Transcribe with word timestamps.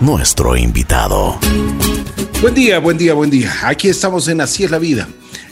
nuestro 0.00 0.56
invitado. 0.56 1.38
Buen 2.42 2.54
día, 2.54 2.80
buen 2.80 2.98
día, 2.98 3.14
buen 3.14 3.30
día. 3.30 3.52
Aquí 3.62 3.88
estamos 3.88 4.26
en 4.26 4.40
Así 4.40 4.64
es 4.64 4.72
la 4.72 4.80
vida. 4.80 5.06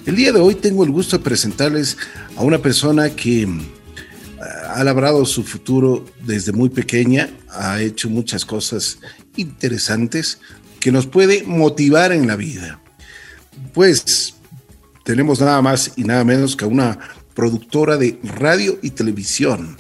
El 0.05 0.17
día 0.17 0.33
de 0.33 0.41
hoy 0.41 0.57
tengo 0.57 0.83
el 0.83 0.91
gusto 0.91 1.17
de 1.17 1.23
presentarles 1.23 1.97
a 2.35 2.43
una 2.43 2.59
persona 2.59 3.11
que 3.11 3.47
mm, 3.47 3.61
ha 4.71 4.83
labrado 4.83 5.25
su 5.25 5.45
futuro 5.45 6.05
desde 6.27 6.51
muy 6.51 6.69
pequeña, 6.69 7.31
ha 7.49 7.81
hecho 7.81 8.11
muchas 8.11 8.45
cosas 8.45 8.99
interesantes 9.37 10.41
que 10.81 10.91
nos 10.91 11.07
puede 11.07 11.45
motivar 11.45 12.11
en 12.11 12.27
la 12.27 12.35
vida. 12.35 12.81
Pues 13.73 14.35
tenemos 15.05 15.41
nada 15.41 15.63
más 15.63 15.93
y 15.95 16.03
nada 16.03 16.25
menos 16.25 16.57
que 16.57 16.65
una 16.65 16.99
productora 17.35 17.97
de 17.99 18.19
radio 18.25 18.81
y 18.83 18.91
televisión, 18.91 19.77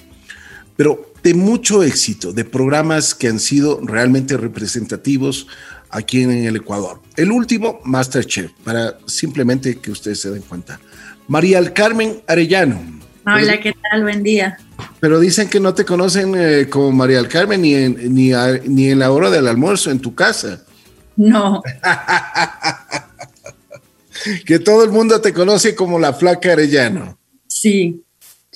pero 0.76 1.13
de 1.24 1.32
mucho 1.32 1.82
éxito, 1.82 2.34
de 2.34 2.44
programas 2.44 3.14
que 3.14 3.28
han 3.28 3.40
sido 3.40 3.80
realmente 3.82 4.36
representativos 4.36 5.46
aquí 5.88 6.22
en 6.22 6.30
el 6.30 6.56
Ecuador. 6.56 7.00
El 7.16 7.32
último, 7.32 7.80
Masterchef, 7.84 8.52
para 8.62 8.98
simplemente 9.06 9.78
que 9.78 9.90
ustedes 9.90 10.20
se 10.20 10.30
den 10.30 10.42
cuenta. 10.42 10.78
María 11.26 11.62
del 11.62 11.72
Carmen 11.72 12.22
Arellano. 12.26 12.78
Hola, 13.26 13.58
¿qué 13.58 13.72
tal? 13.72 14.02
Buen 14.02 14.22
día. 14.22 14.58
Pero 15.00 15.18
dicen 15.18 15.48
que 15.48 15.60
no 15.60 15.72
te 15.72 15.86
conocen 15.86 16.34
eh, 16.36 16.68
como 16.68 16.92
María 16.92 17.16
del 17.16 17.28
Carmen 17.28 17.62
ni 17.62 17.74
en, 17.74 18.14
ni, 18.14 18.32
ni 18.66 18.90
en 18.90 18.98
la 18.98 19.10
hora 19.10 19.30
del 19.30 19.48
almuerzo 19.48 19.90
en 19.90 20.00
tu 20.00 20.14
casa. 20.14 20.62
No. 21.16 21.62
que 24.44 24.58
todo 24.58 24.84
el 24.84 24.90
mundo 24.90 25.22
te 25.22 25.32
conoce 25.32 25.74
como 25.74 25.98
la 25.98 26.12
flaca 26.12 26.52
Arellano. 26.52 27.18
Sí. 27.46 28.04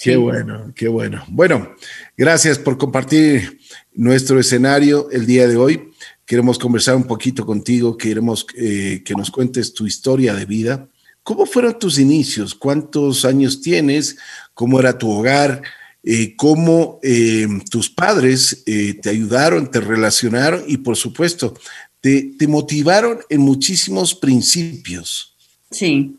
Qué 0.01 0.17
bueno, 0.17 0.73
qué 0.77 0.87
bueno. 0.87 1.25
Bueno, 1.29 1.75
gracias 2.19 2.59
por 2.59 2.77
compartir 2.77 3.61
nuestro 3.95 4.41
escenario 4.41 5.09
el 5.11 5.25
día 5.25 5.47
de 5.47 5.57
hoy. 5.57 5.91
Queremos 6.27 6.59
conversar 6.59 6.97
un 6.97 7.05
poquito 7.05 7.47
contigo, 7.47 7.97
queremos 7.97 8.45
eh, 8.57 9.03
que 9.05 9.15
nos 9.15 9.31
cuentes 9.31 9.73
tu 9.73 9.87
historia 9.87 10.35
de 10.35 10.45
vida. 10.45 10.89
¿Cómo 11.23 11.47
fueron 11.47 11.79
tus 11.79 11.99
inicios? 11.99 12.55
¿Cuántos 12.55 13.25
años 13.25 13.63
tienes? 13.63 14.19
¿Cómo 14.53 14.81
era 14.81 14.99
tu 14.99 15.11
hogar? 15.11 15.63
Eh, 16.03 16.35
¿Cómo 16.37 16.99
eh, 17.03 17.47
tus 17.71 17.89
padres 17.89 18.65
te 18.65 19.09
ayudaron, 19.09 19.71
te 19.71 19.81
relacionaron 19.81 20.65
y 20.67 20.79
por 20.79 20.97
supuesto 20.97 21.55
te, 22.01 22.33
te 22.37 22.49
motivaron 22.49 23.21
en 23.31 23.41
muchísimos 23.43 24.15
principios? 24.15 25.37
Sí, 25.71 26.17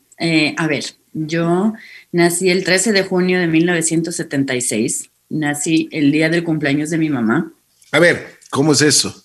a 0.58 0.68
ver, 0.68 0.86
yo 1.14 1.74
nací 2.12 2.50
el 2.50 2.64
13 2.64 2.94
de 2.94 3.04
junio 3.04 3.40
de 3.40 3.48
1976, 3.48 5.10
nací 5.30 5.88
el 5.92 6.12
día 6.12 6.30
del 6.30 6.44
cumpleaños 6.44 6.90
de 6.90 6.98
mi 6.98 7.10
mamá. 7.10 7.52
A 7.92 8.00
ver, 8.00 8.40
¿cómo 8.50 8.74
es 8.74 8.82
eso? 8.82 9.24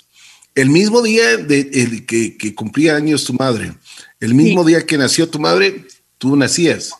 El 0.54 0.70
mismo 0.70 1.02
día 1.02 1.36
de, 1.36 2.04
que, 2.06 2.54
cumplía 2.54 2.94
años 2.94 3.24
tu 3.24 3.32
madre, 3.32 3.74
el 4.20 4.34
mismo 4.34 4.64
día 4.64 4.86
que 4.86 4.96
nació 4.96 5.28
tu 5.28 5.40
madre, 5.40 5.84
tú 6.18 6.36
nacías. 6.36 6.92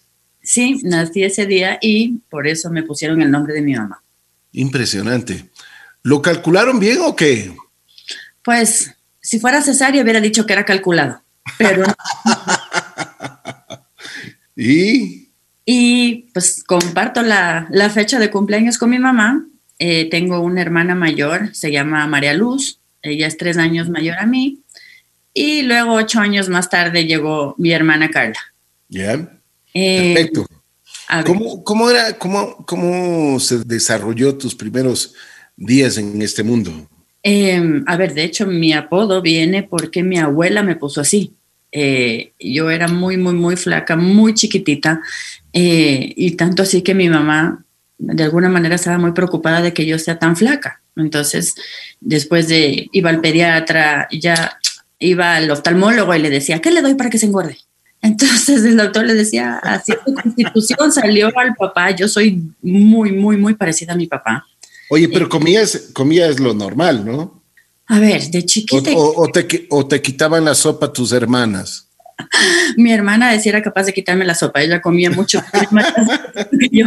Sí, 0.43 0.81
nací 0.83 1.23
ese 1.23 1.47
día 1.47 1.79
y 1.81 2.19
por 2.29 2.49
eso 2.49 2.71
me 2.71 2.83
pusieron 2.83 3.23
el 3.23 3.31
nombre 3.31 3.55
de 3.55 3.63
mi 3.63 3.75
mamá. 3.75 4.03
Impresionante. 4.53 5.51
¿Lo 6.03 6.21
calcularon 6.21 6.79
bien 6.81 6.99
o 7.01 7.15
qué? 7.15 7.55
Pues, 8.43 8.93
si 9.21 9.39
fuera 9.39 9.63
cesárea 9.63 10.03
hubiera 10.03 10.21
dicho 10.21 10.45
que 10.45 10.53
era 10.53 10.65
calculado, 10.65 11.23
pero... 11.57 11.85
¿Y? 14.57 15.24
Y 15.65 16.27
pues 16.35 16.63
comparto 16.65 17.23
la, 17.23 17.69
fecha 17.93 18.19
de 18.19 18.31
cumpleaños 18.31 18.79
con 18.79 18.91
mi 18.91 18.99
mamá. 18.99 19.47
Eh, 19.79 20.09
tengo 20.11 20.41
una 20.41 20.61
hermana 20.61 20.95
mayor, 20.95 21.55
se 21.55 21.73
llama 21.73 22.07
María 22.07 22.35
Luz, 22.35 22.81
ella 23.03 23.27
es 23.27 23.37
tres 23.37 23.57
años 23.57 23.89
mayor 23.89 24.17
a 24.19 24.27
mí. 24.27 24.61
Y 25.33 25.63
luego, 25.63 25.95
ocho 25.95 26.21
años 26.21 26.49
más 26.49 26.71
tarde, 26.71 27.07
llegó 27.07 27.55
mi 27.59 27.73
hermana 27.73 28.11
Carla. 28.11 28.39
Ya. 28.89 29.41
Eh, 29.75 30.15
Perfecto. 30.15 30.47
¿Cómo, 31.65 31.91
era, 31.91 32.17
cómo, 32.19 32.65
¿Cómo 32.67 33.41
se 33.41 33.59
desarrolló 33.65 34.37
tus 34.37 34.55
primeros 34.55 35.15
días 35.57 35.99
en 35.99 36.23
este 36.23 36.43
mundo? 36.43 36.89
Em, 37.23 37.85
a 37.87 37.97
ver, 37.97 38.15
de 38.15 38.25
hecho, 38.25 38.47
mi 38.47 38.73
apodo 38.73 39.23
viene 39.23 39.63
porque 39.63 40.03
mi 40.03 40.19
abuela 40.19 40.63
me 40.63 40.77
puso 40.77 41.01
así. 41.01 41.35
Eh, 41.73 42.33
yo 42.39 42.71
era 42.71 42.87
muy, 42.87 43.17
muy, 43.17 43.35
muy 43.35 43.57
flaca, 43.57 43.97
muy 43.97 44.35
chiquitita, 44.35 45.01
eh, 45.55 46.13
y 46.17 46.33
tanto 46.33 46.65
así 46.65 46.83
que 46.83 46.95
mi 46.95 47.09
mamá 47.09 47.65
de 47.97 48.25
alguna 48.25 48.49
manera 48.49 48.75
estaba 48.75 48.99
muy 48.99 49.13
preocupada 49.13 49.63
de 49.63 49.73
que 49.73 49.87
yo 49.87 49.99
sea 49.99 50.19
tan 50.19 50.37
flaca. 50.37 50.83
Entonces, 50.97 51.55
después 52.01 52.49
de, 52.49 52.89
iba 52.93 53.11
al 53.11 53.21
pediatra, 53.21 54.09
ya 54.11 54.59
iba 54.99 55.37
al 55.37 55.51
oftalmólogo 55.51 56.15
y 56.15 56.19
le 56.19 56.29
decía, 56.29 56.61
¿qué 56.61 56.73
le 56.73 56.83
doy 56.83 56.95
para 56.95 57.09
que 57.09 57.19
se 57.19 57.27
engorde? 57.27 57.59
Entonces 58.03 58.65
el 58.65 58.77
doctor 58.77 59.05
le 59.07 59.15
decía, 59.15 59.59
así 59.63 59.93
tu 60.05 60.13
constitución 60.13 60.93
salió 60.93 61.31
al 61.39 61.55
papá, 61.55 61.93
yo 61.93 62.07
soy 62.07 62.43
muy, 62.61 63.13
muy, 63.13 63.37
muy 63.37 63.55
parecida 63.55 63.95
a 63.95 63.97
mi 63.97 64.07
papá. 64.07 64.45
Oye, 64.91 65.09
pero 65.09 65.29
comías, 65.29 65.91
comías 65.95 66.39
lo 66.39 66.53
normal, 66.53 67.07
¿no? 67.07 67.43
A 67.87 68.01
ver, 68.01 68.23
de 68.31 68.45
chiquita. 68.45 68.91
O, 68.95 69.29
te, 69.29 69.67
o 69.71 69.87
te 69.87 70.03
quitaban 70.03 70.45
la 70.45 70.55
sopa 70.55 70.93
tus 70.93 71.13
hermanas. 71.13 71.89
Mi 72.77 72.93
hermana 72.93 73.33
decía 73.33 73.51
era 73.51 73.63
capaz 73.63 73.85
de 73.85 73.93
quitarme 73.93 74.25
la 74.25 74.35
sopa, 74.35 74.63
ella 74.63 74.81
comía 74.81 75.11
mucho 75.11 75.43
que 76.59 76.69
yo. 76.71 76.87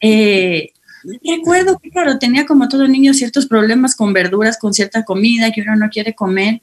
Eh, 0.00 0.72
recuerdo 1.24 1.78
que, 1.78 1.90
claro, 1.90 2.18
tenía 2.18 2.46
como 2.46 2.68
todo 2.68 2.86
niño 2.86 3.14
ciertos 3.14 3.46
problemas 3.46 3.94
con 3.94 4.12
verduras, 4.12 4.58
con 4.58 4.72
cierta 4.72 5.04
comida 5.04 5.50
que 5.52 5.62
uno 5.62 5.76
no 5.76 5.88
quiere 5.88 6.14
comer. 6.14 6.60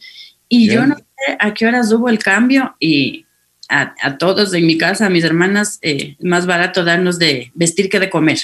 Y 0.49 0.69
yo 0.69 0.85
no 0.85 0.95
sé 0.95 1.37
a 1.39 1.53
qué 1.53 1.65
horas 1.65 1.91
hubo 1.91 2.09
el 2.09 2.19
cambio 2.19 2.75
y 2.79 3.25
a, 3.69 4.17
todos 4.17 4.53
en 4.53 4.65
mi 4.65 4.77
casa, 4.77 5.07
a 5.07 5.09
mis 5.09 5.23
hermanas, 5.23 5.79
eh, 5.81 6.15
más 6.21 6.45
barato 6.45 6.83
darnos 6.83 7.19
de 7.19 7.51
vestir 7.53 7.89
que 7.89 7.99
de 7.99 8.09
comer. 8.09 8.39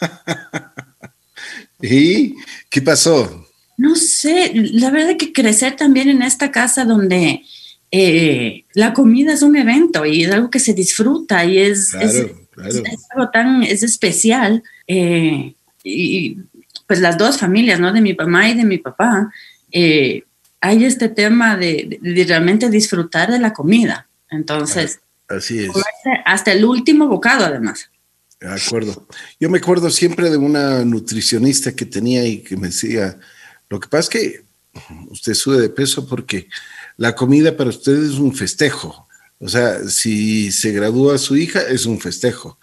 ¿Y 1.80 2.34
qué 2.68 2.82
pasó? 2.82 3.46
No 3.78 3.96
sé, 3.96 4.52
la 4.54 4.90
verdad 4.90 5.16
que 5.16 5.32
crecer 5.32 5.76
también 5.76 6.10
en 6.10 6.20
esta 6.20 6.50
casa 6.50 6.84
donde 6.84 7.42
eh, 7.92 8.64
la 8.74 8.92
comida 8.92 9.32
es 9.32 9.42
un 9.42 9.56
evento 9.56 10.06
y 10.06 10.24
es 10.24 10.30
algo 10.30 10.50
que 10.50 10.60
se 10.60 10.74
disfruta 10.74 11.44
y 11.44 11.58
es, 11.58 11.92
algo 11.94 13.30
tan 13.32 13.62
es 13.62 13.82
especial. 13.82 14.62
Eh, 14.86 15.54
y 15.82 16.36
pues 16.86 17.00
las 17.00 17.18
dos 17.18 17.38
familias, 17.38 17.80
¿no? 17.80 17.92
De 17.92 18.00
mi 18.00 18.14
mamá 18.14 18.48
y 18.48 18.54
de 18.54 18.64
mi 18.64 18.78
papá, 18.78 19.32
eh, 19.72 20.24
hay 20.60 20.84
este 20.84 21.08
tema 21.08 21.56
de, 21.56 21.98
realmente 22.26 22.68
disfrutar 22.68 23.30
de 23.30 23.38
la 23.38 23.52
comida. 23.52 24.08
Entonces, 24.30 25.00
así 25.28 25.60
es. 25.60 25.70
Hasta 26.24 26.52
el 26.52 26.64
último 26.64 27.08
bocado, 27.08 27.44
además. 27.44 27.90
De 28.40 28.48
acuerdo. 28.48 29.06
Yo 29.38 29.50
me 29.50 29.58
acuerdo 29.58 29.90
siempre 29.90 30.30
de 30.30 30.36
una 30.36 30.84
nutricionista 30.84 31.72
que 31.72 31.86
tenía 31.86 32.24
y 32.24 32.38
que 32.38 32.56
me 32.56 32.68
decía, 32.68 33.18
lo 33.68 33.80
que 33.80 33.88
pasa 33.88 34.00
es 34.00 34.08
que 34.08 34.44
usted 35.10 35.34
sube 35.34 35.60
de 35.60 35.68
peso 35.68 36.06
porque 36.06 36.48
la 37.00 37.14
comida 37.14 37.56
para 37.56 37.70
usted 37.70 37.94
es 37.94 38.18
un 38.18 38.34
festejo. 38.34 39.08
O 39.38 39.48
sea, 39.48 39.88
si 39.88 40.52
se 40.52 40.70
gradúa 40.70 41.16
su 41.16 41.34
hija, 41.34 41.62
es 41.62 41.86
un 41.86 41.98
festejo. 41.98 42.58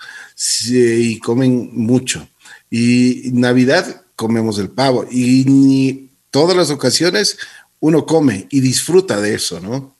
y 0.69 1.17
comen 1.17 1.71
mucho. 1.73 2.29
Y 2.69 3.31
Navidad 3.33 4.03
comemos 4.15 4.59
el 4.59 4.69
pavo. 4.69 5.07
Y 5.09 5.43
ni 5.45 6.11
todas 6.29 6.55
las 6.55 6.69
ocasiones 6.69 7.39
uno 7.79 8.05
come 8.05 8.45
y 8.51 8.59
disfruta 8.59 9.19
de 9.19 9.33
eso, 9.33 9.59
¿no? 9.59 9.95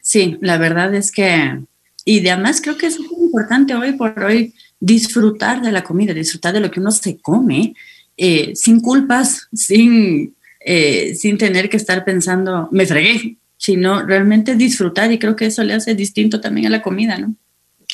Sí, 0.00 0.38
la 0.40 0.58
verdad 0.58 0.92
es 0.96 1.12
que, 1.12 1.60
y 2.04 2.26
además 2.26 2.60
creo 2.60 2.76
que 2.76 2.86
es 2.86 2.98
muy 2.98 3.26
importante 3.26 3.76
hoy 3.76 3.92
por 3.92 4.18
hoy 4.24 4.54
disfrutar 4.80 5.62
de 5.62 5.70
la 5.70 5.84
comida, 5.84 6.12
disfrutar 6.12 6.52
de 6.52 6.58
lo 6.58 6.70
que 6.72 6.80
uno 6.80 6.90
se 6.90 7.18
come 7.18 7.76
eh, 8.16 8.56
sin 8.56 8.80
culpas, 8.80 9.46
sin, 9.52 10.34
eh, 10.58 11.14
sin 11.14 11.38
tener 11.38 11.70
que 11.70 11.76
estar 11.76 12.04
pensando, 12.04 12.68
me 12.72 12.86
fregué, 12.86 13.38
sino 13.62 14.04
realmente 14.04 14.56
disfrutar 14.56 15.12
y 15.12 15.20
creo 15.20 15.36
que 15.36 15.46
eso 15.46 15.62
le 15.62 15.74
hace 15.74 15.94
distinto 15.94 16.40
también 16.40 16.66
a 16.66 16.70
la 16.70 16.82
comida, 16.82 17.16
¿no? 17.16 17.36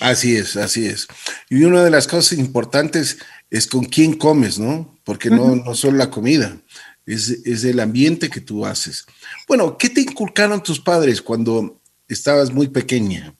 Así 0.00 0.34
es, 0.34 0.56
así 0.56 0.86
es. 0.86 1.06
Y 1.50 1.62
una 1.64 1.84
de 1.84 1.90
las 1.90 2.08
cosas 2.08 2.38
importantes 2.38 3.18
es 3.50 3.66
con 3.66 3.84
quién 3.84 4.14
comes, 4.14 4.58
¿no? 4.58 4.98
Porque 5.04 5.28
no, 5.28 5.56
no 5.56 5.74
solo 5.74 5.98
la 5.98 6.10
comida, 6.10 6.56
es, 7.04 7.28
es, 7.44 7.64
el 7.64 7.80
ambiente 7.80 8.30
que 8.30 8.40
tú 8.40 8.64
haces. 8.64 9.04
Bueno, 9.46 9.76
¿qué 9.76 9.90
te 9.90 10.00
inculcaron 10.00 10.62
tus 10.62 10.80
padres 10.80 11.20
cuando 11.20 11.78
estabas 12.08 12.50
muy 12.50 12.68
pequeña? 12.68 13.34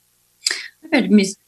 A 0.85 0.89
ver, 0.93 1.09
mis 1.09 1.39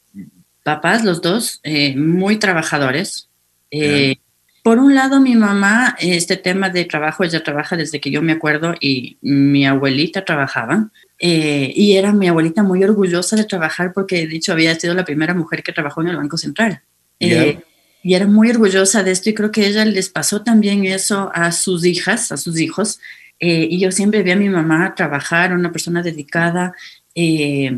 papás, 0.63 1.03
los 1.03 1.21
dos, 1.21 1.59
eh, 1.61 1.95
muy 1.95 2.37
trabajadores. 2.37 3.29
Eh, 3.69 4.15
por 4.63 4.77
un 4.77 4.93
lado, 4.93 5.19
mi 5.19 5.35
mamá, 5.35 5.95
este 5.99 6.37
tema 6.37 6.69
de 6.69 6.85
trabajo, 6.85 7.23
ella 7.23 7.43
trabaja 7.43 7.75
desde 7.75 7.99
que 7.99 8.11
yo 8.11 8.21
me 8.21 8.31
acuerdo 8.31 8.75
y 8.79 9.17
mi 9.21 9.65
abuelita 9.65 10.23
trabajaba. 10.23 10.89
Eh, 11.19 11.71
y 11.75 11.93
era 11.93 12.13
mi 12.13 12.27
abuelita 12.27 12.63
muy 12.63 12.83
orgullosa 12.83 13.35
de 13.35 13.45
trabajar 13.45 13.91
porque, 13.93 14.27
de 14.27 14.35
hecho, 14.35 14.53
había 14.53 14.75
sido 14.75 14.93
la 14.93 15.05
primera 15.05 15.33
mujer 15.33 15.63
que 15.63 15.71
trabajó 15.71 16.01
en 16.01 16.09
el 16.09 16.17
Banco 16.17 16.37
Central. 16.37 16.81
Eh, 17.19 17.59
y 18.03 18.13
era 18.15 18.25
muy 18.25 18.49
orgullosa 18.49 19.03
de 19.03 19.11
esto 19.11 19.29
y 19.29 19.33
creo 19.33 19.51
que 19.51 19.67
ella 19.67 19.85
les 19.85 20.09
pasó 20.09 20.41
también 20.43 20.85
eso 20.85 21.31
a 21.33 21.51
sus 21.51 21.85
hijas, 21.85 22.31
a 22.31 22.37
sus 22.37 22.59
hijos. 22.59 22.99
Eh, 23.39 23.67
y 23.69 23.79
yo 23.79 23.91
siempre 23.91 24.23
vi 24.23 24.31
a 24.31 24.35
mi 24.35 24.49
mamá 24.49 24.93
trabajar, 24.95 25.53
una 25.53 25.71
persona 25.71 26.01
dedicada, 26.01 26.73
eh, 27.15 27.75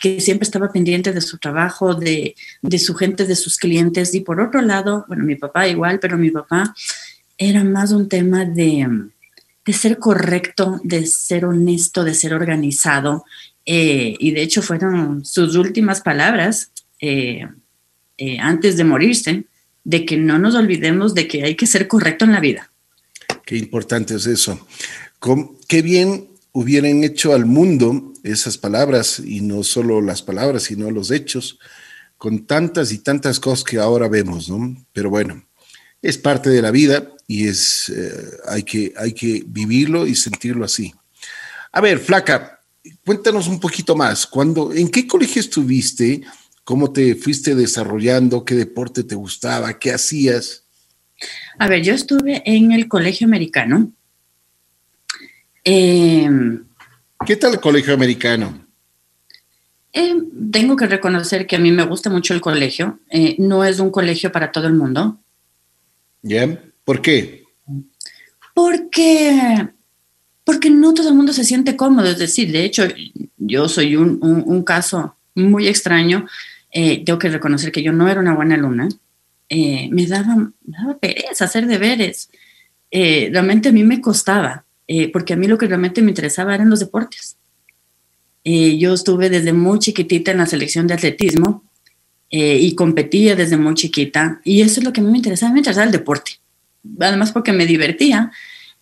que, 0.00 0.20
siempre 0.20 0.44
estaba 0.44 0.72
pendiente 0.72 1.12
de 1.12 1.20
su 1.20 1.38
trabajo, 1.38 1.94
de, 1.94 2.34
de, 2.62 2.78
su 2.78 2.94
gente, 2.94 3.26
de 3.26 3.36
sus 3.36 3.56
clientes. 3.56 4.14
Y 4.14 4.20
por 4.20 4.40
otro 4.40 4.62
lado, 4.62 5.04
bueno, 5.08 5.24
mi 5.24 5.36
papá 5.36 5.68
igual, 5.68 5.98
pero 6.00 6.16
mi 6.18 6.30
papá 6.30 6.74
era 7.38 7.64
más 7.64 7.92
un 7.92 8.08
tema 8.08 8.44
de, 8.44 8.88
de 9.64 9.72
ser 9.72 9.98
correcto, 9.98 10.80
de 10.84 11.06
ser 11.06 11.44
honesto, 11.44 12.04
de 12.04 12.14
ser 12.14 12.34
organizado. 12.34 13.24
Eh, 13.64 14.14
y 14.18 14.30
de 14.30 14.42
hecho 14.42 14.62
fueron 14.62 15.24
sus 15.24 15.56
últimas 15.56 16.00
palabras 16.00 16.70
eh, 17.00 17.46
eh, 18.16 18.38
antes 18.38 18.76
de 18.76 18.84
morirse, 18.84 19.44
de 19.82 20.04
que 20.04 20.16
no 20.16 20.38
nos 20.38 20.54
olvidemos 20.54 21.14
de 21.14 21.26
que 21.26 21.44
hay 21.44 21.56
que 21.56 21.66
ser 21.66 21.88
correcto 21.88 22.24
en 22.24 22.32
la 22.32 22.40
vida. 22.40 22.70
Qué 23.44 23.56
importante 23.56 24.14
es 24.14 24.26
eso. 24.26 24.66
qué 25.68 25.82
bien 25.82 26.28
hubieran 26.56 27.04
hecho 27.04 27.34
al 27.34 27.44
mundo 27.44 28.14
esas 28.22 28.56
palabras, 28.56 29.20
y 29.22 29.42
no 29.42 29.62
solo 29.62 30.00
las 30.00 30.22
palabras, 30.22 30.62
sino 30.62 30.90
los 30.90 31.10
hechos, 31.10 31.58
con 32.16 32.46
tantas 32.46 32.92
y 32.92 32.98
tantas 32.98 33.38
cosas 33.38 33.62
que 33.62 33.76
ahora 33.76 34.08
vemos, 34.08 34.48
¿no? 34.48 34.74
Pero 34.94 35.10
bueno, 35.10 35.46
es 36.00 36.16
parte 36.16 36.48
de 36.48 36.62
la 36.62 36.70
vida 36.70 37.12
y 37.26 37.46
es, 37.46 37.92
hay, 38.48 38.62
que, 38.62 38.94
hay 38.96 39.12
que 39.12 39.44
vivirlo 39.46 40.06
y 40.06 40.14
sentirlo 40.14 40.64
así. 40.64 40.94
A 41.72 41.82
ver, 41.82 41.98
Flaca, 41.98 42.62
cuéntanos 43.04 43.48
un 43.48 43.60
poquito 43.60 43.94
más. 43.94 44.26
Cuando, 44.26 44.72
¿En 44.72 44.88
qué 44.88 45.06
colegio 45.06 45.40
estuviste? 45.40 46.22
¿Cómo 46.64 46.90
te 46.90 47.16
fuiste 47.16 47.54
desarrollando? 47.54 48.46
¿Qué 48.46 48.54
deporte 48.54 49.04
te 49.04 49.14
gustaba? 49.14 49.78
¿Qué 49.78 49.92
hacías? 49.92 50.64
A 51.58 51.68
ver, 51.68 51.82
yo 51.82 51.92
estuve 51.92 52.42
en 52.46 52.72
el 52.72 52.88
colegio 52.88 53.26
americano. 53.26 53.92
Em, 55.68 56.64
¿Qué 57.26 57.34
tal 57.34 57.54
el 57.54 57.60
colegio 57.60 57.92
americano? 57.92 58.64
Em, 59.92 60.50
tengo 60.52 60.76
que 60.76 60.86
reconocer 60.86 61.44
que 61.44 61.56
a 61.56 61.58
mí 61.58 61.72
me 61.72 61.84
gusta 61.84 62.08
mucho 62.08 62.34
el 62.34 62.40
colegio. 62.40 63.00
Eh, 63.10 63.34
no 63.40 63.64
es 63.64 63.80
un 63.80 63.90
colegio 63.90 64.30
para 64.30 64.52
todo 64.52 64.68
el 64.68 64.74
mundo. 64.74 65.18
¿Ya? 66.22 66.62
¿Por 66.84 67.02
qué? 67.02 67.42
Porque 68.54 69.68
porque 70.44 70.70
no 70.70 70.94
todo 70.94 71.08
el 71.08 71.16
mundo 71.16 71.32
se 71.32 71.42
siente 71.42 71.74
cómodo. 71.74 72.06
Es 72.06 72.20
decir, 72.20 72.52
de 72.52 72.64
hecho, 72.64 72.84
yo 73.36 73.68
soy 73.68 73.96
un, 73.96 74.62
caso 74.62 75.16
muy 75.34 75.66
extraño. 75.66 76.28
Eh, 76.70 77.02
tengo 77.04 77.18
que 77.18 77.28
reconocer 77.28 77.72
que 77.72 77.82
yo 77.82 77.90
no 77.90 78.08
era 78.08 78.20
una 78.20 78.36
buena 78.36 78.54
alumna. 78.54 78.88
Eh, 79.48 79.88
me, 79.90 80.06
daba, 80.06 80.52
daba 80.62 80.98
pereza 80.98 81.46
hacer 81.46 81.66
deberes. 81.66 82.30
Eh, 82.92 83.28
realmente 83.32 83.70
a 83.70 83.72
mí 83.72 83.82
me 83.82 84.00
costaba, 84.00 84.64
porque 85.12 85.32
a 85.32 85.36
mí 85.36 85.46
lo 85.46 85.58
que 85.58 85.66
realmente 85.66 86.02
me 86.02 86.10
interesaba 86.10 86.54
eran 86.54 86.70
los 86.70 86.80
deportes. 86.80 87.36
yo 88.44 88.94
estuve 88.94 89.30
desde 89.30 89.52
muy 89.52 89.78
chiquitita 89.78 90.30
en 90.30 90.38
la 90.38 90.46
selección 90.46 90.86
de 90.86 90.94
atletismo 90.94 91.64
y 92.30 92.74
competía 92.74 93.34
desde 93.34 93.56
muy 93.56 93.74
chiquita. 93.74 94.40
Y 94.44 94.62
eso 94.62 94.80
es 94.80 94.84
lo 94.84 94.92
que 94.92 95.00
a 95.00 95.04
mí 95.04 95.10
me 95.10 95.18
interesaba, 95.18 95.52
me 95.52 95.58
interesaba 95.60 95.86
el 95.86 95.92
deporte. 95.92 96.32
Además 97.00 97.32
porque 97.32 97.52
me 97.52 97.66
divertía 97.66 98.30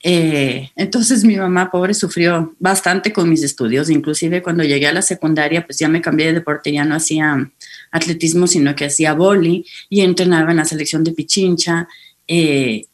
eh, 0.07 0.71
entonces 0.77 1.25
mi 1.25 1.35
mamá, 1.35 1.71
pobre, 1.71 1.95
sufrió 1.95 2.55
bastante 2.59 3.11
con 3.11 3.29
mis 3.29 3.43
estudios. 3.43 3.89
Inclusive 3.89 4.43
cuando 4.43 4.63
llegué 4.63 4.87
a 4.87 4.93
la 4.93 5.01
secundaria, 5.01 5.65
pues 5.65 5.79
ya 5.79 5.89
me 5.89 6.03
cambié 6.03 6.27
de 6.27 6.35
deporte, 6.35 6.71
ya 6.71 6.85
no 6.85 6.95
hacía 6.95 7.51
atletismo, 7.91 8.47
sino 8.47 8.77
que 8.77 8.85
hacía 8.85 9.15
boli 9.15 9.65
y 9.89 10.03
entrenaba 10.03 10.51
en 10.51 10.59
la 10.59 10.67
selección 10.67 11.03
de 11.05 11.13
Pichincha. 11.13 11.89
Eh, 12.29 12.85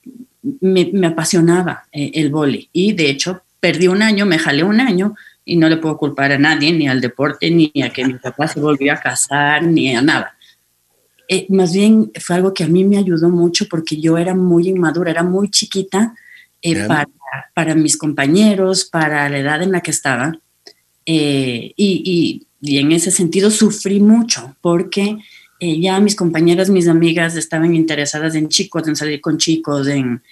me, 0.43 1.07
apasionaba 1.07 1.85
eh, 1.93 2.13
el 2.15 2.31
boli 2.31 2.69
y 2.73 2.93
de 2.93 3.11
hecho 3.11 3.43
perdí 3.61 3.89
un 3.89 4.03
año, 4.03 4.27
me 4.27 4.39
jalé 4.39 4.63
un 4.65 4.81
año 4.81 5.15
y 5.45 5.57
no 5.57 5.69
le 5.69 5.77
puedo 5.77 5.99
culpar 5.99 6.33
a 6.33 6.39
nadie, 6.39 6.73
ni 6.73 6.89
al 6.89 7.01
deporte, 7.01 7.51
ni 7.51 7.73
a 7.83 7.91
que 7.91 8.07
mi 8.07 8.15
papá 8.15 8.49
se 8.49 8.61
volvió 8.61 8.93
a 8.93 8.97
casar, 8.97 9.65
ni 9.65 9.95
a 9.95 10.03
nada. 10.03 10.35
más 11.49 11.73
bien 11.73 12.11
fue 12.21 12.37
algo 12.37 12.55
que 12.55 12.65
a 12.65 12.69
mí 12.69 12.85
me 12.85 12.99
ayudó 12.99 13.29
mucho 13.29 13.67
porque 13.69 14.01
yo 14.01 14.17
era 14.17 14.35
muy 14.35 14.69
inmadura, 14.69 15.11
era 15.11 15.23
muy 15.23 15.51
chiquita 15.51 16.15
eh, 16.63 16.87
para, 16.87 17.09
para, 17.55 17.75
mis 17.75 17.97
compañeros, 17.97 18.85
para 18.85 19.29
la 19.29 19.39
edad 19.39 19.63
en 19.63 19.73
la 19.73 19.81
que 19.81 19.91
estaba. 19.91 20.39
Eh, 21.07 21.73
y, 21.77 22.47
y, 22.63 22.79
en 22.79 22.93
ese 22.93 23.11
sentido 23.11 23.51
sufrí 23.51 24.01
mucho 24.01 24.55
porque 24.61 25.17
eh, 25.61 25.79
ya 25.79 26.01
mis 26.01 26.17
compañeras, 26.17 26.71
mis 26.71 26.89
amigas 26.89 27.37
estaban 27.37 27.75
interesadas 27.75 28.35
en 28.35 28.49
chicos, 28.49 28.89
en 28.89 28.97
salir 28.97 29.21
con 29.21 29.37
chicos, 29.37 29.87
en, 29.89 30.23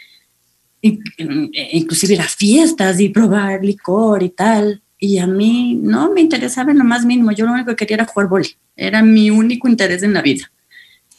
inclusive 0.81 2.15
ir 2.15 2.21
a 2.23 2.29
fiestas 2.29 2.99
y 2.99 3.11
probar 3.11 3.63
licor 3.63 4.23
y 4.23 4.31
tal. 4.31 4.83
Y 4.99 5.19
a 5.19 5.27
mí 5.27 5.79
no 5.81 6.13
me 6.13 6.23
interesaba 6.23 6.73
en 6.73 6.79
lo 6.79 6.85
más 6.85 7.05
mínimo. 7.05 7.31
Yo 7.33 7.47
lo 7.47 7.53
único 7.53 7.71
que 7.71 7.77
quería 7.77 7.97
era 7.97 8.07
jugar 8.07 8.29
boli. 8.29 8.49
Era 8.75 9.03
mi 9.03 9.31
único 9.31 9.69
interés 9.69 10.03
en 10.03 10.15
la 10.15 10.23
vida. 10.23 10.51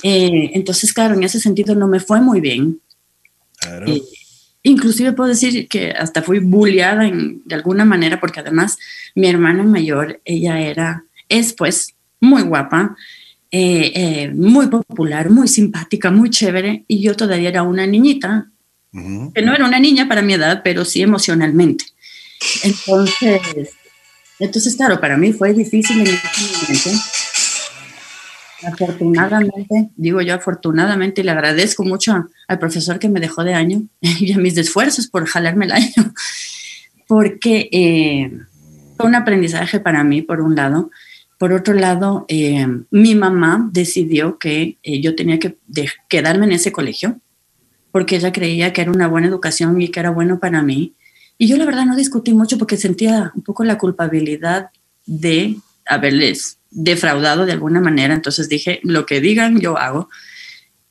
entonces, 0.02 0.92
claro, 0.92 1.14
en 1.16 1.24
ese 1.24 1.40
sentido 1.40 1.76
no 1.76 1.88
me 1.88 2.00
fue 2.00 2.20
muy 2.20 2.42
bien. 2.42 2.82
Claro. 3.60 3.86
Inclusive 4.64 5.14
puedo 5.14 5.30
decir 5.30 5.68
que 5.68 5.92
hasta 5.92 6.22
fui 6.22 6.40
bulliada 6.40 7.08
en, 7.08 7.42
de 7.46 7.56
alguna 7.56 7.86
manera 7.86 8.20
porque 8.20 8.40
además 8.40 8.78
mi 9.16 9.28
hermana 9.28 9.64
mayor, 9.64 10.20
ella 10.26 10.60
era, 10.60 11.06
es 11.30 11.54
pues 11.54 11.94
muy 12.20 12.42
guapa, 12.42 12.98
eh, 13.52 13.92
eh, 13.96 14.32
muy 14.34 14.68
popular, 14.68 15.30
muy 15.30 15.48
simpática, 15.48 16.12
muy 16.12 16.30
chévere 16.30 16.86
y 16.88 17.02
yo 17.02 17.16
todavía 17.16 17.50
era 17.50 17.64
una 17.64 17.88
niñita, 17.88 18.50
que 18.92 19.42
no 19.44 19.54
era 19.54 19.66
una 19.66 19.80
niña 19.80 20.08
para 20.08 20.22
mi 20.22 20.34
edad, 20.34 20.62
pero 20.64 20.84
sí 20.84 21.02
emocionalmente. 21.02 21.86
Entonces, 22.64 23.70
entonces 24.40 24.76
claro, 24.76 25.00
para 25.00 25.18
mí 25.18 25.32
fue 25.34 25.54
difícil 25.54 26.00
en 26.02 26.08
ese 26.08 26.28
momento 26.64 26.90
Afortunadamente, 28.64 29.90
digo 29.96 30.22
yo 30.22 30.36
afortunadamente, 30.36 31.22
y 31.22 31.24
le 31.24 31.32
agradezco 31.32 31.84
mucho 31.84 32.30
al 32.48 32.60
profesor 32.60 33.00
que 33.00 33.10
me 33.10 33.20
dejó 33.20 33.44
de 33.44 33.54
año 33.54 33.84
y 34.02 34.34
a 34.34 34.38
mis 34.38 34.58
esfuerzos 34.58 35.08
por 35.08 35.26
jalarme 35.26 35.66
el 35.66 35.72
año, 35.72 36.14
porque 37.08 37.70
eh, 37.72 38.32
fue 38.98 39.06
un 39.06 39.16
aprendizaje 39.16 39.80
para 39.80 40.04
mí, 40.04 40.22
por 40.22 40.42
un 40.42 40.56
lado. 40.56 40.92
Por 41.40 41.54
otro 41.54 41.74
lado, 41.74 42.26
eh, 42.28 42.68
mi 42.92 43.16
mamá 43.16 43.70
decidió 43.72 44.38
que 44.38 44.78
eh, 44.84 45.00
yo 45.00 45.16
tenía 45.16 45.40
que 45.40 45.58
quedarme 46.10 46.46
en 46.46 46.52
ese 46.52 46.74
colegio, 46.74 47.18
porque 47.92 48.18
ella 48.18 48.34
creía 48.34 48.74
que 48.74 48.82
era 48.82 48.92
una 48.92 49.08
buena 49.08 49.28
educación 49.28 49.82
y 49.82 49.88
que 49.88 50.02
era 50.02 50.10
bueno 50.10 50.40
para 50.40 50.62
mí. 50.62 50.96
Y 51.38 51.48
yo 51.48 51.56
la 51.56 51.66
verdad 51.66 51.86
no 51.86 51.96
discutí 51.96 52.34
mucho 52.34 52.58
porque 52.58 52.76
sentía 52.76 53.32
un 53.34 53.42
poco 53.42 53.64
la 53.64 53.78
culpabilidad 53.78 54.72
de 55.06 55.56
haberles 55.86 56.58
defraudado 56.72 57.46
de 57.46 57.54
alguna 57.54 57.80
manera, 57.80 58.14
entonces 58.14 58.50
dije, 58.50 58.82
lo 58.84 59.06
que 59.06 59.22
digan, 59.22 59.62
yo 59.62 59.78
hago. 59.78 60.10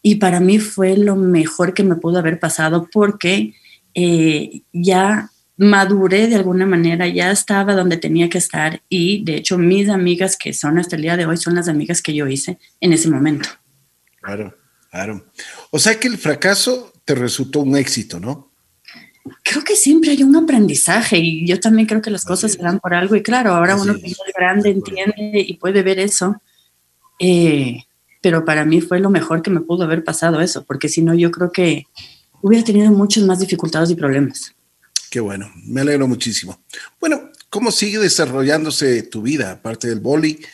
Y 0.00 0.14
para 0.14 0.40
mí 0.40 0.58
fue 0.58 0.96
lo 0.96 1.14
mejor 1.14 1.74
que 1.74 1.84
me 1.84 1.96
pudo 1.96 2.20
haber 2.20 2.40
pasado 2.40 2.88
porque 2.90 3.52
eh, 3.92 4.62
ya 4.72 5.30
maduré 5.58 6.28
de 6.28 6.36
alguna 6.36 6.64
manera, 6.66 7.06
ya 7.08 7.30
estaba 7.30 7.74
donde 7.74 7.96
tenía 7.96 8.28
que 8.28 8.38
estar 8.38 8.80
y 8.88 9.24
de 9.24 9.36
hecho 9.36 9.58
mis 9.58 9.88
amigas 9.88 10.36
que 10.36 10.52
son 10.52 10.78
hasta 10.78 10.96
el 10.96 11.02
día 11.02 11.16
de 11.16 11.26
hoy 11.26 11.36
son 11.36 11.56
las 11.56 11.68
amigas 11.68 12.00
que 12.00 12.14
yo 12.14 12.26
hice 12.26 12.58
en 12.80 12.92
ese 12.92 13.10
momento. 13.10 13.48
Claro, 14.22 14.56
claro. 14.90 15.26
O 15.70 15.78
sea 15.78 15.98
que 15.98 16.08
el 16.08 16.16
fracaso 16.16 16.92
te 17.04 17.14
resultó 17.14 17.60
un 17.60 17.76
éxito, 17.76 18.20
¿no? 18.20 18.48
creo 19.42 19.64
que 19.64 19.76
siempre 19.76 20.10
hay 20.10 20.22
un 20.22 20.36
aprendizaje 20.36 21.18
y 21.18 21.46
yo 21.46 21.60
también 21.60 21.86
creo 21.86 22.02
que 22.02 22.10
las 22.10 22.24
cosas 22.24 22.52
se 22.52 22.62
dan 22.62 22.80
por 22.80 22.94
algo 22.94 23.16
y 23.16 23.22
claro, 23.22 23.52
ahora 23.52 23.76
uno 23.76 23.94
que 23.94 24.06
es 24.06 24.18
grande 24.34 24.70
entiende 24.70 25.44
y 25.46 25.54
puede 25.54 25.82
ver 25.82 25.98
eso, 25.98 26.40
eh, 27.18 27.84
pero 28.20 28.44
para 28.44 28.64
mí 28.64 28.80
fue 28.80 29.00
lo 29.00 29.10
mejor 29.10 29.42
que 29.42 29.50
me 29.50 29.60
pudo 29.60 29.84
haber 29.84 30.04
pasado 30.04 30.40
eso, 30.40 30.64
porque 30.64 30.88
si 30.88 31.02
no 31.02 31.14
yo 31.14 31.30
creo 31.30 31.52
que 31.52 31.86
hubiera 32.40 32.64
tenido 32.64 32.90
muchas 32.90 33.24
más 33.24 33.40
dificultades 33.40 33.90
y 33.90 33.94
problemas. 33.94 34.54
Qué 35.10 35.20
bueno, 35.20 35.50
me 35.64 35.80
alegro 35.80 36.06
muchísimo. 36.06 36.62
Bueno, 37.00 37.30
¿cómo 37.48 37.70
sigue 37.70 37.98
desarrollándose 37.98 39.02
tu 39.02 39.22
vida 39.22 39.52
aparte 39.52 39.88
del 39.88 40.00
boli? 40.00 40.44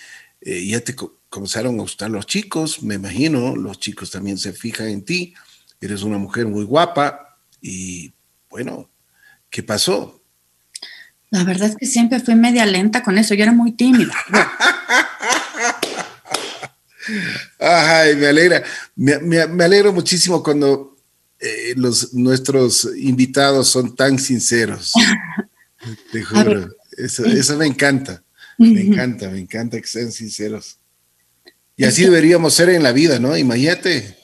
Eh, 0.40 0.66
ya 0.66 0.80
te 0.80 0.94
comenzaron 1.28 1.78
a 1.78 1.82
gustar 1.82 2.10
los 2.10 2.26
chicos, 2.26 2.82
me 2.82 2.94
imagino, 2.94 3.56
los 3.56 3.80
chicos 3.80 4.10
también 4.10 4.38
se 4.38 4.52
fijan 4.52 4.88
en 4.88 5.04
ti, 5.04 5.34
eres 5.80 6.02
una 6.02 6.18
mujer 6.18 6.46
muy 6.46 6.64
guapa 6.64 7.38
y 7.60 8.12
bueno, 8.48 8.90
¿qué 9.50 9.62
pasó? 9.62 10.22
La 11.30 11.42
verdad 11.42 11.70
es 11.70 11.76
que 11.76 11.86
siempre 11.86 12.20
fui 12.20 12.36
media 12.36 12.64
lenta 12.64 13.02
con 13.02 13.18
eso, 13.18 13.34
yo 13.34 13.42
era 13.42 13.52
muy 13.52 13.72
tímida. 13.72 14.14
Ay, 17.58 18.16
me 18.16 18.28
alegra. 18.28 18.62
Me, 18.96 19.40
alegro 19.64 19.92
muchísimo 19.92 20.42
cuando 20.42 20.93
eh, 21.44 21.74
los, 21.76 22.14
nuestros 22.14 22.88
invitados 22.96 23.68
son 23.68 23.94
tan 23.94 24.18
sinceros. 24.18 24.92
Te 26.12 26.22
juro. 26.22 26.70
Eso, 26.96 27.26
eso, 27.26 27.58
me 27.58 27.66
encanta. 27.66 28.22
Me 28.56 28.80
encanta, 28.80 29.28
me 29.28 29.40
encanta 29.40 29.80
que 29.80 29.86
sean 29.86 30.10
sinceros. 30.10 30.78
Y 31.76 31.84
así 31.84 32.04
deberíamos 32.04 32.54
ser 32.54 32.70
en 32.70 32.82
la 32.82 32.92
vida, 32.92 33.18
¿no? 33.18 33.36
Imagínate. 33.36 34.16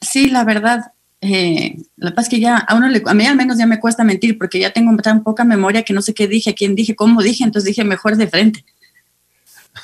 Sí, 0.00 0.30
la 0.30 0.44
verdad. 0.44 0.92
Eh, 1.20 1.76
la 1.96 2.14
paz 2.14 2.28
que 2.28 2.40
ya 2.40 2.56
a 2.56 2.74
uno 2.74 2.88
le, 2.88 3.02
a 3.04 3.14
mí 3.14 3.26
al 3.26 3.36
menos 3.36 3.58
ya 3.58 3.66
me 3.66 3.78
cuesta 3.78 4.02
mentir 4.02 4.38
porque 4.38 4.58
ya 4.58 4.72
tengo 4.72 4.96
tan 4.96 5.22
poca 5.22 5.44
memoria 5.44 5.84
que 5.84 5.92
no 5.92 6.02
sé 6.02 6.14
qué 6.14 6.26
dije, 6.26 6.54
quién 6.54 6.74
dije, 6.74 6.96
cómo 6.96 7.22
dije, 7.22 7.44
entonces 7.44 7.68
dije 7.68 7.84
mejor 7.84 8.16
de 8.16 8.28
frente. 8.28 8.64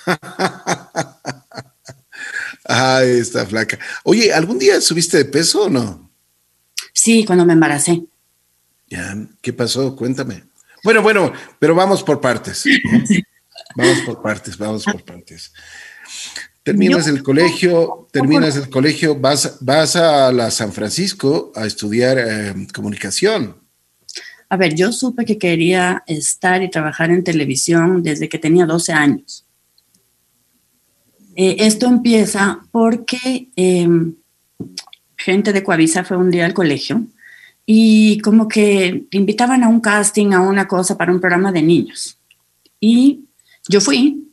Ay, 2.65 3.19
está 3.19 3.47
flaca. 3.47 3.79
Oye, 4.05 4.33
¿algún 4.33 4.59
día 4.59 4.81
subiste 4.81 5.19
de 5.19 5.27
peso 5.27 5.65
o 5.65 5.69
no? 5.69 6.08
Sí, 7.01 7.25
cuando 7.25 7.47
me 7.47 7.53
embaracé. 7.53 8.03
Ya, 8.89 9.17
¿qué 9.41 9.53
pasó? 9.53 9.95
Cuéntame. 9.95 10.43
Bueno, 10.83 11.01
bueno, 11.01 11.33
pero 11.61 11.73
vamos 11.73 12.03
por 12.03 12.21
partes. 12.21 12.65
Vamos 13.77 14.01
por 14.01 14.21
partes, 14.21 14.59
vamos 14.59 14.85
por 14.85 15.05
partes. 15.05 15.53
Terminas 16.65 17.07
el 17.07 17.23
colegio, 17.23 18.09
terminas 18.11 18.57
el 18.57 18.69
colegio, 18.69 19.15
vas, 19.15 19.59
vas 19.61 19.95
a 19.95 20.33
la 20.33 20.51
San 20.51 20.73
Francisco 20.73 21.53
a 21.55 21.67
estudiar 21.67 22.19
eh, 22.19 22.67
comunicación. 22.75 23.57
A 24.49 24.57
ver, 24.57 24.75
yo 24.75 24.91
supe 24.91 25.25
que 25.25 25.39
quería 25.39 26.03
estar 26.07 26.63
y 26.65 26.71
trabajar 26.71 27.11
en 27.11 27.23
televisión 27.23 28.03
desde 28.03 28.29
que 28.29 28.39
tenía 28.39 28.67
12 28.67 28.93
años. 28.93 29.47
Eh, 31.37 31.57
esto 31.61 31.87
empieza 31.87 32.61
porque 32.73 33.51
em, 33.55 34.17
gente 35.19 35.53
de 35.53 35.63
Coavisa 35.63 36.05
fue 36.05 36.17
un 36.17 36.31
día 36.31 36.47
al 36.47 36.55
colegio 36.55 37.05
y 37.67 38.19
como 38.21 38.49
que 38.49 39.07
invitaban 39.11 39.63
a 39.63 39.69
un 39.69 39.81
casting, 39.81 40.33
a 40.33 40.41
una 40.41 40.67
cosa 40.67 40.97
para 40.97 41.13
un 41.13 41.21
programa 41.21 41.53
de 41.53 41.61
niños. 41.61 42.17
Y 42.81 43.25
yo 43.69 43.81
fui, 43.81 44.31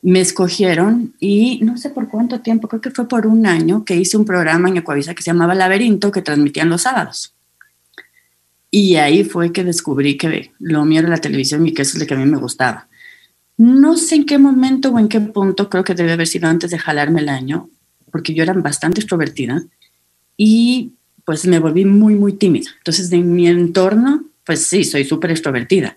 me 0.00 0.20
escogieron 0.20 1.14
y 1.20 1.60
no 1.62 1.76
sé 1.76 1.90
por 1.90 2.08
cuánto 2.08 2.40
tiempo, 2.40 2.68
creo 2.68 2.80
que 2.80 2.90
fue 2.90 3.06
por 3.06 3.26
un 3.26 3.46
año 3.46 3.84
que 3.84 3.96
hice 3.96 4.16
un 4.16 4.24
programa 4.24 4.68
en 4.68 4.78
Ecuavisa 4.78 5.14
que 5.14 5.22
se 5.22 5.30
llamaba 5.30 5.54
Laberinto 5.54 6.10
que 6.10 6.22
transmitían 6.22 6.70
los 6.70 6.82
sábados. 6.82 7.34
Y 8.70 8.96
ahí 8.96 9.22
fue 9.22 9.52
que 9.52 9.64
descubrí 9.64 10.16
que 10.16 10.52
lo 10.58 10.86
mío 10.86 11.00
era 11.00 11.10
la 11.10 11.18
televisión 11.18 11.66
y 11.66 11.74
que 11.74 11.82
eso 11.82 11.98
es 11.98 12.00
lo 12.00 12.06
que 12.06 12.14
a 12.14 12.16
mí 12.16 12.24
me 12.24 12.38
gustaba. 12.38 12.88
No 13.58 13.98
sé 13.98 14.14
en 14.14 14.24
qué 14.24 14.38
momento 14.38 14.90
o 14.90 14.98
en 14.98 15.08
qué 15.08 15.20
punto, 15.20 15.68
creo 15.68 15.84
que 15.84 15.94
debe 15.94 16.12
haber 16.12 16.26
sido 16.26 16.48
antes 16.48 16.70
de 16.70 16.78
jalarme 16.78 17.20
el 17.20 17.28
año, 17.28 17.68
porque 18.10 18.32
yo 18.32 18.42
era 18.42 18.54
bastante 18.54 19.00
extrovertida 19.00 19.62
y 20.36 20.92
pues 21.24 21.46
me 21.46 21.58
volví 21.58 21.84
muy, 21.84 22.14
muy 22.14 22.32
tímida. 22.32 22.70
Entonces, 22.78 23.10
de 23.10 23.18
mi 23.18 23.46
entorno, 23.46 24.24
pues 24.44 24.66
sí, 24.66 24.84
soy 24.84 25.04
súper 25.04 25.30
extrovertida, 25.30 25.96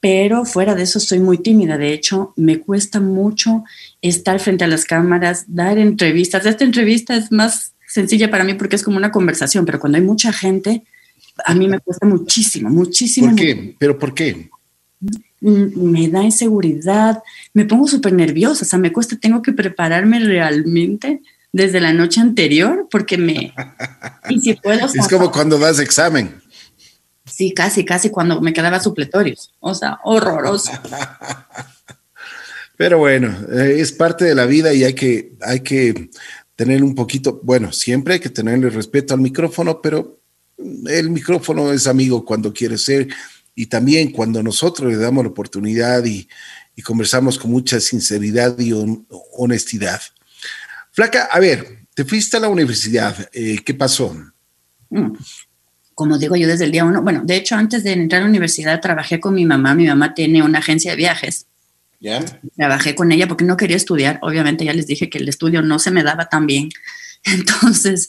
pero 0.00 0.44
fuera 0.44 0.74
de 0.74 0.82
eso 0.82 1.00
soy 1.00 1.18
muy 1.18 1.38
tímida. 1.38 1.78
De 1.78 1.92
hecho, 1.92 2.32
me 2.36 2.60
cuesta 2.60 3.00
mucho 3.00 3.64
estar 4.00 4.38
frente 4.38 4.64
a 4.64 4.68
las 4.68 4.84
cámaras, 4.84 5.44
dar 5.48 5.78
entrevistas. 5.78 6.46
Esta 6.46 6.64
entrevista 6.64 7.16
es 7.16 7.32
más 7.32 7.72
sencilla 7.88 8.30
para 8.30 8.44
mí 8.44 8.54
porque 8.54 8.76
es 8.76 8.82
como 8.82 8.96
una 8.96 9.12
conversación, 9.12 9.64
pero 9.64 9.80
cuando 9.80 9.98
hay 9.98 10.04
mucha 10.04 10.32
gente, 10.32 10.84
a 11.44 11.54
mí 11.54 11.68
me 11.68 11.80
cuesta 11.80 12.06
muchísimo, 12.06 12.70
muchísimo. 12.70 13.28
¿Por 13.28 13.36
qué? 13.36 13.76
¿Pero 13.78 13.98
por 13.98 14.14
qué? 14.14 14.50
Mm, 15.40 15.90
me 15.90 16.08
da 16.08 16.22
inseguridad, 16.22 17.22
me 17.52 17.64
pongo 17.64 17.86
súper 17.86 18.12
nerviosa, 18.12 18.64
o 18.64 18.68
sea, 18.68 18.78
me 18.78 18.92
cuesta, 18.92 19.16
tengo 19.16 19.42
que 19.42 19.52
prepararme 19.52 20.18
realmente 20.20 21.20
desde 21.54 21.80
la 21.80 21.92
noche 21.92 22.20
anterior 22.20 22.88
porque 22.90 23.16
me... 23.16 23.54
Y 24.28 24.40
si 24.40 24.54
puedo... 24.54 24.86
Es 24.86 25.06
como 25.08 25.30
cuando 25.30 25.58
das 25.58 25.78
examen. 25.78 26.42
Sí, 27.26 27.52
casi, 27.52 27.84
casi 27.84 28.10
cuando 28.10 28.40
me 28.40 28.52
quedaba 28.52 28.80
supletorios, 28.80 29.52
o 29.60 29.74
sea, 29.74 29.98
horroroso. 30.02 30.72
Pero 32.76 32.98
bueno, 32.98 33.36
eh, 33.52 33.76
es 33.78 33.92
parte 33.92 34.24
de 34.24 34.34
la 34.34 34.46
vida 34.46 34.72
y 34.74 34.82
hay 34.82 34.94
que, 34.94 35.34
hay 35.42 35.60
que 35.60 36.10
tener 36.56 36.82
un 36.82 36.94
poquito, 36.94 37.40
bueno, 37.44 37.70
siempre 37.70 38.14
hay 38.14 38.20
que 38.20 38.30
tenerle 38.30 38.70
respeto 38.70 39.14
al 39.14 39.20
micrófono, 39.20 39.80
pero 39.80 40.20
el 40.86 41.10
micrófono 41.10 41.72
es 41.72 41.86
amigo 41.86 42.24
cuando 42.24 42.52
quiere 42.52 42.78
ser 42.78 43.08
y 43.54 43.66
también 43.66 44.10
cuando 44.10 44.42
nosotros 44.42 44.90
le 44.90 44.98
damos 44.98 45.22
la 45.22 45.30
oportunidad 45.30 46.04
y, 46.04 46.26
conversamos 46.82 47.38
con 47.38 47.52
mucha 47.52 47.78
sinceridad 47.78 48.58
y 48.58 48.72
honestidad. 49.36 50.00
Flaca, 50.94 51.24
a 51.24 51.40
ver, 51.40 51.80
te 51.92 52.04
fuiste 52.04 52.36
a 52.36 52.40
la 52.40 52.48
universidad, 52.48 53.28
eh, 53.32 53.58
¿qué 53.64 53.74
pasó? 53.74 54.16
Mm. 54.90 55.14
Como 55.92 56.18
digo 56.18 56.36
yo 56.36 56.46
desde 56.46 56.66
el 56.66 56.70
día 56.70 56.84
uno, 56.84 57.02
bueno, 57.02 57.22
de 57.24 57.34
hecho 57.34 57.56
antes 57.56 57.82
de 57.82 57.94
entrar 57.94 58.20
a 58.20 58.24
la 58.24 58.30
universidad 58.30 58.80
trabajé 58.80 59.18
con 59.18 59.34
mi 59.34 59.44
mamá, 59.44 59.74
mi 59.74 59.88
mamá 59.88 60.14
tiene 60.14 60.40
una 60.44 60.60
agencia 60.60 60.92
de 60.92 60.96
viajes. 60.96 61.46
¿Ya? 61.98 62.24
Trabajé 62.56 62.94
con 62.94 63.10
ella 63.10 63.26
porque 63.26 63.44
no 63.44 63.56
quería 63.56 63.76
estudiar, 63.76 64.20
obviamente 64.22 64.64
ya 64.64 64.72
les 64.72 64.86
dije 64.86 65.10
que 65.10 65.18
el 65.18 65.28
estudio 65.28 65.62
no 65.62 65.80
se 65.80 65.90
me 65.90 66.04
daba 66.04 66.28
tan 66.28 66.46
bien, 66.46 66.68
entonces 67.24 68.08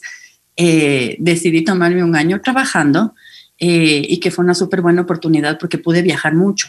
eh, 0.54 1.16
decidí 1.18 1.64
tomarme 1.64 2.04
un 2.04 2.14
año 2.14 2.40
trabajando 2.40 3.16
eh, 3.58 4.06
y 4.08 4.20
que 4.20 4.30
fue 4.30 4.44
una 4.44 4.54
súper 4.54 4.80
buena 4.80 5.02
oportunidad 5.02 5.58
porque 5.58 5.78
pude 5.78 6.02
viajar 6.02 6.34
mucho 6.34 6.68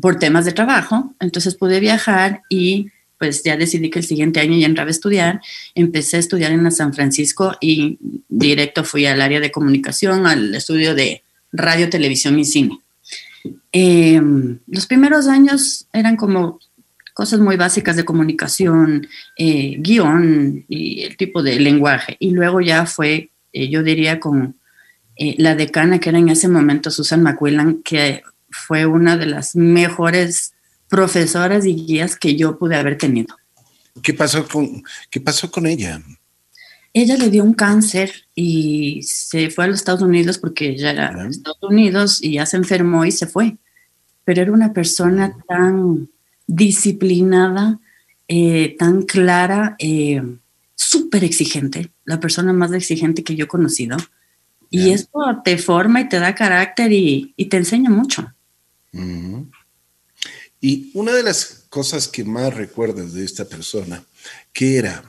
por 0.00 0.18
temas 0.18 0.46
de 0.46 0.52
trabajo. 0.52 1.14
Entonces 1.20 1.56
pude 1.56 1.78
viajar 1.78 2.40
y 2.48 2.90
pues 3.18 3.42
ya 3.42 3.56
decidí 3.56 3.90
que 3.90 4.00
el 4.00 4.04
siguiente 4.04 4.40
año 4.40 4.56
ya 4.58 4.66
entraba 4.66 4.88
a 4.88 4.90
estudiar. 4.90 5.40
Empecé 5.74 6.16
a 6.16 6.20
estudiar 6.20 6.52
en 6.52 6.64
la 6.64 6.70
San 6.70 6.92
Francisco 6.92 7.56
y 7.60 7.98
directo 8.28 8.84
fui 8.84 9.06
al 9.06 9.20
área 9.20 9.40
de 9.40 9.52
comunicación, 9.52 10.26
al 10.26 10.54
estudio 10.54 10.94
de 10.94 11.22
radio, 11.52 11.88
televisión 11.88 12.38
y 12.38 12.44
cine. 12.44 12.80
Eh, 13.72 14.20
los 14.66 14.86
primeros 14.86 15.28
años 15.28 15.86
eran 15.92 16.16
como 16.16 16.60
cosas 17.12 17.38
muy 17.38 17.56
básicas 17.56 17.96
de 17.96 18.04
comunicación, 18.04 19.06
guion 19.36 20.64
y 20.68 21.02
el 21.02 21.16
tipo 21.16 21.42
de 21.42 21.60
lenguaje. 21.60 22.16
Y 22.18 22.32
luego 22.32 22.60
ya 22.60 22.86
fue, 22.86 23.30
yo 23.52 23.84
diría, 23.84 24.18
con 24.18 24.56
eh, 25.16 25.36
la 25.38 25.54
decana 25.54 26.00
que 26.00 26.08
era 26.08 26.18
en 26.18 26.28
ese 26.28 26.48
momento 26.48 26.90
Susan 26.90 27.22
McQuillan, 27.22 27.82
que 27.82 28.22
fue 28.50 28.84
una 28.86 29.16
de 29.16 29.26
las 29.26 29.54
mejores 29.54 30.53
profesoras 30.94 31.66
y 31.66 31.74
guías 31.74 32.14
que 32.14 32.36
yo 32.36 32.56
pude 32.56 32.76
haber 32.76 32.96
tenido. 32.96 33.36
¿Qué 34.00 34.14
pasó 34.14 34.46
con, 34.46 34.84
qué 35.10 35.20
pasó 35.20 35.50
con 35.50 35.66
ella? 35.66 36.00
Ella 36.92 37.16
le 37.16 37.30
dio 37.30 37.42
un 37.42 37.54
cáncer 37.54 38.12
y 38.32 39.02
se 39.02 39.50
fue 39.50 39.64
a 39.64 39.66
los 39.66 39.80
Estados 39.80 40.02
Unidos 40.02 40.38
porque 40.38 40.68
ella 40.68 40.92
era 40.92 41.12
de 41.12 41.30
Estados 41.30 41.58
Unidos 41.62 42.22
y 42.22 42.34
ya 42.34 42.46
se 42.46 42.58
enfermó 42.58 43.04
y 43.04 43.10
se 43.10 43.26
fue. 43.26 43.56
Pero 44.22 44.42
era 44.42 44.52
una 44.52 44.72
persona 44.72 45.36
tan 45.48 46.10
disciplinada, 46.46 47.80
eh, 48.28 48.76
tan 48.78 49.02
clara, 49.02 49.74
eh, 49.80 50.22
súper 50.76 51.24
exigente, 51.24 51.90
la 52.04 52.20
persona 52.20 52.52
más 52.52 52.72
exigente 52.72 53.24
que 53.24 53.34
yo 53.34 53.46
he 53.46 53.48
conocido. 53.48 53.96
Y 54.70 54.90
esto 54.90 55.18
te 55.44 55.58
forma 55.58 56.02
y 56.02 56.08
te 56.08 56.20
da 56.20 56.36
carácter 56.36 56.92
y, 56.92 57.34
te 57.50 57.56
enseña 57.56 57.90
mucho. 57.90 58.32
Y 60.66 60.90
una 60.94 61.12
de 61.12 61.22
las 61.22 61.66
cosas 61.68 62.08
que 62.08 62.24
más 62.24 62.54
recuerdas 62.54 63.12
de 63.12 63.22
esta 63.22 63.44
persona, 63.44 64.02
¿qué 64.50 64.78
era? 64.78 65.04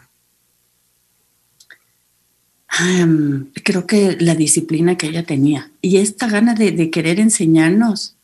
creo 3.63 3.87
que 3.87 4.17
la 4.19 4.35
disciplina 4.35 4.97
que 4.97 5.07
ella 5.07 5.23
tenía 5.23 5.71
y 5.79 5.95
esta 5.95 6.27
gana 6.27 6.55
de, 6.55 6.91
querer 6.91 7.21
enseñarnos, 7.21 8.17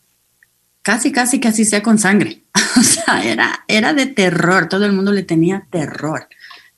casi, 0.81 1.13
casi 1.13 1.39
que 1.39 1.47
así 1.47 1.63
sea 1.63 1.81
con 1.81 1.99
sangre. 1.99 2.41
o 2.77 2.83
sea, 2.83 3.23
era, 3.23 3.63
era 3.69 3.93
de 3.93 4.07
terror, 4.07 4.67
todo 4.67 4.83
el 4.83 4.91
mundo 4.91 5.13
le 5.13 5.23
tenía 5.23 5.65
terror. 5.71 6.27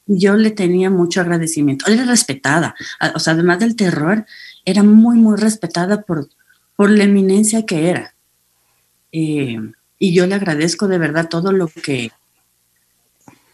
Yo 0.05 0.35
le 0.35 0.51
tenía 0.51 0.91
mucho 0.91 1.21
agradecimiento. 1.21 1.89
Era 1.89 2.05
respetada, 2.05 2.75
o 3.15 3.19
sea, 3.19 3.33
además 3.33 3.57
del 3.57 3.75
terror, 3.75 4.27
era 4.65 4.83
muy, 4.83 5.17
muy 5.17 5.35
respetada 5.35 6.03
por, 6.03 6.29
por 6.75 6.91
la 6.91 7.05
eminencia 7.05 7.65
que 7.65 7.89
era. 7.89 8.13
Eh, 9.11 9.57
y 10.03 10.11
yo 10.11 10.27
le 10.27 10.35
agradezco 10.35 10.89
de 10.89 10.97
verdad 10.97 11.29
todo 11.29 11.53
lo 11.53 11.69
que, 11.69 12.11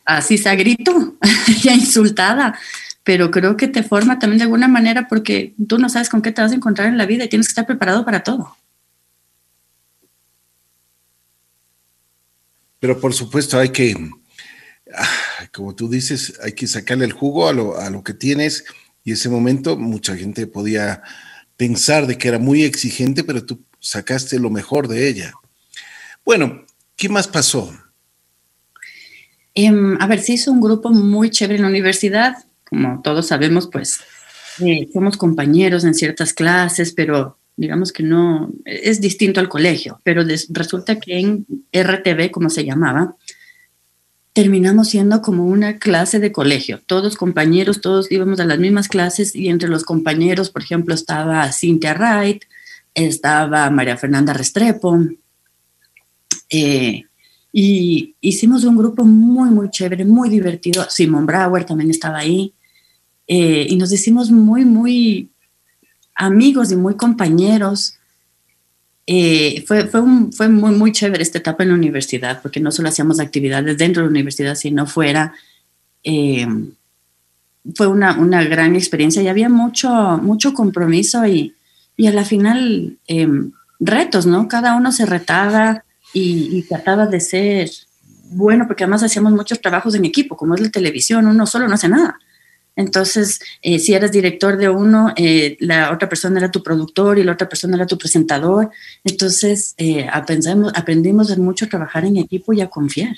así 0.03 0.36
se 0.39 0.56
grito, 0.56 1.15
ya 1.62 1.75
insultada, 1.75 2.58
pero 3.03 3.29
creo 3.29 3.56
que 3.56 3.68
te 3.68 3.84
forma 3.84 4.18
también 4.18 4.39
de 4.39 4.44
alguna 4.46 4.68
manera 4.68 5.08
porque 5.08 5.53
tú 5.68 5.77
no 5.77 5.89
sabes 5.89 6.10
con 6.10 6.24
qué 6.24 6.32
te 6.32 6.41
vas 6.41 6.51
a 6.51 6.56
encontrar 6.56 6.88
en 6.88 6.98
la 6.98 7.06
vida 7.06 7.25
y 7.25 7.29
tienes 7.29 7.46
que 7.46 7.51
estar 7.51 7.68
preparado 7.68 8.03
para 8.03 8.24
todo. 8.24 8.58
Pero 12.79 13.00
por 13.00 13.13
supuesto 13.13 13.60
hay 13.60 13.70
que, 13.70 14.10
ah, 14.98 15.46
como 15.53 15.75
tú 15.75 15.88
dices, 15.88 16.39
hay 16.44 16.53
que 16.53 16.65
sacarle 16.65 17.06
el 17.06 17.13
jugo 17.13 17.48
a 17.48 17.53
lo, 17.53 17.77
a 17.77 17.91
lo 17.91 18.03
que 18.03 18.15
tienes 18.15 18.65
y 19.03 19.12
ese 19.12 19.29
momento 19.29 19.77
mucha 19.77 20.18
gente 20.18 20.48
podía 20.48 21.03
pensar 21.58 22.08
de 22.08 22.18
que 22.18 22.27
era 22.27 22.39
muy 22.39 22.63
exigente, 22.63 23.24
pero 23.24 23.46
tú 23.46 23.63
sacaste 23.79 24.39
lo 24.39 24.50
mejor 24.50 24.88
de 24.88 25.08
ella. 25.08 25.36
Bueno, 26.29 26.63
¿qué 26.95 27.09
más 27.09 27.27
pasó? 27.27 27.74
Em, 29.55 30.00
a 30.00 30.05
ver, 30.05 30.19
se 30.19 30.33
hizo 30.33 30.51
un 30.51 30.62
grupo 30.62 30.91
muy 30.91 31.31
chévere 31.31 31.55
en 31.55 31.63
la 31.63 31.69
universidad. 31.69 32.36
Como 32.69 33.01
todos 33.01 33.25
sabemos, 33.25 33.67
pues 33.67 34.00
eh, 34.59 34.88
somos 34.93 35.17
compañeros 35.17 35.86
en 35.86 35.95
ciertas 35.95 36.36
clases, 36.36 36.93
pero 36.93 37.39
digamos 37.55 37.91
que 37.91 38.03
no, 38.03 38.51
es 38.63 39.01
distinto 39.01 39.39
al 39.39 39.50
colegio. 39.50 40.01
Pero 40.03 40.21
resulta 40.50 41.00
que 41.00 41.17
en 41.17 41.48
RTV, 41.74 42.29
como 42.29 42.51
se 42.51 42.63
llamaba, 42.63 43.15
terminamos 44.31 44.89
siendo 44.89 45.24
como 45.24 45.48
una 45.48 45.79
clase 45.79 46.19
de 46.19 46.31
colegio. 46.31 46.79
Todos 46.86 47.17
compañeros, 47.17 47.81
todos 47.81 48.12
íbamos 48.12 48.39
a 48.39 48.45
las 48.45 48.59
mismas 48.59 48.88
clases 48.88 49.36
y 49.36 49.50
entre 49.50 49.67
los 49.67 49.83
compañeros, 49.83 50.51
por 50.51 50.62
ejemplo, 50.62 50.93
estaba 50.93 51.51
Cynthia 51.51 51.95
Wright, 51.95 52.43
estaba 52.93 53.67
María 53.71 53.98
Fernanda 53.98 54.33
Restrepo. 54.33 54.95
Eh, 56.50 57.03
y 57.51 58.15
hicimos 58.21 58.63
un 58.63 58.77
grupo 58.77 59.03
muy, 59.05 59.50
muy 59.50 59.69
chévere, 59.69 60.05
muy 60.05 60.29
divertido. 60.29 60.86
Simon 60.89 61.25
Brauer 61.25 61.65
también 61.65 61.89
estaba 61.89 62.19
ahí. 62.19 62.53
Eh, 63.27 63.67
y 63.69 63.75
nos 63.75 63.91
hicimos 63.91 64.31
muy, 64.31 64.65
muy 64.65 65.29
amigos 66.15 66.71
y 66.71 66.75
muy 66.75 66.95
compañeros. 66.95 67.95
Eh, 69.07 69.63
fue, 69.67 69.88
fue, 69.88 70.01
fue, 70.31 70.50
muy, 70.50 70.75
muy 70.75 70.91
chévere 70.91 71.24
esta 71.24 71.39
etapa 71.39 71.63
en 71.63 71.69
la 71.69 71.75
universidad, 71.75 72.41
porque 72.41 72.59
no 72.59 72.71
solo 72.71 72.89
hacíamos 72.89 73.19
actividades 73.19 73.77
dentro 73.77 74.03
de 74.03 74.07
la 74.07 74.12
universidad, 74.12 74.55
sino 74.55 74.86
fuera. 74.86 75.33
Eh, 76.03 76.48
fue 77.75 77.88
una, 77.88 78.17
una, 78.17 78.43
gran 78.43 78.75
experiencia 78.75 79.21
y 79.21 79.27
había 79.27 79.50
mucho, 79.50 79.89
mucho 80.21 80.53
compromiso 80.53 81.25
y, 81.25 81.55
y 81.98 82.07
a 82.07 82.13
la 82.13 82.24
final 82.24 82.98
retos, 83.79 84.25
¿no? 84.25 84.48
Cada 84.48 84.75
uno 84.75 84.91
se 84.91 85.05
retaba 85.05 85.83
y, 86.13 86.58
y, 86.58 86.63
trataba 86.63 87.06
de 87.06 87.20
ser 87.20 87.70
bueno, 88.32 88.68
porque 88.68 88.84
además 88.84 89.04
hacíamos 89.04 89.34
muchos 89.34 89.62
trabajos 89.62 89.96
en 89.96 90.06
equipo, 90.06 90.38
como 90.38 90.56
es 90.56 90.62
la 90.62 90.70
televisión, 90.70 91.28
uno 91.28 91.46
solo 91.46 91.68
no 91.68 91.75
hace 91.75 91.89
nada. 91.89 92.20
Entonces, 92.75 93.42
eh, 93.62 93.78
si 93.78 93.94
eras 93.94 94.12
director 94.12 94.56
de 94.56 94.70
uno, 94.70 95.13
eh, 95.18 95.58
la 95.60 95.92
otra 95.92 96.08
persona 96.08 96.39
era 96.39 96.50
tu 96.50 96.63
productor 96.63 97.20
y 97.20 97.24
la 97.24 97.34
otra 97.34 97.50
persona 97.50 97.75
era 97.75 97.86
tu 97.86 97.98
presentador. 97.98 98.70
Entonces, 99.04 99.74
eh, 99.78 100.08
aprendimos, 100.10 100.72
aprendimos 100.75 101.38
mucho 101.38 101.66
a 101.66 101.70
trabajar 101.70 102.06
en 102.06 102.16
equipo 102.16 102.54
y 102.54 102.62
a 102.62 102.70
confiar. 102.70 103.16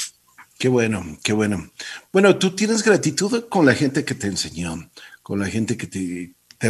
Qué 0.58 0.68
bueno, 0.68 1.06
qué 1.24 1.34
bueno. 1.34 1.72
Bueno, 2.12 2.38
tú 2.40 2.56
tienes 2.56 2.84
gratitud 2.84 3.46
con 3.50 3.66
la 3.66 3.76
gente 3.76 4.04
que 4.04 4.16
te 4.16 4.28
enseñó, 4.28 4.90
con 5.22 5.40
la 5.40 5.46
gente 5.46 5.78
que 5.78 5.86
te, 5.86 6.34
te 6.58 6.70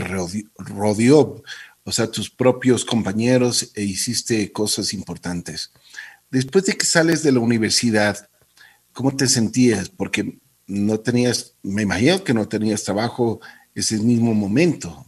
rodeó, 0.58 1.42
o 1.84 1.92
sea, 1.92 2.12
tus 2.12 2.30
propios 2.30 2.84
compañeros 2.84 3.72
e 3.76 3.84
hiciste 3.84 4.52
cosas 4.52 4.94
importantes. 4.94 5.72
Después 6.32 6.66
de 6.66 6.78
que 6.78 6.86
sales 6.86 7.24
de 7.24 7.34
la 7.34 7.40
universidad, 7.40 8.30
¿cómo 8.94 9.16
te 9.16 9.28
sentías? 9.28 9.90
Porque 9.90 10.40
no 10.66 11.00
tenías, 11.00 11.56
me 11.62 11.82
imagino 11.82 12.24
que 12.24 12.34
no 12.34 12.48
tenías 12.48 12.84
trabajo 12.84 13.42
ese 13.76 13.98
mismo 13.98 14.34
momento. 14.34 15.06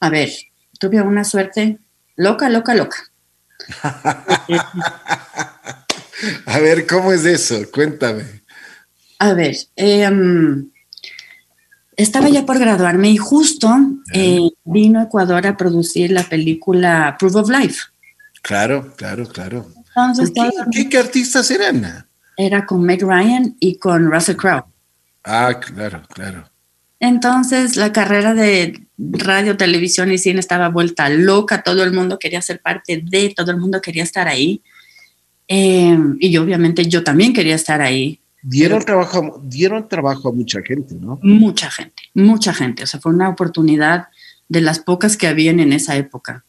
A 0.00 0.08
ver, 0.08 0.30
tuve 0.78 1.02
una 1.02 1.24
suerte 1.24 1.78
loca, 2.16 2.48
loca, 2.48 2.74
loca. 2.74 2.96
a 6.46 6.58
ver, 6.58 6.86
¿cómo 6.86 7.12
es 7.12 7.26
eso? 7.26 7.70
Cuéntame. 7.70 8.24
A 9.18 9.34
ver, 9.34 9.54
em, 9.76 10.70
estaba 11.94 12.30
ya 12.30 12.46
por 12.46 12.58
graduarme 12.58 13.10
y 13.10 13.18
justo 13.18 13.68
eh, 14.14 14.48
vino 14.64 15.00
a 15.00 15.04
Ecuador 15.04 15.46
a 15.46 15.58
producir 15.58 16.10
la 16.10 16.22
película 16.22 17.16
Proof 17.18 17.36
of 17.36 17.50
Life. 17.50 17.80
Claro, 18.40 18.94
claro, 18.96 19.28
claro. 19.28 19.66
¿Qué, 20.72 20.88
¿Qué, 20.88 20.98
artistas 20.98 21.50
eran? 21.50 22.06
era 22.36 22.66
con 22.66 22.82
Meg 22.82 23.02
Ryan 23.02 23.56
y 23.60 23.76
con 23.76 24.10
Russell 24.10 24.36
Crowe. 24.36 24.64
Ah, 25.24 25.60
claro, 25.60 26.02
claro. 26.08 26.44
Entonces 26.98 27.76
la 27.76 27.92
carrera 27.92 28.34
de 28.34 28.86
radio, 28.98 29.56
televisión 29.56 30.12
y 30.12 30.18
cine 30.18 30.40
estaba 30.40 30.68
vuelta 30.68 31.08
loca, 31.08 31.62
todo 31.62 31.82
el 31.82 31.92
mundo 31.92 32.18
quería 32.18 32.42
ser 32.42 32.60
parte 32.60 33.02
de, 33.02 33.32
todo 33.34 33.50
el 33.50 33.56
mundo 33.56 33.80
quería 33.80 34.02
estar 34.02 34.28
ahí. 34.28 34.62
Eh, 35.48 35.98
y 36.20 36.36
obviamente 36.36 36.86
yo 36.86 37.02
también 37.02 37.32
quería 37.32 37.54
estar 37.54 37.80
ahí. 37.80 38.20
Dieron, 38.42 38.82
trabajo, 38.82 39.42
dieron 39.44 39.88
trabajo 39.88 40.30
a 40.30 40.32
mucha 40.32 40.60
gente, 40.62 40.94
¿no? 40.94 41.18
Mucha 41.22 41.70
gente, 41.70 42.02
mucha 42.14 42.54
gente. 42.54 42.84
O 42.84 42.86
sea, 42.86 43.00
fue 43.00 43.12
una 43.12 43.28
oportunidad 43.28 44.08
de 44.48 44.62
las 44.62 44.78
pocas 44.78 45.16
que 45.16 45.26
habían 45.26 45.60
en 45.60 45.72
esa 45.72 45.96
época. 45.96 46.44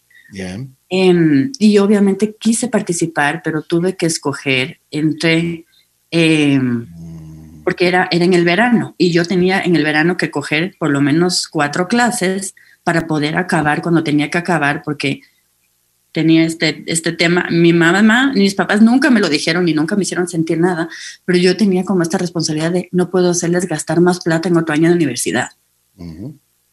Em, 0.89 1.51
y 1.59 1.77
obviamente 1.77 2.35
quise 2.39 2.67
participar, 2.67 3.41
pero 3.44 3.61
tuve 3.61 3.96
que 3.96 4.05
escoger 4.05 4.79
entre 4.91 5.65
Em, 6.11 6.87
porque 7.63 7.87
era, 7.87 8.09
era 8.11 8.25
en 8.25 8.33
el 8.33 8.44
verano 8.44 8.96
y 8.98 9.11
yo 9.11 9.24
tenía 9.24 9.61
en 9.61 9.77
el 9.77 9.83
verano 9.83 10.17
que 10.17 10.29
coger 10.29 10.75
por 10.77 10.89
lo 10.89 11.00
menos 11.00 11.48
cuatro 11.48 11.87
clases 11.87 12.53
para 12.83 13.07
poder 13.07 13.37
acabar 13.37 13.81
cuando 13.81 14.03
tenía 14.03 14.29
que 14.29 14.37
acabar 14.37 14.81
porque 14.83 15.22
tenía 16.11 16.44
este, 16.44 16.83
este 16.87 17.13
tema. 17.13 17.48
Mi 17.50 17.72
mamá, 17.72 18.33
mis 18.35 18.55
papás 18.55 18.81
nunca 18.81 19.09
me 19.09 19.22
lo 19.22 19.29
dijeron 19.29 19.63
ni 19.63 19.74
nunca 19.74 19.96
me 19.96 20.01
hicieron 20.01 20.27
sentir 20.27 20.59
nada, 20.59 20.89
pero 21.24 21.39
yo 21.39 21.55
tenía 21.55 21.85
como 21.85 22.01
esta 22.01 22.17
responsabilidad 22.17 22.72
de 22.72 22.89
no 22.91 23.09
puedo 23.09 23.29
hacerles 23.29 23.67
gastar 23.67 24.01
más 24.01 24.20
plata 24.20 24.50
en 24.50 24.57
otro 24.57 24.74
año 24.74 24.89
de 24.89 24.96
universidad. 24.96 25.51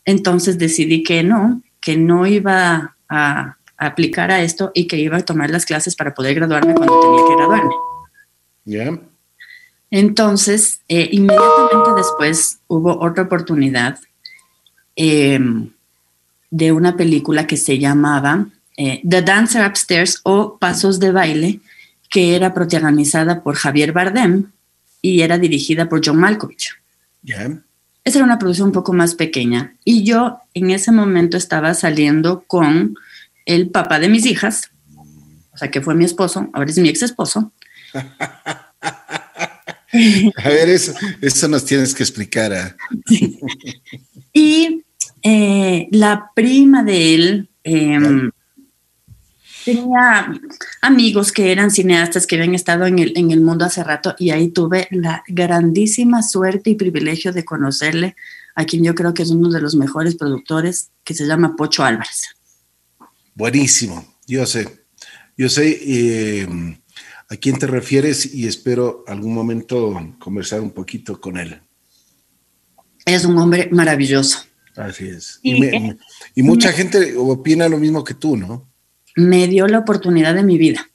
Entonces 0.04 0.58
decidí 0.58 1.04
que 1.04 1.22
no, 1.22 1.62
que 1.80 1.96
no 1.96 2.26
iba 2.26 2.96
a, 3.08 3.56
a, 3.76 3.86
aplicar 3.86 4.30
a 4.30 4.42
esto 4.42 4.70
y 4.74 4.86
que 4.86 4.96
iba 4.96 5.16
a 5.16 5.24
tomar 5.24 5.50
las 5.50 5.64
clases 5.64 5.96
para 5.96 6.14
poder 6.14 6.34
graduarme 6.34 6.74
cuando 6.74 7.00
tenía 7.00 7.28
que 7.28 7.36
graduarme. 7.36 7.74
Entonces, 9.90 10.80
eh, 10.88 11.08
inmediatamente 11.12 11.90
después 11.96 12.58
hubo 12.66 13.00
otra 13.00 13.24
oportunidad 13.24 13.98
em, 14.96 15.70
de 16.50 16.72
una 16.72 16.96
película 16.96 17.46
que 17.46 17.56
se 17.56 17.78
llamaba 17.78 18.46
eh, 18.76 19.00
The 19.08 19.22
Dancer 19.22 19.66
Upstairs 19.66 20.20
o 20.24 20.58
Pasos 20.58 20.98
de 21.00 21.12
Baile, 21.12 21.60
que 22.10 22.36
era 22.36 22.52
protagonizada 22.52 23.42
por 23.42 23.56
Javier 23.56 23.92
Bardem 23.92 24.50
y 25.00 25.22
era 25.22 25.38
dirigida 25.38 25.88
por 25.88 26.00
John 26.04 26.18
Malkovich. 26.18 26.70
Esa 28.08 28.18
era 28.20 28.24
una 28.24 28.38
producción 28.38 28.68
un 28.68 28.72
poco 28.72 28.94
más 28.94 29.14
pequeña 29.14 29.74
y 29.84 30.02
yo 30.02 30.38
en 30.54 30.70
ese 30.70 30.92
momento 30.92 31.36
estaba 31.36 31.74
saliendo 31.74 32.42
con 32.46 32.94
el 33.44 33.68
papá 33.68 33.98
de 33.98 34.08
mis 34.08 34.24
hijas, 34.24 34.70
o 35.52 35.58
sea 35.58 35.70
que 35.70 35.82
fue 35.82 35.94
mi 35.94 36.06
esposo, 36.06 36.48
ahora 36.54 36.70
es 36.70 36.78
mi 36.78 36.88
ex 36.88 37.02
esposo. 37.02 37.52
A 37.92 38.72
ver, 40.48 40.70
eso, 40.70 40.94
eso 41.20 41.48
nos 41.48 41.66
tienes 41.66 41.94
que 41.94 42.02
explicar. 42.02 42.78
Y 44.32 44.84
eh, 45.22 45.88
la 45.90 46.30
prima 46.34 46.84
de 46.84 47.14
él 47.14 47.50
em, 47.62 48.30
tenía 49.74 50.32
amigos 50.80 51.32
que 51.32 51.52
eran 51.52 51.70
cineastas 51.70 52.26
que 52.26 52.36
habían 52.36 52.54
estado 52.54 52.86
en 52.86 52.98
el, 52.98 53.12
en 53.16 53.30
el 53.30 53.40
mundo 53.40 53.64
hace 53.64 53.84
rato 53.84 54.14
y 54.18 54.30
ahí 54.30 54.48
tuve 54.48 54.88
la 54.90 55.22
grandísima 55.28 56.22
suerte 56.22 56.70
y 56.70 56.74
privilegio 56.74 57.32
de 57.32 57.44
conocerle 57.44 58.16
a 58.54 58.64
quien 58.64 58.82
yo 58.82 58.94
creo 58.94 59.14
que 59.14 59.22
es 59.22 59.30
uno 59.30 59.50
de 59.50 59.60
los 59.60 59.76
mejores 59.76 60.16
productores, 60.16 60.90
que 61.04 61.14
se 61.14 61.26
llama 61.26 61.54
Pocho 61.54 61.84
Álvarez. 61.84 62.34
Buenísimo, 63.34 64.16
yo 64.26 64.46
sé, 64.46 64.86
yo 65.36 65.48
sé. 65.48 65.78
Eh, 65.80 66.48
¿A 67.30 67.36
quién 67.36 67.58
te 67.58 67.66
refieres? 67.66 68.34
Y 68.34 68.46
espero 68.46 69.04
algún 69.06 69.34
momento 69.34 70.16
conversar 70.18 70.60
un 70.60 70.70
poquito 70.70 71.20
con 71.20 71.36
él. 71.36 71.60
Es 73.04 73.24
un 73.24 73.36
hombre 73.38 73.68
maravilloso. 73.70 74.40
Así 74.74 75.08
es. 75.08 75.40
Y, 75.42 76.42
mucha 76.42 76.72
gente 76.72 77.14
opina 77.16 77.68
lo 77.68 77.78
mismo 77.78 78.02
que 78.02 78.14
tú, 78.14 78.36
¿no? 78.36 78.68
Me 79.18 79.48
dio 79.48 79.66
la 79.66 79.78
oportunidad 79.78 80.34
de 80.34 80.42
mi 80.42 80.58
vida. 80.58 80.88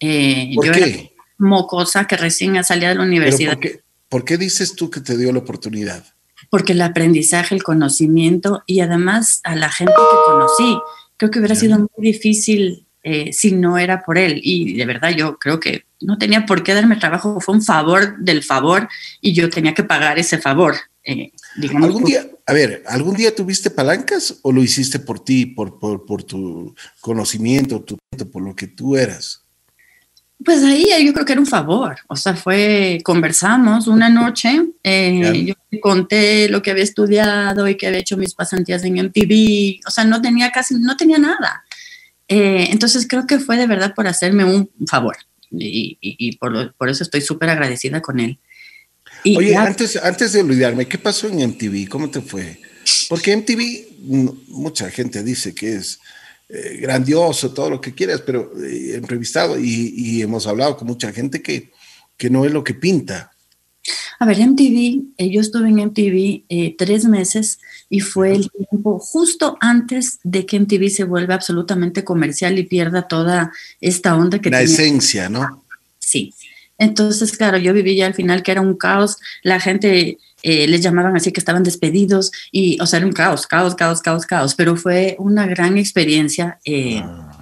Eh, 0.00 0.52
¿Por 0.54 0.70
qué? 0.70 1.14
mocosa 1.38 2.06
que 2.06 2.16
recién 2.16 2.62
salía 2.64 2.88
de 2.90 2.94
la 2.96 3.02
universidad. 3.02 3.58
Por 4.08 4.24
qué, 4.24 4.36
dices 4.36 4.74
tú 4.76 4.90
que 4.90 5.00
te 5.00 5.16
dio 5.16 5.32
la 5.32 5.40
oportunidad? 5.40 6.04
Porque 6.50 6.72
el 6.72 6.82
aprendizaje, 6.82 7.54
el 7.54 7.62
conocimiento 7.62 8.62
y 8.66 8.80
además 8.80 9.40
a 9.44 9.56
la 9.56 9.70
gente 9.70 9.92
que 9.92 10.30
conocí. 10.32 10.78
Creo 11.16 11.30
que 11.30 11.38
hubiera 11.38 11.54
sido 11.54 11.78
muy 11.78 11.88
difícil 12.12 12.86
eh, 13.02 13.32
si 13.32 13.52
no 13.52 13.78
era 13.78 14.02
por 14.02 14.18
él. 14.18 14.40
Y 14.42 14.74
de 14.74 14.86
verdad 14.86 15.10
yo 15.10 15.38
creo 15.38 15.58
que 15.58 15.84
no 16.00 16.18
tenía 16.18 16.46
por 16.46 16.62
qué 16.62 16.74
darme 16.74 16.96
trabajo, 16.96 17.40
fue 17.40 17.54
un 17.54 17.62
favor 17.62 18.18
del 18.18 18.42
favor 18.42 18.88
y 19.20 19.32
yo 19.32 19.50
tenía 19.50 19.74
que 19.74 19.84
pagar 19.84 20.18
ese 20.18 20.38
favor. 20.38 20.76
Eh, 21.04 21.32
¿Algún 21.74 22.04
día, 22.04 22.26
a 22.46 22.52
ver, 22.52 22.82
algún 22.86 23.14
día 23.14 23.34
tuviste 23.34 23.70
palancas 23.70 24.38
o 24.42 24.52
lo 24.52 24.62
hiciste 24.62 24.98
por 24.98 25.22
ti, 25.22 25.46
por, 25.46 25.78
por, 25.78 26.22
tu 26.22 26.74
conocimiento, 27.00 27.82
tu, 27.82 27.98
por 28.32 28.42
lo 28.42 28.56
que 28.56 28.68
tú 28.68 28.96
eras? 28.96 29.42
Pues 30.42 30.62
ahí 30.64 30.86
yo 31.04 31.12
creo 31.12 31.24
que 31.24 31.32
era 31.32 31.40
un 31.40 31.46
favor, 31.46 31.96
o 32.08 32.16
sea, 32.16 32.34
fue, 32.34 33.00
conversamos 33.04 33.86
una 33.86 34.08
noche, 34.08 34.60
eh, 34.82 35.44
yo 35.44 35.80
conté 35.80 36.48
lo 36.48 36.60
que 36.60 36.70
había 36.70 36.82
estudiado 36.82 37.68
y 37.68 37.76
que 37.76 37.86
había 37.86 38.00
hecho 38.00 38.16
mis 38.16 38.34
pasantías 38.34 38.82
en 38.84 38.98
MTV, 38.98 39.80
o 39.86 39.90
sea, 39.90 40.04
no 40.04 40.20
tenía 40.20 40.50
casi, 40.50 40.74
no 40.74 40.96
tenía 40.96 41.18
nada. 41.18 41.64
Eh, 42.26 42.68
entonces 42.70 43.06
creo 43.06 43.26
que 43.26 43.38
fue 43.38 43.56
de 43.56 43.66
verdad 43.66 43.94
por 43.94 44.06
hacerme 44.06 44.44
un 44.44 44.70
favor 44.88 45.16
y, 45.60 46.36
por, 46.36 46.88
eso 46.88 47.02
estoy 47.02 47.20
súper 47.20 47.50
agradecida 47.50 48.00
con 48.00 48.20
él. 48.20 48.38
Oye, 49.24 49.56
antes, 49.56 49.96
antes 49.96 50.32
de 50.32 50.40
olvidarme, 50.40 50.86
¿qué 50.86 50.98
pasó 50.98 51.28
en 51.28 51.48
MTV? 51.48 51.88
¿Cómo 51.88 52.10
te 52.10 52.20
fue? 52.20 52.60
Porque 53.08 53.36
MTV, 53.36 54.42
mucha 54.48 54.90
gente 54.90 55.22
dice 55.22 55.54
que 55.54 55.76
es 55.76 55.98
eh, 56.48 56.78
grandioso, 56.80 57.52
todo 57.52 57.70
lo 57.70 57.80
que 57.80 57.94
quieras, 57.94 58.20
pero 58.20 58.52
eh, 58.62 58.94
entrevistado 58.94 59.58
y, 59.58 60.20
hemos 60.20 60.46
hablado 60.46 60.76
con 60.76 60.88
mucha 60.88 61.12
gente 61.12 61.42
que, 61.42 61.70
que 62.16 62.28
no 62.28 62.44
es 62.44 62.52
lo 62.52 62.62
que 62.62 62.74
pinta. 62.74 63.34
A 64.18 64.26
ver, 64.26 64.38
MTV, 64.38 65.14
eh, 65.18 65.30
yo 65.30 65.40
estuve 65.40 65.68
en 65.68 65.76
MTV 65.76 66.44
eh, 66.48 66.74
tres 66.78 67.04
meses 67.04 67.58
y 67.90 68.00
fue 68.00 68.32
el 68.32 68.50
tiempo 68.50 68.98
justo 68.98 69.58
antes 69.60 70.18
de 70.22 70.46
que 70.46 70.58
MTV 70.58 70.88
se 70.88 71.04
vuelva 71.04 71.34
absolutamente 71.34 72.04
comercial 72.04 72.58
y 72.58 72.62
pierda 72.64 73.08
toda 73.08 73.52
esta 73.80 74.16
onda 74.16 74.40
que 74.40 74.50
La 74.50 74.62
esencia, 74.62 75.28
¿no? 75.28 75.64
Sí. 75.98 76.32
Entonces, 76.78 77.36
claro, 77.36 77.58
yo 77.58 77.72
viví 77.72 77.96
ya 77.96 78.06
al 78.06 78.14
final 78.14 78.42
que 78.42 78.52
era 78.52 78.60
un 78.60 78.76
caos, 78.76 79.16
la 79.42 79.60
gente 79.60 80.18
eh, 80.42 80.66
les 80.66 80.80
llamaban 80.80 81.16
así 81.16 81.32
que 81.32 81.40
estaban 81.40 81.62
despedidos 81.62 82.32
y, 82.50 82.78
o 82.80 82.86
sea, 82.86 82.98
era 82.98 83.06
un 83.06 83.12
caos, 83.12 83.46
caos, 83.46 83.74
caos, 83.74 84.00
caos, 84.00 84.26
caos, 84.26 84.54
pero 84.54 84.76
fue 84.76 85.16
una 85.18 85.46
gran 85.46 85.78
experiencia. 85.78 86.58
Ah. 87.02 87.34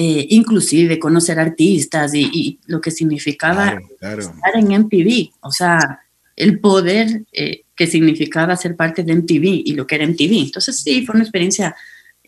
Eh, 0.00 0.28
inclusive 0.30 0.96
conocer 1.00 1.40
artistas 1.40 2.14
y, 2.14 2.60
lo 2.66 2.80
que 2.80 2.92
significaba 2.92 3.80
estar 4.00 4.54
en 4.54 4.68
MTV, 4.68 5.32
o 5.40 5.50
sea, 5.50 5.98
el 6.36 6.60
poder 6.60 7.24
eh, 7.32 7.64
que 7.74 7.88
significaba 7.88 8.56
ser 8.56 8.76
parte 8.76 9.02
de 9.02 9.12
MTV 9.12 9.62
y 9.64 9.72
lo 9.72 9.88
que 9.88 9.96
era 9.96 10.06
MTV. 10.06 10.44
Entonces 10.44 10.80
sí, 10.80 11.04
fue 11.04 11.16
una 11.16 11.24
experiencia 11.24 11.74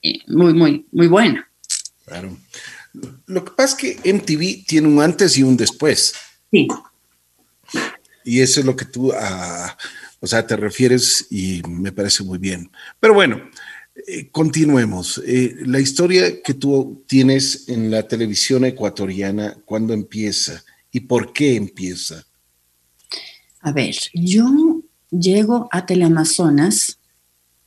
eh, 0.02 0.18
muy, 0.26 0.52
muy, 0.52 0.84
muy 0.90 1.06
buena. 1.06 1.48
Claro. 2.04 2.36
Lo 3.26 3.44
que 3.44 3.52
pasa 3.52 3.76
es 3.76 4.00
que 4.02 4.14
MTV 4.14 4.66
tiene 4.66 4.88
un 4.88 5.00
antes 5.00 5.38
y 5.38 5.44
un 5.44 5.56
después. 5.56 6.12
Sí. 6.50 6.68
Y 8.24 8.40
eso 8.40 8.60
es 8.60 8.66
lo 8.66 8.76
que 8.76 8.84
tú, 8.84 9.12
ah, 9.12 9.76
o 10.20 10.26
sea, 10.26 10.46
te 10.46 10.56
refieres 10.56 11.26
y 11.30 11.62
me 11.68 11.92
parece 11.92 12.22
muy 12.22 12.38
bien. 12.38 12.70
Pero 12.98 13.14
bueno, 13.14 13.40
eh, 14.06 14.28
continuemos. 14.30 15.22
Eh, 15.26 15.56
la 15.66 15.80
historia 15.80 16.42
que 16.42 16.54
tú 16.54 17.04
tienes 17.06 17.68
en 17.68 17.90
la 17.90 18.06
televisión 18.06 18.64
ecuatoriana, 18.64 19.56
¿cuándo 19.64 19.92
empieza 19.92 20.62
y 20.90 21.00
por 21.00 21.32
qué 21.32 21.56
empieza? 21.56 22.24
A 23.60 23.72
ver, 23.72 23.94
yo 24.14 24.82
llego 25.10 25.68
a 25.70 25.84
Teleamazonas, 25.84 26.98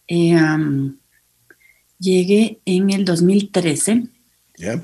eh, 0.07 0.35
llegué 1.99 2.59
en 2.65 2.89
el 2.89 3.05
2013. 3.05 4.03
¿Ya? 4.57 4.81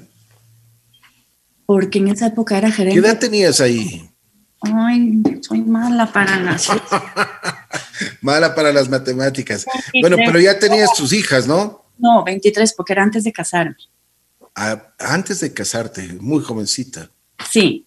Porque 1.70 2.00
en 2.00 2.08
esa 2.08 2.26
época 2.26 2.58
era 2.58 2.72
gerente. 2.72 3.00
¿Qué 3.00 3.08
edad 3.08 3.20
tenías 3.20 3.62
ahí? 3.62 4.10
Ay, 4.60 5.22
soy 5.42 5.62
mala 5.62 6.12
para 6.12 6.40
las 6.40 6.68
Mala 8.22 8.56
para 8.56 8.74
las 8.74 8.90
matemáticas. 8.90 9.68
Bueno, 10.02 10.18
pero 10.18 10.40
ya 10.40 10.58
tenías 10.58 10.92
tus 10.98 11.14
hijas, 11.14 11.46
¿no? 11.46 11.86
No, 12.00 12.24
23, 12.24 12.74
porque 12.74 12.94
era 12.94 13.04
antes 13.04 13.24
de 13.24 13.32
casarme. 13.32 13.76
Ah, 14.56 14.96
antes 14.98 15.42
de 15.42 15.54
casarte, 15.54 16.08
muy 16.20 16.44
jovencita. 16.44 17.12
Sí. 17.52 17.86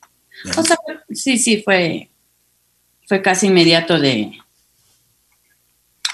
O 0.57 0.62
sea, 0.62 0.77
sí, 1.11 1.37
sí, 1.37 1.61
fue, 1.64 2.09
fue 3.09 3.21
casi 3.21 3.49
inmediato 3.49 3.99
de, 3.99 4.31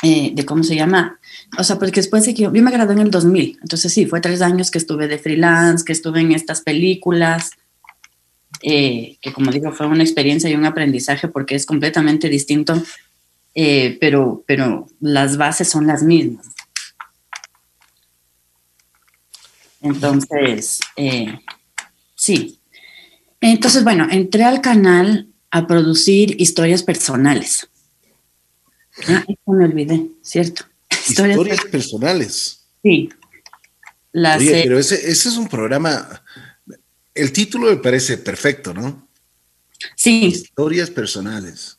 eh, 0.05 0.31
de 0.33 0.47
cómo 0.47 0.65
se 0.65 0.75
llama. 0.75 1.21
O 1.57 1.65
sea, 1.65 1.79
porque 1.79 2.01
después 2.01 2.25
de 2.27 2.35
que 2.35 2.43
yo, 2.43 2.53
yo 2.53 2.63
me 2.63 2.71
gradué 2.71 2.93
en 2.93 3.01
el 3.01 3.11
2000, 3.11 3.59
entonces 3.63 3.93
sí, 3.93 4.07
fue 4.07 4.21
tres 4.21 4.43
años 4.43 4.71
que 4.71 4.79
estuve 4.79 5.09
de 5.09 5.19
freelance, 5.19 5.85
que 5.85 5.93
estuve 5.93 6.21
en 6.21 6.33
estas 6.33 6.61
películas, 6.61 7.53
eh, 8.63 9.17
que 9.23 9.33
como 9.33 9.51
digo, 9.51 9.73
fue 9.73 9.87
una 9.87 10.03
experiencia 10.03 10.51
y 10.51 10.55
un 10.55 10.67
aprendizaje 10.67 11.29
porque 11.29 11.55
es 11.55 11.65
completamente 11.65 12.29
distinto 12.29 12.83
eh, 13.61 13.99
pero, 14.01 14.45
pero 14.47 14.87
las 15.01 15.37
bases 15.37 15.69
son 15.69 15.89
las 15.89 16.05
mismas. 16.05 16.47
Entonces, 19.81 20.79
eh, 20.95 21.41
sí. 22.15 22.61
Entonces, 23.41 23.83
bueno, 23.83 24.07
entré 24.09 24.45
al 24.45 24.61
canal 24.61 25.29
a 25.51 25.67
producir 25.67 26.41
historias 26.41 26.85
personales. 26.85 27.69
Ah, 29.09 29.25
me 29.47 29.65
olvidé, 29.65 30.07
¿cierto? 30.23 30.65
Historias, 31.09 31.61
personales. 31.71 32.67
Sí. 32.83 33.09
Oye, 34.15 34.63
pero 34.65 34.79
ese, 34.79 34.95
ese 34.95 35.29
es 35.29 35.37
un 35.37 35.49
programa, 35.49 36.23
el 37.15 37.33
título 37.33 37.71
me 37.71 37.77
parece 37.77 38.19
perfecto, 38.19 38.75
¿no? 38.75 39.09
Sí. 39.95 40.27
Historias 40.27 40.91
personales. 40.91 41.79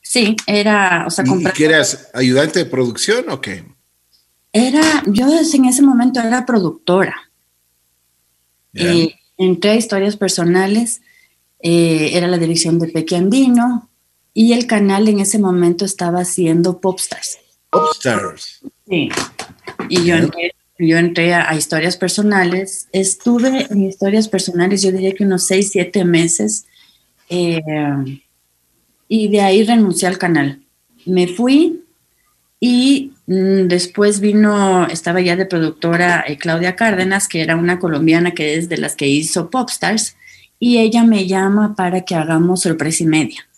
Sí, 0.00 0.36
era, 0.46 1.04
o 1.06 1.10
sea, 1.10 1.24
¿Y 1.26 1.44
que 1.52 1.64
eras 1.66 2.08
ayudante 2.14 2.60
de 2.60 2.64
producción 2.64 3.28
o 3.28 3.40
qué? 3.40 3.64
Era, 4.52 5.02
yo 5.06 5.26
en 5.28 5.64
ese 5.66 5.82
momento 5.82 6.20
era 6.20 6.46
productora. 6.46 7.14
Eh, 8.72 9.14
entré 9.36 9.72
a 9.72 9.76
historias 9.76 10.16
personales, 10.16 11.02
eh, 11.60 12.10
era 12.14 12.26
la 12.26 12.38
dirección 12.38 12.78
de 12.78 12.88
Peque 12.88 13.16
Andino 13.16 13.90
y 14.32 14.52
el 14.52 14.66
canal 14.66 15.08
en 15.08 15.20
ese 15.20 15.38
momento 15.38 15.84
estaba 15.84 16.20
haciendo 16.20 16.80
Popstars. 16.80 17.38
Popstars. 17.70 18.60
Sí. 18.88 19.10
Y 19.88 20.04
yo 20.04 20.16
entré, 20.16 20.54
yo 20.78 20.96
entré 20.96 21.34
a, 21.34 21.54
historias 21.54 21.96
personales. 21.96 22.88
Estuve 22.92 23.66
en 23.70 23.84
historias 23.86 24.28
personales, 24.28 24.82
yo 24.82 24.92
diría 24.92 25.14
que 25.14 25.24
unos 25.24 25.46
seis, 25.46 25.70
siete 25.72 26.04
meses. 26.04 26.64
Eh, 27.28 27.60
y 29.08 29.28
de 29.28 29.40
ahí 29.40 29.64
renuncié 29.64 30.08
al 30.08 30.18
canal. 30.18 30.60
Me 31.04 31.26
fui 31.26 31.82
y 32.60 33.12
mm, 33.26 33.68
después 33.68 34.20
vino, 34.20 34.86
estaba 34.86 35.20
ya 35.20 35.36
de 35.36 35.46
productora 35.46 36.24
eh, 36.26 36.38
Claudia 36.38 36.76
Cárdenas, 36.76 37.28
que 37.28 37.40
era 37.40 37.56
una 37.56 37.78
colombiana 37.78 38.32
que 38.32 38.56
es 38.56 38.68
de 38.68 38.78
las 38.78 38.96
que 38.96 39.06
hizo 39.06 39.50
Popstars, 39.50 40.16
y 40.58 40.78
ella 40.78 41.04
me 41.04 41.26
llama 41.26 41.74
para 41.76 42.04
que 42.04 42.14
hagamos 42.14 42.62
Sorpresa 42.62 43.04
y 43.04 43.06
Media. 43.06 43.48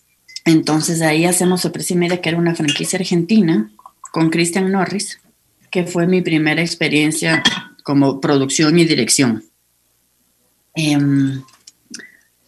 Entonces 0.45 1.01
ahí 1.01 1.25
hacemos 1.25 1.61
Sorpresa 1.61 1.93
y 1.93 1.97
Media, 1.97 2.21
que 2.21 2.29
era 2.29 2.37
una 2.37 2.55
franquicia 2.55 2.99
argentina, 2.99 3.71
con 4.11 4.29
Christian 4.29 4.71
Norris, 4.71 5.19
que 5.69 5.85
fue 5.85 6.07
mi 6.07 6.21
primera 6.21 6.61
experiencia 6.61 7.43
como 7.83 8.21
producción 8.21 8.77
y 8.77 8.85
dirección. 8.85 9.43
Em, 10.75 11.41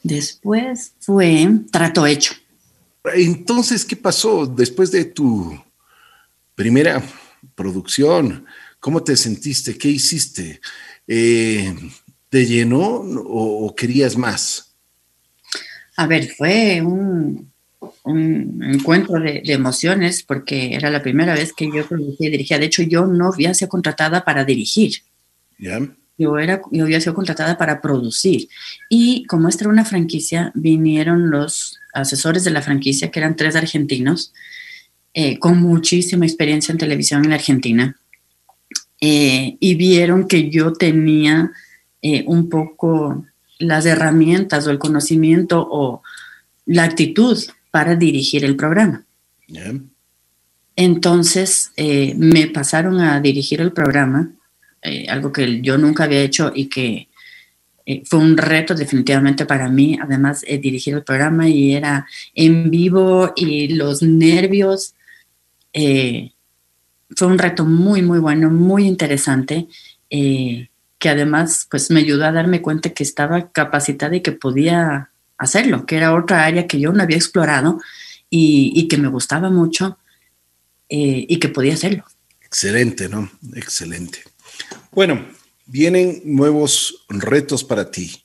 después 0.03 0.93
fue 0.99 1.49
Trato 1.71 2.05
Hecho 2.05 2.33
entonces, 3.15 3.83
¿qué 3.83 3.95
pasó 3.95 4.45
después 4.45 4.91
de 4.91 5.05
tu 5.05 5.61
primera 6.55 7.03
producción? 7.55 8.45
¿Cómo 8.79 9.03
te 9.03 9.17
sentiste? 9.17 9.77
¿Qué 9.77 9.89
hiciste? 9.89 10.61
Eh, 11.07 11.75
¿Te 12.29 12.45
llenó 12.45 12.79
o, 12.79 13.73
querías 13.75 14.17
más? 14.17 14.75
A 15.97 16.07
ver, 16.07 16.33
fue 16.35 16.81
un, 16.81 17.52
encuentro 18.05 19.19
de, 19.19 19.41
emociones 19.45 20.23
porque 20.23 20.75
era 20.75 20.89
la 20.89 21.01
primera 21.01 21.33
vez 21.33 21.53
que 21.53 21.69
yo 21.73 21.85
producía 21.87 22.27
y 22.27 22.31
dirigía. 22.31 22.59
De 22.59 22.65
hecho, 22.65 22.83
yo 22.83 23.05
no 23.05 23.27
había 23.27 23.53
sido 23.53 23.69
contratada 23.69 24.25
para 24.25 24.43
dirigir. 24.43 25.03
Yo, 26.17 26.37
era, 26.37 26.61
yo 26.71 26.83
había 26.83 26.99
sido 26.99 27.13
contratada 27.13 27.57
para 27.57 27.81
producir. 27.81 28.47
Y 28.89 29.25
como 29.25 29.47
esta 29.47 29.63
era 29.63 29.73
una 29.73 29.85
franquicia, 29.85 30.51
vinieron 30.53 31.29
los 31.29 31.79
asesores 31.93 32.43
de 32.43 32.51
la 32.51 32.61
franquicia, 32.61 33.09
que 33.09 33.19
eran 33.19 33.35
tres 33.35 33.55
argentinos, 33.55 34.33
eh, 35.13 35.39
con 35.39 35.61
muchísima 35.61 36.25
experiencia 36.25 36.71
en 36.71 36.79
televisión 36.79 37.23
en 37.23 37.29
la 37.29 37.35
Argentina, 37.35 37.95
eh, 38.99 39.57
y 39.59 39.75
vieron 39.75 40.27
que 40.27 40.49
yo 40.49 40.73
tenía 40.73 41.51
eh, 42.01 42.23
un 42.25 42.49
poco 42.49 43.25
las 43.59 43.85
herramientas 43.85 44.65
o 44.65 44.71
el 44.71 44.79
conocimiento 44.79 45.65
o 45.69 46.01
la 46.65 46.83
actitud 46.83 47.37
para 47.73 47.95
dirigir 47.95 48.45
el 48.45 48.55
programa. 48.55 49.03
Entonces 50.75 51.71
me 52.15 52.45
pasaron 52.47 52.99
a 52.99 53.19
dirigir 53.19 53.61
el 53.61 53.71
programa, 53.71 54.29
algo 55.09 55.31
que 55.31 55.59
yo 55.61 55.79
nunca 55.79 56.03
había 56.03 56.21
hecho 56.21 56.51
y 56.53 56.67
que 56.67 57.07
eh, 57.85 58.03
fue 58.05 58.19
un 58.19 58.37
reto 58.37 58.73
definitivamente 58.75 59.45
para 59.45 59.67
mí, 59.67 59.97
además 60.01 60.45
eh, 60.47 60.57
dirigir 60.57 60.93
el 60.93 61.03
programa 61.03 61.49
y 61.49 61.73
era 61.73 62.07
en 62.33 62.71
vivo 62.71 63.33
y 63.35 63.75
los 63.75 64.01
nervios. 64.01 64.95
Eh, 65.73 66.31
fue 67.15 67.27
un 67.27 67.37
reto 67.37 67.65
muy, 67.65 68.01
muy 68.01 68.19
bueno, 68.19 68.49
muy 68.49 68.87
interesante, 68.87 69.67
que 70.09 71.09
además 71.09 71.67
pues 71.69 71.91
me 71.91 71.99
ayudó 71.99 72.25
a 72.25 72.31
darme 72.31 72.61
cuenta 72.61 72.91
que 72.91 73.03
estaba 73.03 73.51
capacitada 73.51 74.15
y 74.15 74.21
que 74.21 74.31
podía 74.31 75.09
hacerlo, 75.43 75.85
que 75.85 75.97
era 75.97 76.13
otra 76.13 76.45
área 76.45 76.67
que 76.67 76.79
yo 76.79 76.91
no 76.91 77.03
había 77.03 77.17
explorado 77.17 77.79
y, 78.29 78.87
que 78.87 78.97
me 78.97 79.07
gustaba 79.07 79.49
mucho 79.49 79.97
y 80.89 81.39
que 81.39 81.49
podía 81.49 81.73
hacerlo. 81.73 82.03
Excelente, 82.41 83.09
¿no? 83.09 83.31
Excelente. 83.55 84.23
Bueno, 84.91 85.25
vienen 85.65 86.21
nuevos 86.23 87.05
retos 87.09 87.63
para 87.63 87.89
ti. 87.89 88.23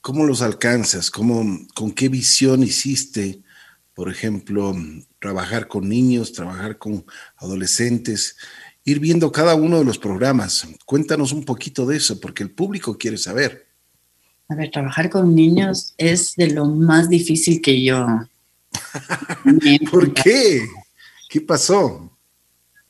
¿Cómo 0.00 0.24
los 0.24 0.40
alcanzas? 0.40 1.10
¿Cómo, 1.10 1.66
¿Con 1.74 1.92
qué 1.92 2.08
visión 2.08 2.62
hiciste, 2.62 3.42
por 3.92 4.10
ejemplo, 4.10 4.74
trabajar 5.18 5.68
con 5.68 5.86
niños, 5.88 6.32
trabajar 6.32 6.78
con 6.78 7.04
adolescentes, 7.36 8.36
ir 8.84 9.00
viendo 9.00 9.30
cada 9.32 9.54
uno 9.54 9.78
de 9.78 9.84
los 9.84 9.98
programas? 9.98 10.66
Cuéntanos 10.86 11.32
un 11.32 11.44
poquito 11.44 11.84
de 11.84 11.98
eso, 11.98 12.20
porque 12.20 12.42
el 12.42 12.50
público 12.50 12.96
quiere 12.96 13.18
saber. 13.18 13.67
A 14.50 14.54
ver, 14.54 14.70
trabajar 14.70 15.10
con 15.10 15.34
niños 15.34 15.94
es 15.98 16.34
de 16.36 16.50
lo 16.50 16.66
más 16.66 17.08
difícil 17.08 17.60
que 17.60 17.82
yo 17.82 18.06
¿Por 19.90 20.12
qué? 20.14 20.66
¿Qué 21.28 21.40
pasó? 21.40 22.10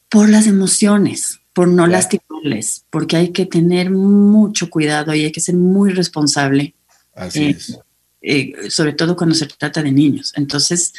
Por 0.09 0.29
las 0.29 0.47
emociones, 0.47 1.41
por 1.53 1.69
no 1.69 1.87
lastimarles, 1.87 2.85
porque 2.91 3.17
hay 3.17 3.29
que 3.31 3.47
tener 3.47 3.91
mucho 3.91 4.71
cuidado 4.71 5.15
y 5.15 5.25
hay 5.25 5.33
que 5.33 5.41
ser 5.41 5.57
muy 5.57 5.91
responsable. 5.91 6.75
Así 7.15 7.45
eh, 7.45 7.51
es. 7.51 7.79
Eh, 8.21 8.71
sobre 8.71 8.93
todo 8.93 9.17
cuando 9.17 9.35
se 9.35 9.47
trata 9.47 9.83
de 9.83 9.93
niños. 9.93 10.33
Entonces, 10.37 10.93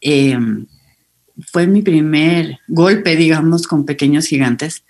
eh, 0.00 0.36
fue 1.50 1.66
mi 1.66 1.82
primer 1.82 2.58
golpe, 2.68 3.16
digamos, 3.16 3.66
con 3.66 3.84
pequeños 3.84 4.26
gigantes. 4.26 4.84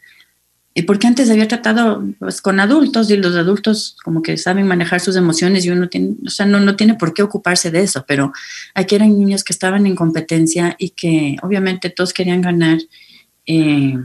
Y 0.72 0.82
porque 0.82 1.08
antes 1.08 1.28
había 1.30 1.48
tratado 1.48 2.04
pues, 2.20 2.40
con 2.40 2.60
adultos 2.60 3.10
y 3.10 3.16
los 3.16 3.34
adultos 3.34 3.96
como 4.04 4.22
que 4.22 4.36
saben 4.36 4.68
manejar 4.68 5.00
sus 5.00 5.16
emociones 5.16 5.64
y 5.64 5.70
uno 5.70 5.88
tiene, 5.88 6.14
o 6.24 6.30
sea, 6.30 6.46
no, 6.46 6.60
no 6.60 6.76
tiene 6.76 6.94
por 6.94 7.12
qué 7.12 7.22
ocuparse 7.22 7.72
de 7.72 7.80
eso, 7.80 8.04
pero 8.06 8.32
aquí 8.74 8.94
eran 8.94 9.18
niños 9.18 9.42
que 9.42 9.52
estaban 9.52 9.84
en 9.86 9.96
competencia 9.96 10.76
y 10.78 10.90
que 10.90 11.36
obviamente 11.42 11.90
todos 11.90 12.12
querían 12.12 12.40
ganar 12.40 12.78
eh, 13.46 13.98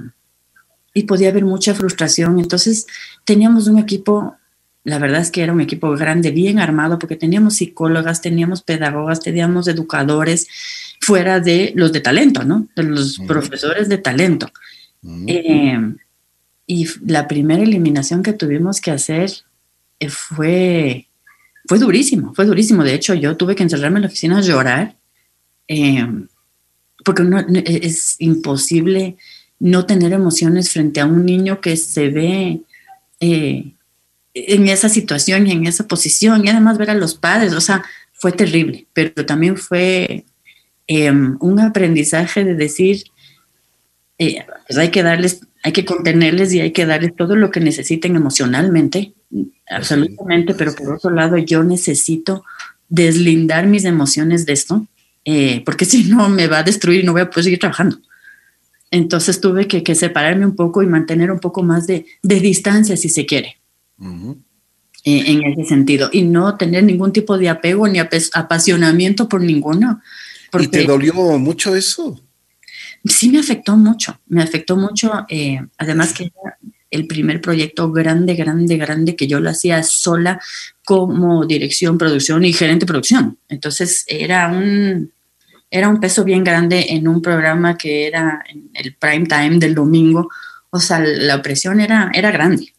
y 0.96 1.04
podía 1.04 1.30
haber 1.30 1.46
mucha 1.46 1.76
frustración. 1.76 2.40
Entonces 2.40 2.88
teníamos 3.26 3.68
un 3.68 3.78
equipo, 3.78 4.36
la 4.84 4.98
verdad 4.98 5.22
es 5.22 5.30
que 5.30 5.44
era 5.44 5.54
un 5.54 5.62
equipo 5.62 5.92
grande, 5.92 6.32
bien 6.32 6.58
armado, 6.58 6.98
porque 6.98 7.16
teníamos 7.16 7.58
psicólogas, 7.58 8.22
teníamos 8.22 8.64
pedagogas, 8.64 9.20
teníamos 9.20 9.68
educadores, 9.68 10.48
fuera 11.00 11.40
de 11.40 11.74
los 11.76 11.92
de 11.94 12.02
talento, 12.02 12.44
¿no? 12.44 12.68
De 12.76 12.82
los 12.82 13.20
profesores 13.28 13.88
de 13.88 14.00
talento. 14.00 14.50
Eh, 15.28 15.78
y 16.68 16.88
la 17.06 17.28
primera 17.28 17.64
eliminación 17.64 18.24
que 18.24 18.34
tuvimos 18.34 18.82
que 18.82 18.92
hacer 18.92 19.32
eh, 20.00 20.10
fue, 20.10 21.08
fue 21.68 21.80
durísimo, 21.80 22.34
fue 22.34 22.46
durísimo. 22.46 22.84
De 22.84 22.94
hecho, 22.94 23.14
yo 23.14 23.38
tuve 23.38 23.56
que 23.56 23.64
encerrarme 23.64 23.98
en 23.98 24.04
la 24.04 24.08
oficina 24.08 24.38
a 24.38 24.42
llorar, 24.42 24.96
eh, 25.68 26.08
porque 27.04 27.24
es 27.66 28.16
imposible 28.20 29.18
no 29.60 29.86
tener 29.86 30.12
emociones 30.12 30.72
frente 30.72 31.00
a 31.00 31.06
un 31.06 31.26
niño 31.26 31.62
que 31.62 31.78
se 31.78 32.10
ve 32.10 32.62
en 33.20 34.68
esa 34.68 34.90
situación 34.90 35.48
y 35.48 35.52
en 35.52 35.66
esa 35.66 35.88
posición, 35.88 36.46
y 36.46 36.50
además 36.50 36.78
ver 36.78 36.90
a 36.90 36.96
los 36.96 37.16
padres, 37.16 37.54
o 37.54 37.62
sea, 37.62 37.84
fue 38.12 38.32
terrible, 38.32 38.88
pero 38.94 39.26
también 39.26 39.56
fue 39.56 40.26
Em, 40.88 41.38
un 41.40 41.60
aprendizaje 41.60 42.44
de 42.44 42.54
decir, 42.54 43.06
eh, 44.20 44.46
pues 44.68 44.78
hay 44.78 44.92
que 44.92 45.02
darles, 45.02 45.42
hay 45.66 45.72
que 45.72 45.84
contenerles 45.84 46.54
y 46.54 46.60
hay 46.62 46.72
que 46.72 46.86
darles 46.86 47.16
todo 47.16 47.36
lo 47.36 47.50
que 47.50 47.60
necesiten 47.60 48.16
emocionalmente, 48.16 49.16
absolutamente, 49.68 50.54
pero 50.54 50.76
por 50.76 50.94
otro 50.94 51.10
lado 51.10 51.38
yo 51.40 51.64
necesito 51.64 52.44
deslindar 52.88 53.66
mis 53.66 53.84
emociones 53.84 54.46
de 54.46 54.54
esto, 54.54 54.86
eh, 55.26 55.64
porque 55.66 55.86
si 55.92 56.04
no 56.04 56.30
me 56.30 56.46
va 56.46 56.60
a 56.60 56.64
destruir 56.64 57.00
y 57.00 57.04
no 57.04 57.14
voy 57.14 57.22
a 57.22 57.32
poder 57.32 57.46
seguir 57.46 57.60
trabajando. 57.60 57.98
Entonces 58.92 59.42
tuve 59.42 59.68
que, 59.68 59.96
separarme 59.96 60.46
un 60.46 60.56
poco 60.56 60.84
y 60.84 60.86
mantener 60.86 61.32
un 61.32 61.40
poco 61.40 61.64
más 61.64 61.88
de, 61.88 62.06
distancia, 62.22 62.96
si 62.96 63.10
se 63.10 63.26
quiere, 63.26 63.58
eh, 65.04 65.24
en 65.26 65.44
ese 65.46 65.64
sentido, 65.64 66.12
y 66.14 66.22
no 66.22 66.58
tener 66.58 66.84
ningún 66.84 67.12
tipo 67.12 67.40
de 67.40 67.50
apego 67.50 67.88
ni 67.88 67.98
apasionamiento 67.98 69.28
por 69.28 69.42
ninguno, 69.42 70.00
¿Y 70.60 70.68
te 70.68 70.84
dolió 70.84 71.14
mucho 71.40 71.76
eso? 71.76 72.22
Sí, 73.06 73.30
me 73.30 73.40
afectó 73.40 73.78
mucho, 73.78 74.20
me 74.28 74.42
afectó 74.42 74.76
mucho, 74.76 75.26
eh, 75.30 75.60
además 75.78 76.14
que 76.14 76.24
era 76.24 76.58
el 76.90 77.08
primer 77.08 77.42
proyecto 77.42 77.92
grande, 77.92 78.36
grande, 78.36 78.78
grande 78.78 79.16
que 79.16 79.28
yo 79.28 79.40
lo 79.40 79.50
hacía 79.50 79.84
sola 79.84 80.42
como 80.84 81.46
dirección, 81.46 81.98
producción 81.98 82.44
y 82.46 82.54
gerente 82.54 82.86
de 82.86 82.92
producción. 82.92 83.38
Entonces 83.48 84.06
era 84.08 84.48
un, 84.48 85.12
era 85.70 85.90
un 85.90 86.00
peso 86.00 86.24
bien 86.24 86.44
grande 86.44 86.88
en 86.90 87.08
un 87.08 87.22
programa 87.22 87.78
que 87.78 88.08
era 88.08 88.44
en 88.48 88.70
el 88.74 88.96
prime 88.96 89.26
time 89.26 89.60
del 89.60 89.76
domingo. 89.76 90.30
O 90.70 90.80
sea, 90.80 91.00
la 91.00 91.42
presión 91.42 91.80
era, 91.80 92.12
era 92.14 92.32
grande. 92.32 92.74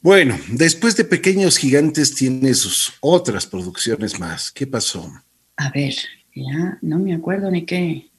Bueno, 0.00 0.38
después 0.48 0.96
de 0.96 1.04
Pequeños 1.04 1.58
Gigantes 1.58 2.14
tiene 2.14 2.54
sus 2.54 2.94
otras 3.00 3.46
producciones 3.46 4.18
más. 4.18 4.50
¿Qué 4.50 4.66
pasó? 4.66 5.12
A 5.56 5.70
ver, 5.70 5.94
ya 6.34 6.78
no 6.80 6.98
me 6.98 7.14
acuerdo 7.14 7.50
ni 7.50 7.66
qué, 7.66 8.09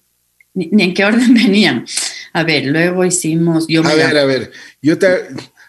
ni, 0.54 0.84
en 0.84 0.94
qué 0.94 1.06
orden 1.06 1.34
venían. 1.34 1.86
A 2.34 2.44
ver, 2.44 2.66
luego 2.66 3.06
hicimos. 3.06 3.66
Yo 3.68 3.86
a 3.86 3.94
ver, 3.94 4.18
a 4.18 4.26
ver, 4.26 4.52
yo 4.82 4.98
te, 4.98 5.08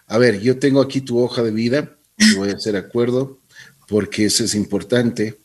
a 0.07 0.19
ver, 0.19 0.41
yo 0.41 0.59
tengo 0.59 0.81
aquí 0.81 1.01
tu 1.01 1.19
hoja 1.19 1.43
de 1.43 1.51
vida, 1.51 1.97
voy 2.37 2.51
a 2.51 2.55
hacer 2.55 2.77
acuerdo, 2.77 3.41
porque 3.89 4.27
eso 4.27 4.45
es 4.45 4.55
importante. 4.55 5.39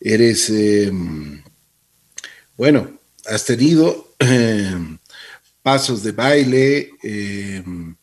Eres, 0.00 0.48
em, 0.50 1.42
bueno, 2.56 2.98
has 3.26 3.44
tenido 3.44 4.14
em, 4.18 4.98
pasos 5.62 6.02
de 6.02 6.12
baile, 6.12 6.90
em, 7.02 7.94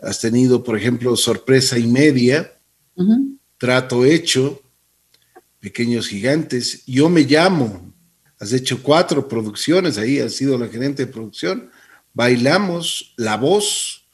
has 0.00 0.20
tenido, 0.20 0.62
por 0.62 0.76
ejemplo, 0.76 1.16
sorpresa 1.16 1.78
y 1.78 1.86
media, 1.86 2.52
trato 3.58 4.04
hecho, 4.04 4.62
Pequeños 5.60 6.08
Gigantes. 6.08 6.84
Yo 6.86 7.08
me 7.08 7.22
llamo, 7.22 7.85
has 8.38 8.52
hecho 8.52 8.82
cuatro 8.82 9.28
producciones 9.28 9.98
ahí, 9.98 10.18
has 10.20 10.34
sido 10.34 10.58
la 10.58 10.68
gerente 10.68 11.06
de 11.06 11.12
producción. 11.12 11.70
Bailamos, 12.12 13.14
La 13.16 13.36
Voz, 13.36 14.06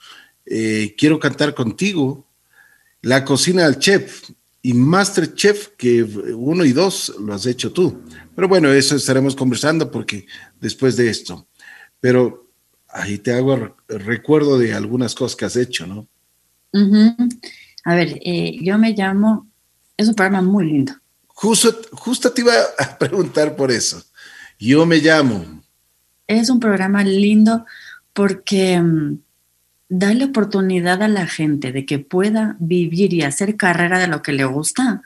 eh, 0.46 0.94
Quiero 0.98 1.18
cantar 1.18 1.54
contigo, 1.54 2.26
La 3.00 3.24
Cocina 3.24 3.64
del 3.64 3.78
Chef 3.78 4.30
y 4.62 4.74
Master 4.74 5.34
Chef, 5.34 5.68
que 5.76 6.02
uno 6.02 6.64
y 6.64 6.72
dos 6.72 7.14
lo 7.20 7.34
has 7.34 7.46
hecho 7.46 7.72
tú. 7.72 8.02
Pero 8.34 8.48
bueno, 8.48 8.72
eso 8.72 8.96
estaremos 8.96 9.34
conversando 9.34 9.90
porque 9.90 10.26
después 10.60 10.96
de 10.96 11.10
esto. 11.10 11.48
Pero 12.00 12.48
ahí 12.88 13.18
te 13.18 13.32
hago 13.32 13.76
recuerdo 13.88 14.58
de 14.58 14.74
algunas 14.74 15.14
cosas 15.14 15.36
que 15.36 15.44
has 15.44 15.56
hecho, 15.56 15.86
¿no? 15.86 16.08
A 17.84 17.94
ver, 17.94 18.20
eh, 18.24 18.58
yo 18.62 18.78
me 18.78 18.92
llamo, 18.92 19.48
es 19.96 20.08
un 20.08 20.14
programa 20.14 20.42
muy 20.42 20.66
lindo. 20.66 20.92
Justo, 21.26 22.32
te 22.32 22.40
iba 22.40 22.52
a 22.78 22.96
preguntar 22.98 23.56
por 23.56 23.72
eso. 23.72 24.02
Yo 24.62 24.86
me 24.86 24.98
llamo. 24.98 25.44
Es 26.28 26.48
un 26.48 26.60
programa 26.60 27.02
lindo 27.02 27.66
porque 28.12 28.80
mm, 28.80 29.18
da 29.88 30.14
la 30.14 30.26
oportunidad 30.26 31.02
a 31.02 31.08
la 31.08 31.26
gente 31.26 31.72
de 31.72 31.84
que 31.84 31.98
pueda 31.98 32.54
vivir 32.60 33.12
y 33.12 33.22
hacer 33.22 33.56
carrera 33.56 33.98
de 33.98 34.06
lo 34.06 34.22
que 34.22 34.30
le 34.30 34.44
gusta. 34.44 35.02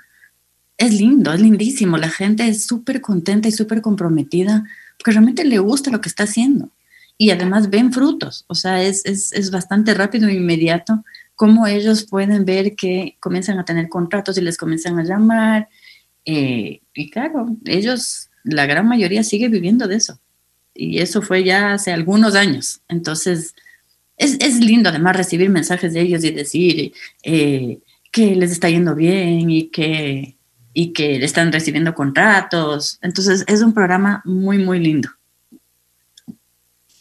Es 0.76 0.92
lindo, 0.92 1.32
es 1.32 1.40
lindísimo. 1.40 1.96
La 1.96 2.10
gente 2.10 2.46
es 2.46 2.66
súper 2.66 3.00
contenta 3.00 3.48
y 3.48 3.52
súper 3.52 3.80
comprometida 3.80 4.62
porque 4.98 5.12
realmente 5.12 5.42
le 5.42 5.58
gusta 5.58 5.90
lo 5.90 6.02
que 6.02 6.10
está 6.10 6.24
haciendo. 6.24 6.68
Y 7.16 7.30
además 7.30 7.70
ven 7.70 7.94
frutos. 7.94 8.44
O 8.48 8.54
sea, 8.54 8.82
es, 8.82 9.06
es, 9.06 9.32
es 9.32 9.50
bastante 9.50 9.94
rápido 9.94 10.28
e 10.28 10.34
inmediato 10.34 11.02
cómo 11.34 11.66
ellos 11.66 12.04
pueden 12.04 12.44
ver 12.44 12.76
que 12.76 13.16
comienzan 13.20 13.58
a 13.58 13.64
tener 13.64 13.88
contratos 13.88 14.36
y 14.36 14.42
les 14.42 14.58
comienzan 14.58 14.98
a 14.98 15.04
llamar 15.04 15.70
eh, 16.26 16.80
y 16.92 17.10
claro, 17.10 17.56
ellos, 17.64 18.28
la 18.46 18.66
gran 18.66 18.88
mayoría 18.88 19.24
sigue 19.24 19.48
viviendo 19.48 19.88
de 19.88 19.96
eso. 19.96 20.18
Y 20.72 21.00
eso 21.00 21.20
fue 21.20 21.42
ya 21.42 21.72
hace 21.74 21.92
algunos 21.92 22.34
años. 22.34 22.80
Entonces, 22.88 23.54
es, 24.16 24.60
lindo 24.60 24.88
además 24.88 25.16
recibir 25.16 25.50
mensajes 25.50 25.92
de 25.92 26.00
ellos 26.00 26.24
y 26.24 26.30
decir 26.30 26.92
eh, 27.22 27.78
que 28.12 28.36
les 28.36 28.52
está 28.52 28.70
yendo 28.70 28.94
bien 28.94 29.50
y 29.50 29.68
que, 29.68 30.36
y 30.72 30.92
que 30.92 31.24
están 31.24 31.52
recibiendo 31.52 31.94
contratos. 31.94 32.98
Entonces, 33.02 33.44
es 33.46 33.62
un 33.62 33.74
programa 33.74 34.22
muy, 34.24 34.58
muy 34.58 34.78
lindo. 34.78 35.08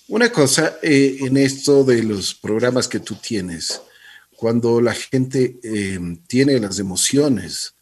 Una 0.08 0.30
cosa 0.30 0.76
eh, 0.82 1.18
en 1.22 1.38
esto 1.38 1.84
de 1.84 2.04
los 2.04 2.34
programas 2.34 2.88
que 2.88 3.00
tú 3.00 3.16
tienes, 3.16 3.82
cuando 4.36 4.82
la 4.82 4.94
gente 4.94 5.58
tiene 6.28 6.60
las 6.60 6.80
emociones, 6.80 7.75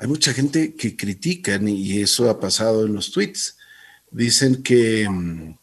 hay 0.00 0.08
mucha 0.08 0.32
gente 0.32 0.74
que 0.74 0.96
critican, 0.96 1.68
y 1.68 2.00
eso 2.00 2.30
ha 2.30 2.40
pasado 2.40 2.86
en 2.86 2.94
los 2.94 3.12
tweets, 3.12 3.58
dicen 4.10 4.62
que 4.62 5.06
mm, 5.06 5.54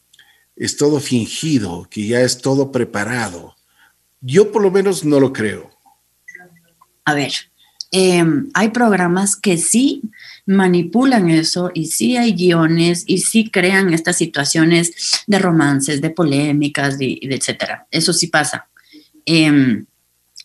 es 0.55 0.77
todo 0.77 0.99
fingido, 0.99 1.87
que 1.89 2.05
ya 2.05 2.21
es 2.21 2.37
todo 2.37 2.71
preparado. 2.71 3.55
Yo 4.21 4.51
por 4.51 4.61
lo 4.61 4.69
menos 4.69 5.03
no 5.03 5.19
lo 5.19 5.33
creo. 5.33 5.71
A 7.03 7.15
ver, 7.15 7.31
em, 7.89 8.51
hay 8.53 8.69
programas 8.69 9.35
que 9.35 9.57
sí 9.57 10.03
manipulan 10.45 11.31
eso 11.31 11.71
y 11.73 11.87
sí 11.87 12.15
hay 12.15 12.33
guiones 12.33 13.05
y 13.07 13.19
sí 13.19 13.49
crean 13.49 13.91
estas 13.91 14.17
situaciones 14.17 15.23
de 15.25 15.39
romances, 15.39 15.99
de 15.99 16.11
polémicas, 16.11 16.99
de, 16.99 17.17
etcétera. 17.23 17.87
Eso 17.89 18.13
sí 18.13 18.27
pasa. 18.27 18.67
Em, 19.25 19.87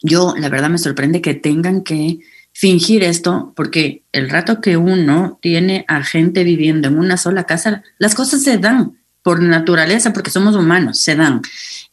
yo, 0.00 0.34
la 0.38 0.48
verdad, 0.48 0.70
me 0.70 0.78
sorprende 0.78 1.20
que 1.20 1.34
tengan 1.34 1.84
que 1.84 2.20
fingir 2.52 3.02
esto, 3.02 3.52
porque 3.56 4.04
el 4.12 4.30
rato 4.30 4.60
que 4.60 4.76
uno 4.76 5.38
tiene 5.40 5.84
a 5.88 6.04
gente 6.04 6.44
viviendo 6.44 6.88
en 6.88 6.98
una 6.98 7.16
sola 7.16 7.44
casa, 7.44 7.82
las 7.98 8.14
cosas 8.14 8.42
se 8.42 8.58
dan 8.58 8.98
por 9.22 9.40
naturaleza, 9.40 10.12
porque 10.12 10.30
somos 10.30 10.54
humanos, 10.54 11.00
se 11.00 11.16
dan. 11.16 11.42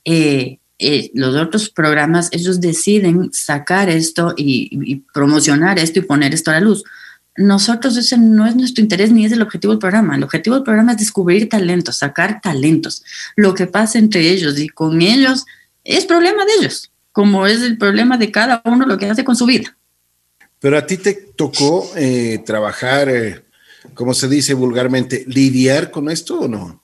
Eh, 0.03 0.59
eh, 0.81 1.11
los 1.13 1.35
otros 1.35 1.69
programas, 1.69 2.29
ellos 2.31 2.61
deciden 2.61 3.31
sacar 3.33 3.89
esto 3.89 4.33
y, 4.37 5.03
promocionar 5.13 5.77
esto 5.77 5.99
y 5.99 6.03
poner 6.03 6.33
esto 6.33 6.51
a 6.51 6.55
la 6.55 6.61
luz. 6.61 6.83
nosotros 7.35 7.95
ese 7.95 8.17
no 8.17 8.45
es 8.47 8.55
nuestro 8.55 8.81
interés 8.81 9.11
ni 9.11 9.25
es 9.25 9.31
el 9.31 9.41
objetivo 9.41 9.73
del 9.73 9.79
programa. 9.79 10.15
El 10.15 10.23
objetivo 10.23 10.55
del 10.55 10.63
programa 10.63 10.93
es 10.93 10.99
descubrir 10.99 11.47
talentos, 11.47 11.97
sacar 11.97 12.41
talentos. 12.41 13.03
Lo 13.35 13.53
que 13.53 13.67
pasa 13.67 13.97
entre 13.97 14.29
ellos 14.29 14.59
y 14.59 14.67
con 14.67 15.01
ellos 15.01 15.45
es 15.83 16.05
problema 16.05 16.45
de 16.45 16.53
ellos, 16.59 16.91
como 17.11 17.47
es 17.47 17.61
el 17.61 17.77
problema 17.77 18.17
de 18.17 18.31
cada 18.31 18.61
uno 18.65 18.85
lo 18.85 18.97
que 18.97 19.09
hace 19.09 19.23
con 19.23 19.35
su 19.35 19.45
vida. 19.45 19.77
Pero 20.59 20.77
a 20.77 20.85
ti 20.85 20.97
te 20.97 21.13
tocó 21.13 21.89
eh, 21.95 22.41
trabajar, 22.45 23.09
eh, 23.09 23.43
como 23.93 24.13
se 24.13 24.27
dice 24.27 24.53
vulgarmente, 24.53 25.23
lidiar 25.27 25.91
con 25.91 26.09
esto 26.09 26.41
o 26.41 26.47
no? 26.47 26.83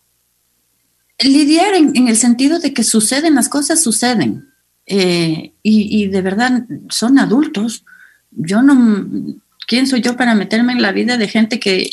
Lidiar 1.20 1.74
en, 1.76 2.08
el 2.08 2.18
sentido 2.18 2.60
de 2.60 2.74
que 2.74 2.84
suceden 2.84 3.36
las 3.36 3.50
cosas, 3.50 3.82
suceden. 3.82 4.50
Eh, 4.86 5.54
y, 5.64 6.04
y 6.04 6.08
de 6.08 6.22
verdad 6.22 6.66
son 6.90 7.20
adultos. 7.20 7.86
Yo 8.32 8.62
no, 8.62 9.08
¿quién 9.68 9.88
soy 9.88 10.02
yo 10.02 10.16
para 10.16 10.36
meterme 10.36 10.74
en 10.74 10.82
la 10.82 10.92
vida 10.92 11.18
de 11.18 11.28
gente 11.28 11.60
que 11.60 11.90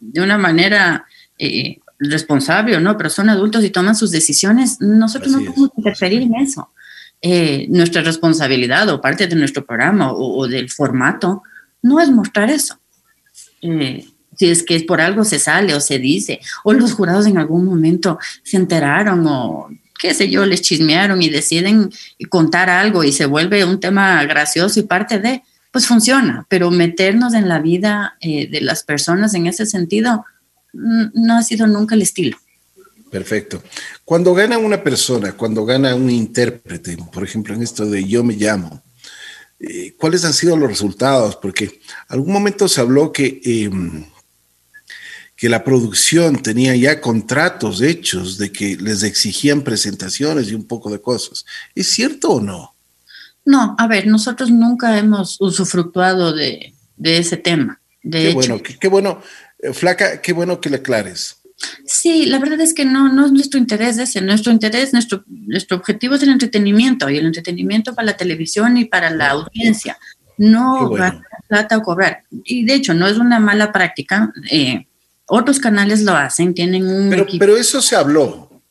de 0.00 0.20
una 0.20 0.38
manera 0.38 1.06
eh, 1.38 1.78
responsable 1.98 2.76
o 2.76 2.80
no, 2.80 2.96
pero 2.96 3.10
son 3.10 3.28
adultos 3.28 3.64
y 3.64 3.70
toman 3.70 3.96
sus 3.96 4.10
decisiones? 4.10 4.80
Nosotros 4.80 5.32
no 5.32 5.38
podemos 5.38 5.70
interferir 5.76 6.22
en 6.22 6.34
eso. 6.36 6.70
Eh, 7.28 7.66
nuestra 7.70 8.02
responsabilidad 8.02 8.88
o 8.88 9.00
parte 9.00 9.26
de 9.26 9.34
nuestro 9.34 9.66
programa 9.66 10.12
o, 10.12 10.46
del 10.46 10.70
formato 10.70 11.42
no 11.82 11.98
es 11.98 12.08
mostrar 12.08 12.50
eso. 12.50 12.78
Eh, 13.62 14.06
si 14.36 14.48
es 14.48 14.62
que 14.62 14.78
por 14.82 15.00
algo 15.00 15.24
se 15.24 15.40
sale 15.40 15.74
o 15.74 15.80
se 15.80 15.98
dice, 15.98 16.38
o 16.62 16.72
los 16.72 16.92
jurados 16.92 17.26
en 17.26 17.36
algún 17.36 17.64
momento 17.64 18.20
se 18.44 18.56
enteraron 18.56 19.26
o 19.26 19.68
qué 19.98 20.14
sé 20.14 20.30
yo, 20.30 20.46
les 20.46 20.62
chismearon 20.62 21.20
y 21.20 21.28
deciden 21.28 21.90
contar 22.28 22.70
algo 22.70 23.02
y 23.02 23.10
se 23.10 23.26
vuelve 23.26 23.64
un 23.64 23.80
tema 23.80 24.22
gracioso 24.22 24.78
y 24.78 24.84
parte 24.84 25.18
de, 25.18 25.42
pues 25.72 25.88
funciona, 25.88 26.46
pero 26.48 26.70
meternos 26.70 27.34
en 27.34 27.48
la 27.48 27.58
vida 27.58 28.18
eh, 28.20 28.48
de 28.48 28.60
las 28.60 28.84
personas 28.84 29.34
en 29.34 29.48
ese 29.48 29.66
sentido 29.66 30.24
mm, 30.74 31.06
no 31.14 31.38
ha 31.38 31.42
sido 31.42 31.66
nunca 31.66 31.96
el 31.96 32.02
estilo. 32.02 32.36
Perfecto. 33.10 33.62
Cuando 34.04 34.34
gana 34.34 34.58
una 34.58 34.82
persona, 34.82 35.32
cuando 35.32 35.64
gana 35.64 35.94
un 35.94 36.10
intérprete, 36.10 36.96
por 37.12 37.22
ejemplo, 37.22 37.54
en 37.54 37.62
esto 37.62 37.86
de 37.86 38.04
yo 38.04 38.24
me 38.24 38.34
llamo, 38.34 38.82
eh, 39.60 39.94
¿cuáles 39.96 40.24
han 40.24 40.34
sido 40.34 40.56
los 40.56 40.68
resultados? 40.68 41.36
Porque 41.36 41.80
algún 42.08 42.32
momento 42.32 42.68
se 42.68 42.80
habló 42.80 43.12
que, 43.12 43.40
em, 43.44 44.04
que 45.36 45.48
la 45.48 45.64
producción 45.64 46.42
tenía 46.42 46.74
ya 46.74 47.00
contratos 47.00 47.80
hechos 47.80 48.38
de 48.38 48.50
que 48.50 48.76
les 48.76 49.02
exigían 49.02 49.62
presentaciones 49.62 50.48
y 50.48 50.54
un 50.54 50.64
poco 50.64 50.90
de 50.90 51.00
cosas. 51.00 51.44
¿Es 51.74 51.90
cierto 51.90 52.30
o 52.30 52.40
no? 52.40 52.74
No, 53.44 53.76
a 53.78 53.86
ver, 53.86 54.08
nosotros 54.08 54.50
nunca 54.50 54.98
hemos 54.98 55.40
usufructuado 55.40 56.32
de, 56.32 56.74
ese 57.00 57.36
tema. 57.36 57.80
qué 58.02 58.32
bueno, 58.32 58.60
qué, 58.62 58.88
bueno, 58.88 59.22
eh, 59.60 59.72
Flaca, 59.72 60.20
qué 60.20 60.32
bueno 60.32 60.60
que 60.60 60.68
le 60.68 60.76
aclares. 60.76 61.36
Sí, 61.84 62.26
la 62.26 62.38
verdad 62.38 62.60
es 62.60 62.74
que 62.74 62.84
no, 62.84 63.12
no 63.12 63.26
es 63.26 63.32
nuestro 63.32 63.58
interés 63.58 63.98
ese. 63.98 64.20
Nuestro 64.20 64.52
interés, 64.52 64.92
nuestro, 64.92 65.24
nuestro 65.26 65.76
objetivo 65.78 66.14
es 66.14 66.22
el 66.22 66.30
entretenimiento 66.30 67.08
y 67.08 67.16
el 67.16 67.26
entretenimiento 67.26 67.94
para 67.94 68.06
la 68.06 68.16
televisión 68.16 68.76
y 68.76 68.84
para 68.84 69.10
la 69.10 69.30
audiencia. 69.30 69.98
No 70.36 70.90
ganar 70.90 71.22
plata 71.48 71.78
o 71.78 71.82
cobrar. 71.82 72.24
Y 72.44 72.64
de 72.64 72.74
hecho, 72.74 72.92
no 72.92 73.06
es 73.06 73.16
una 73.16 73.38
mala 73.40 73.72
práctica. 73.72 74.32
Eh, 74.50 74.86
otros 75.26 75.58
canales 75.58 76.02
lo 76.02 76.14
hacen, 76.14 76.54
tienen 76.54 76.86
un. 76.86 77.08
Pero, 77.08 77.26
pero 77.38 77.56
eso 77.56 77.80
se 77.80 77.96
habló. 77.96 78.62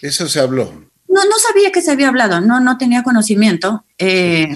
Eso 0.00 0.28
se 0.28 0.40
habló. 0.40 0.88
No, 1.08 1.24
no 1.24 1.38
sabía 1.38 1.72
que 1.72 1.82
se 1.82 1.90
había 1.90 2.08
hablado, 2.08 2.40
no, 2.40 2.60
no 2.60 2.78
tenía 2.78 3.02
conocimiento. 3.02 3.84
Eh, 3.96 4.54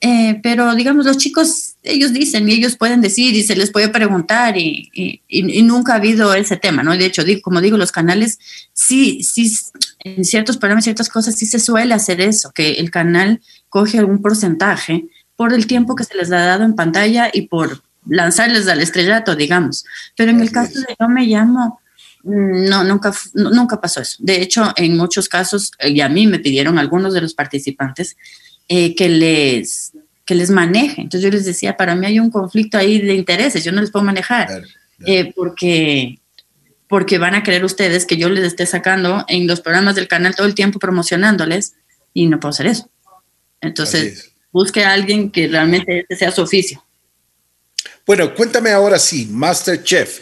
eh, 0.00 0.40
pero 0.42 0.74
digamos, 0.74 1.06
los 1.06 1.18
chicos, 1.18 1.76
ellos 1.82 2.12
dicen 2.12 2.48
y 2.48 2.52
ellos 2.52 2.76
pueden 2.76 3.00
decir 3.00 3.34
y 3.34 3.42
se 3.42 3.56
les 3.56 3.70
puede 3.70 3.88
preguntar 3.88 4.56
y, 4.56 5.22
nunca 5.64 5.92
ha 5.92 5.96
habido 5.96 6.34
ese 6.34 6.56
tema, 6.56 6.82
¿no? 6.82 6.96
De 6.96 7.06
hecho, 7.06 7.24
digo, 7.24 7.42
como 7.42 7.60
digo, 7.60 7.76
los 7.76 7.92
canales, 7.92 8.38
sí, 8.72 9.22
sí, 9.22 9.52
en 10.00 10.24
ciertos 10.24 10.56
programas, 10.56 10.84
ciertas 10.84 11.08
cosas, 11.08 11.36
sí 11.36 11.46
se 11.46 11.58
suele 11.58 11.94
hacer 11.94 12.20
eso, 12.20 12.52
que 12.52 12.72
el 12.74 12.90
canal 12.90 13.40
coge 13.68 13.98
algún 13.98 14.22
porcentaje 14.22 15.06
por 15.36 15.52
el 15.52 15.66
tiempo 15.66 15.94
que 15.94 16.04
se 16.04 16.16
les 16.16 16.30
ha 16.32 16.38
dado 16.38 16.64
en 16.64 16.74
pantalla 16.74 17.30
y 17.32 17.42
por 17.42 17.82
lanzarles 18.06 18.68
al 18.68 18.80
estrellato, 18.80 19.36
digamos. 19.36 19.84
Pero 20.16 20.30
en 20.30 20.40
el 20.40 20.50
caso 20.50 20.80
de 20.80 20.96
Yo 20.98 21.08
Me 21.08 21.26
Llamo, 21.26 21.80
no, 22.24 22.84
nunca, 22.84 23.12
nunca 23.34 23.80
pasó 23.80 24.00
eso. 24.00 24.16
De 24.20 24.42
hecho, 24.42 24.72
en 24.76 24.96
muchos 24.96 25.28
casos, 25.28 25.72
eh, 25.78 25.90
y 25.90 26.00
a 26.00 26.08
mí 26.08 26.26
me 26.26 26.38
pidieron 26.38 26.78
algunos 26.78 27.14
de 27.14 27.20
los 27.20 27.34
participantes 27.34 28.16
eh, 28.68 28.94
que, 28.94 29.08
les, 29.08 29.92
que 30.24 30.34
les 30.34 30.50
maneje. 30.50 31.00
Entonces 31.00 31.22
yo 31.22 31.30
les 31.30 31.44
decía, 31.44 31.76
para 31.76 31.94
mí 31.94 32.06
hay 32.06 32.20
un 32.20 32.30
conflicto 32.30 32.78
ahí 32.78 33.00
de 33.00 33.14
intereses, 33.14 33.64
yo 33.64 33.72
no 33.72 33.80
les 33.80 33.90
puedo 33.90 34.04
manejar, 34.04 34.62
eh, 35.06 35.32
porque, 35.34 36.18
porque 36.86 37.18
van 37.18 37.34
a 37.34 37.42
creer 37.42 37.64
ustedes 37.64 38.04
que 38.04 38.16
yo 38.16 38.28
les 38.28 38.44
esté 38.44 38.66
sacando 38.66 39.24
en 39.28 39.46
los 39.46 39.60
programas 39.60 39.94
del 39.94 40.08
canal 40.08 40.36
todo 40.36 40.46
el 40.46 40.54
tiempo 40.54 40.78
promocionándoles 40.78 41.74
y 42.12 42.26
no 42.26 42.40
puedo 42.40 42.50
hacer 42.50 42.66
eso. 42.66 42.90
Entonces, 43.60 44.32
busque 44.52 44.84
a 44.84 44.92
alguien 44.92 45.30
que 45.30 45.48
realmente 45.48 46.06
sea 46.10 46.30
su 46.30 46.42
oficio. 46.42 46.84
Bueno, 48.06 48.34
cuéntame 48.34 48.70
ahora 48.70 48.98
sí, 48.98 49.28
Masterchef. 49.30 50.20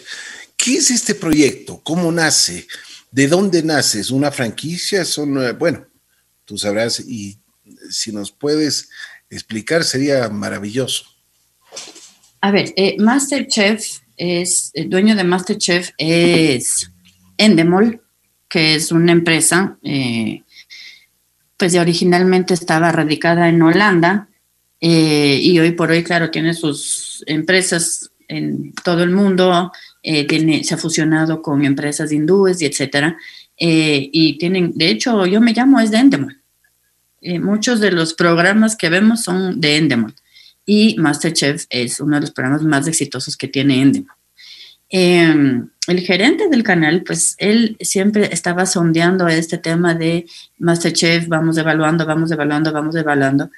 ¿Qué 0.57 0.77
es 0.77 0.91
este 0.91 1.15
proyecto? 1.15 1.81
¿Cómo 1.83 2.11
nace? 2.11 2.67
¿De 3.11 3.29
dónde 3.29 3.63
nace? 3.63 4.01
¿Es 4.01 4.11
una 4.11 4.31
franquicia? 4.31 5.05
Son, 5.05 5.37
eh, 5.43 5.53
bueno, 5.53 5.87
tú 6.45 6.59
sabrás 6.59 7.01
y 7.01 7.39
si 7.91 8.13
nos 8.13 8.33
puedes 8.33 8.91
explicar 9.31 9.85
sería 9.85 10.29
maravilloso. 10.29 11.05
A 12.41 12.51
ver, 12.51 12.73
eh, 12.77 12.97
Masterchef 12.99 14.01
es, 14.17 14.71
el 14.75 14.89
dueño 14.89 15.17
de 15.17 15.25
Masterchef 15.25 15.91
es 15.99 16.91
Endemol, 17.37 18.03
que 18.49 18.77
es 18.77 18.93
una 18.93 19.13
empresa, 19.13 19.79
eh, 19.83 20.43
pues 21.57 21.73
ya 21.73 21.81
originalmente 21.81 22.55
estaba 22.55 22.93
radicada 22.93 23.49
en 23.49 23.63
Holanda 23.63 24.29
y 24.79 25.59
hoy 25.59 25.73
por 25.73 25.91
hoy, 25.91 26.05
claro, 26.05 26.31
tiene 26.31 26.55
sus 26.55 27.25
empresas 27.27 28.11
en 28.29 28.73
todo 28.85 29.03
el 29.03 29.11
mundo, 29.11 29.73
eh, 30.03 30.63
se 30.63 30.75
ha 30.75 30.79
fusionado 30.79 31.43
con 31.43 31.65
empresas 31.65 32.13
hindúes 32.13 32.61
y 32.63 32.67
etcétera. 32.67 33.17
Eh, 33.59 34.09
y 34.13 34.39
tienen, 34.39 34.73
de 34.75 34.91
hecho, 34.91 35.27
yo 35.27 35.41
me 35.41 35.53
llamo 35.53 35.81
es 35.81 35.91
de 35.91 35.99
Endemol. 35.99 36.41
Eh, 37.29 37.41
muchos 37.41 37.81
de 37.81 37.91
los 37.91 38.15
programas 38.15 38.77
que 38.77 38.89
vemos 38.89 39.25
son 39.25 39.61
de 39.61 39.79
Endemol. 39.79 40.15
Y 40.65 40.95
Masterchef 40.97 41.65
es 41.71 41.99
uno 41.99 42.15
de 42.15 42.21
los 42.21 42.31
programas 42.31 42.63
más 42.63 42.87
exitosos 42.87 43.37
que 43.37 43.49
tiene 43.49 43.83
Endemol. 43.83 44.15
Em, 44.89 45.69
el 45.89 46.01
gerente 46.03 46.49
del 46.49 46.63
canal, 46.63 47.03
pues 47.03 47.35
él 47.39 47.77
siempre 47.81 48.29
estaba 48.33 48.65
sondeando 48.65 49.27
este 49.27 49.59
tema 49.59 49.93
de 49.97 50.27
Masterchef, 50.59 51.27
vamos 51.27 51.59
evaluando, 51.59 52.07
vamos 52.07 52.31
evaluando, 52.31 52.73
vamos 52.73 52.95
evaluando. 52.95 53.51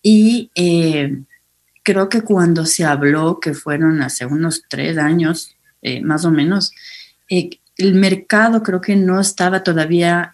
Y 0.00 0.52
creo 1.82 2.08
que 2.08 2.22
cuando 2.22 2.66
se 2.66 2.84
habló, 2.84 3.40
que 3.40 3.52
fueron 3.52 4.00
hace 4.00 4.26
unos 4.26 4.62
tres 4.68 4.96
años, 4.96 5.56
eh, 5.82 6.02
más 6.02 6.24
o 6.24 6.30
menos, 6.30 6.70
eh, 7.28 7.50
el 7.78 7.94
mercado 7.96 8.62
creo 8.62 8.80
que 8.80 8.94
no 8.94 9.18
estaba 9.18 9.64
todavía, 9.64 10.30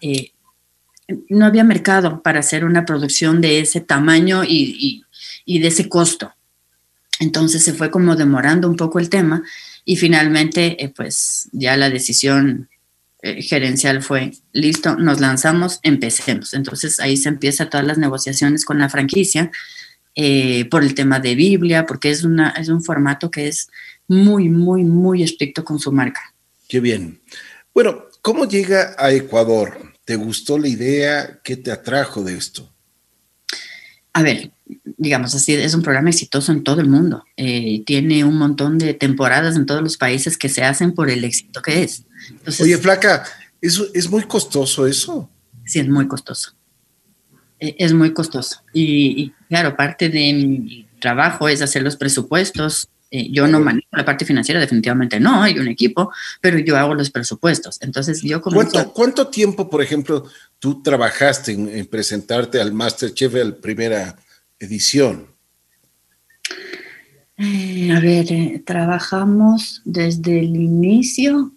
no 1.29 1.45
había 1.45 1.63
mercado 1.63 2.21
para 2.21 2.39
hacer 2.39 2.65
una 2.65 2.85
producción 2.85 3.41
de 3.41 3.59
ese 3.59 3.81
tamaño 3.81 4.43
y, 4.43 5.03
de 5.45 5.67
ese 5.67 5.87
costo. 5.89 6.33
Entonces 7.19 7.63
se 7.63 7.73
fue 7.73 7.91
como 7.91 8.15
demorando 8.15 8.67
un 8.67 8.75
poco 8.75 8.99
el 8.99 9.09
tema 9.09 9.43
y 9.85 9.95
finalmente 9.95 10.93
pues 10.95 11.47
ya 11.51 11.77
la 11.77 11.89
decisión 11.89 12.69
gerencial 13.21 14.03
fue, 14.03 14.33
listo, 14.51 14.95
nos 14.95 15.19
lanzamos, 15.19 15.79
empecemos. 15.83 16.53
Entonces 16.53 16.99
ahí 16.99 17.17
se 17.17 17.29
empieza 17.29 17.69
todas 17.69 17.85
las 17.85 17.97
negociaciones 17.97 18.65
con 18.65 18.79
la 18.79 18.89
franquicia 18.89 19.51
por 20.69 20.83
el 20.83 20.95
tema 20.95 21.19
de 21.19 21.35
Biblia, 21.35 21.85
porque 21.85 22.11
es, 22.11 22.23
una, 22.23 22.49
es 22.51 22.69
un 22.69 22.83
formato 22.83 23.31
que 23.31 23.47
es 23.47 23.69
muy, 24.07 24.49
muy, 24.49 24.83
muy 24.83 25.23
estricto 25.23 25.63
con 25.63 25.79
su 25.79 25.91
marca. 25.91 26.33
Qué 26.67 26.79
bien. 26.79 27.21
Bueno, 27.73 28.05
¿cómo 28.21 28.47
llega 28.47 28.95
a 28.97 29.11
Ecuador? 29.11 29.94
¿Te 30.05 30.15
gustó 30.15 30.57
la 30.59 30.67
idea? 30.67 31.39
¿Qué 31.43 31.57
te 31.57 31.71
atrajo 31.71 32.23
de 32.23 32.37
esto? 32.37 32.71
A 34.13 34.21
ver, 34.21 34.51
digamos 34.97 35.35
así, 35.35 35.53
es 35.53 35.73
un 35.73 35.81
programa 35.81 36.09
exitoso 36.09 36.51
en 36.51 36.63
todo 36.63 36.79
el 36.79 36.87
mundo. 36.87 37.25
Eh, 37.35 37.83
tiene 37.85 38.23
un 38.23 38.37
montón 38.37 38.77
de 38.77 38.93
temporadas 38.93 39.55
en 39.55 39.65
todos 39.65 39.81
los 39.81 39.97
países 39.97 40.37
que 40.37 40.47
se 40.47 40.63
hacen 40.63 40.93
por 40.93 41.09
el 41.09 41.23
éxito 41.23 41.61
que 41.61 41.83
es. 41.83 42.05
Oye, 42.61 42.77
Flaca, 42.77 43.25
¿eso, 43.59 43.87
¿es 43.93 44.09
muy 44.09 44.23
costoso 44.23 44.87
eso? 44.87 45.29
Sí, 45.65 45.79
es 45.79 45.89
muy 45.89 46.07
costoso. 46.07 46.53
Eh, 47.59 47.75
es 47.79 47.93
muy 47.93 48.13
costoso. 48.13 48.61
Y, 48.71 49.23
y, 49.23 49.33
claro, 49.49 49.75
parte 49.75 50.07
de 50.09 50.33
mi 50.33 50.87
trabajo 50.99 51.49
es 51.49 51.61
hacer 51.61 51.81
los 51.81 51.97
presupuestos, 51.97 52.89
eh, 53.15 53.29
yo 53.31 53.47
no 53.47 53.61
manejo 53.61 53.87
la 53.91 54.03
parte 54.03 54.25
financiera, 54.25 54.59
definitivamente 54.59 55.21
no, 55.21 55.41
hay 55.41 55.57
un 55.57 55.69
equipo, 55.69 56.11
pero 56.41 56.59
yo 56.59 56.75
hago 56.75 56.93
los 56.93 57.09
presupuestos. 57.09 57.77
Entonces 57.81 58.21
yo 58.21 58.41
¿Cuánto, 58.41 58.91
¿Cuánto 58.91 59.27
tiempo, 59.27 59.69
por 59.69 59.81
ejemplo, 59.81 60.25
tú 60.59 60.83
trabajaste 60.83 61.53
en, 61.53 61.85
presentarte 61.85 62.59
al 62.59 62.73
Masterchef, 62.73 63.33
la 63.33 63.55
primera 63.55 64.17
edición? 64.59 65.27
Eh, 67.37 67.89
a 67.95 68.01
ver, 68.01 68.25
eh, 68.33 68.61
trabajamos 68.65 69.81
desde 69.85 70.39
el 70.39 70.57
inicio. 70.57 71.53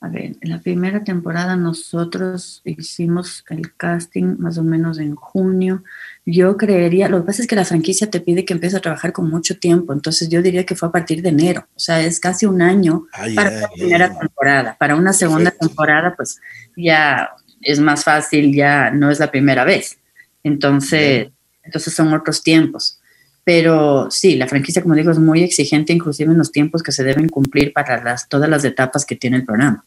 A 0.00 0.08
ver, 0.08 0.36
en 0.40 0.48
la 0.48 0.60
primera 0.60 1.02
temporada 1.02 1.56
nosotros 1.56 2.62
hicimos 2.64 3.44
el 3.50 3.74
casting 3.74 4.36
más 4.38 4.58
o 4.58 4.62
menos 4.62 4.98
en 4.98 5.16
junio. 5.16 5.82
Yo 6.26 6.56
creería, 6.56 7.08
lo 7.08 7.20
que 7.20 7.26
pasa 7.26 7.42
es 7.42 7.48
que 7.48 7.56
la 7.56 7.64
franquicia 7.64 8.10
te 8.10 8.20
pide 8.20 8.44
que 8.44 8.52
empieces 8.52 8.78
a 8.78 8.82
trabajar 8.82 9.12
con 9.12 9.28
mucho 9.28 9.58
tiempo, 9.58 9.92
entonces 9.92 10.28
yo 10.28 10.42
diría 10.42 10.66
que 10.66 10.76
fue 10.76 10.88
a 10.88 10.92
partir 10.92 11.22
de 11.22 11.30
enero, 11.30 11.66
o 11.74 11.80
sea, 11.80 12.00
es 12.02 12.20
casi 12.20 12.46
un 12.46 12.60
año 12.60 13.06
para 13.34 13.50
la 13.50 13.68
primera 13.68 14.18
temporada. 14.18 14.76
Para 14.78 14.96
una 14.96 15.12
segunda 15.12 15.50
temporada, 15.50 16.14
pues 16.14 16.38
ya 16.76 17.30
es 17.62 17.80
más 17.80 18.04
fácil, 18.04 18.54
ya 18.54 18.90
no 18.90 19.10
es 19.10 19.18
la 19.18 19.30
primera 19.30 19.64
vez. 19.64 19.98
Entonces, 20.42 21.28
entonces 21.62 21.94
son 21.94 22.12
otros 22.12 22.42
tiempos. 22.42 23.00
Pero 23.44 24.10
sí, 24.10 24.36
la 24.36 24.46
franquicia, 24.46 24.82
como 24.82 24.94
digo, 24.94 25.10
es 25.10 25.18
muy 25.18 25.42
exigente, 25.42 25.92
inclusive 25.92 26.30
en 26.30 26.38
los 26.38 26.52
tiempos 26.52 26.82
que 26.82 26.92
se 26.92 27.02
deben 27.02 27.28
cumplir 27.28 27.72
para 27.72 28.02
las, 28.02 28.28
todas 28.28 28.48
las 28.48 28.64
etapas 28.64 29.04
que 29.04 29.16
tiene 29.16 29.38
el 29.38 29.44
programa. 29.44 29.84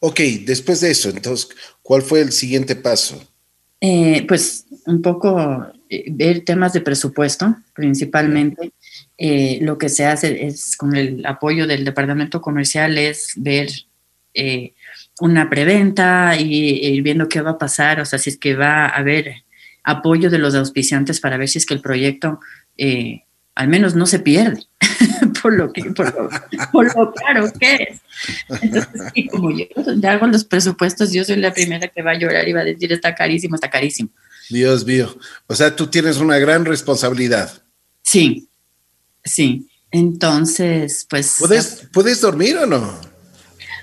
Ok, 0.00 0.20
después 0.44 0.80
de 0.80 0.92
eso, 0.92 1.10
entonces, 1.10 1.48
¿cuál 1.82 2.02
fue 2.02 2.20
el 2.20 2.32
siguiente 2.32 2.76
paso? 2.76 3.22
Eh, 3.80 4.24
pues 4.28 4.66
un 4.86 5.02
poco 5.02 5.66
eh, 5.88 6.04
ver 6.10 6.44
temas 6.44 6.72
de 6.72 6.80
presupuesto, 6.80 7.56
principalmente. 7.74 8.72
Eh, 9.18 9.58
lo 9.62 9.78
que 9.78 9.88
se 9.88 10.06
hace 10.06 10.46
es 10.46 10.76
con 10.76 10.96
el 10.96 11.24
apoyo 11.26 11.66
del 11.66 11.84
departamento 11.84 12.40
comercial 12.40 12.98
es 12.98 13.32
ver 13.36 13.68
una 15.20 15.50
preventa 15.50 16.36
y 16.38 16.86
ir 16.86 17.02
viendo 17.02 17.28
qué 17.28 17.42
va 17.42 17.50
a 17.50 17.58
pasar, 17.58 18.00
o 18.00 18.06
sea, 18.06 18.18
si 18.18 18.30
es 18.30 18.38
que 18.38 18.54
va 18.54 18.86
a 18.86 18.96
haber 18.96 19.44
apoyo 19.84 20.30
de 20.30 20.38
los 20.38 20.54
auspiciantes 20.54 21.20
para 21.20 21.36
ver 21.36 21.48
si 21.48 21.58
es 21.58 21.66
que 21.66 21.74
el 21.74 21.80
proyecto 21.80 22.40
eh, 22.76 23.24
al 23.54 23.68
menos 23.68 23.94
no 23.94 24.06
se 24.06 24.20
pierde 24.20 24.62
por 25.42 25.52
lo 25.52 25.72
que 25.72 25.84
por 25.90 26.96
lo, 26.96 27.12
caro 27.12 27.52
que 27.58 27.74
es. 27.74 28.00
Entonces, 28.62 29.12
como 29.30 29.50
yo 29.50 29.66
hago 30.08 30.26
los 30.26 30.44
presupuestos, 30.44 31.12
yo 31.12 31.24
soy 31.24 31.36
la 31.36 31.52
primera 31.52 31.88
que 31.88 32.02
va 32.02 32.12
a 32.12 32.18
llorar 32.18 32.48
y 32.48 32.52
va 32.52 32.60
a 32.60 32.64
decir 32.64 32.92
está 32.92 33.14
carísimo, 33.14 33.56
está 33.56 33.68
carísimo. 33.68 34.10
Dios 34.52 34.84
mío. 34.84 35.16
O 35.46 35.54
sea, 35.54 35.74
tú 35.74 35.88
tienes 35.88 36.18
una 36.18 36.38
gran 36.38 36.64
responsabilidad. 36.64 37.62
Sí, 38.02 38.48
sí. 39.24 39.68
Entonces, 39.90 41.06
pues. 41.08 41.36
¿Puedes, 41.38 41.88
¿puedes 41.92 42.20
dormir 42.20 42.56
o 42.58 42.66
no? 42.66 43.12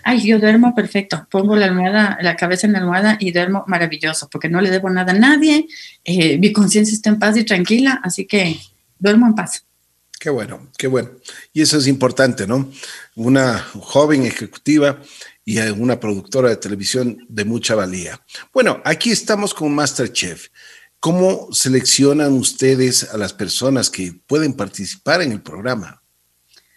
ay, 0.09 0.25
yo 0.25 0.39
duermo 0.39 0.73
perfecto, 0.73 1.27
pongo 1.29 1.55
la 1.55 1.65
almohada, 1.65 2.17
la 2.21 2.35
cabeza 2.35 2.65
en 2.65 2.73
la 2.73 2.79
almohada 2.79 3.17
y 3.19 3.31
duermo 3.31 3.63
maravilloso, 3.67 4.27
porque 4.29 4.49
no 4.49 4.59
le 4.59 4.71
debo 4.71 4.89
nada 4.89 5.11
a 5.11 5.15
nadie, 5.15 5.67
eh, 6.03 6.37
mi 6.39 6.51
conciencia 6.51 6.95
está 6.95 7.09
en 7.09 7.19
paz 7.19 7.37
y 7.37 7.43
tranquila, 7.43 7.99
así 8.03 8.25
que 8.25 8.59
duermo 8.97 9.27
en 9.27 9.35
paz. 9.35 9.65
Qué 10.19 10.29
bueno, 10.29 10.67
qué 10.77 10.87
bueno. 10.87 11.11
Y 11.53 11.61
eso 11.61 11.77
es 11.77 11.87
importante, 11.87 12.45
¿no? 12.45 12.69
Una 13.15 13.59
joven 13.59 14.25
ejecutiva 14.25 14.99
y 15.49 15.57
una 15.57 15.99
productora 15.99 16.49
de 16.49 16.57
televisión 16.57 17.25
de 17.27 17.43
mucha 17.43 17.73
valía. 17.73 18.21
Bueno, 18.53 18.83
aquí 18.85 19.09
estamos 19.09 19.55
con 19.55 19.73
Masterchef. 19.73 20.49
¿Cómo 20.99 21.47
seleccionan 21.51 22.33
ustedes 22.33 23.11
a 23.11 23.17
las 23.17 23.33
personas 23.33 23.89
que 23.89 24.13
pueden 24.27 24.53
participar 24.53 25.23
en 25.23 25.31
el 25.31 25.41
programa? 25.41 26.03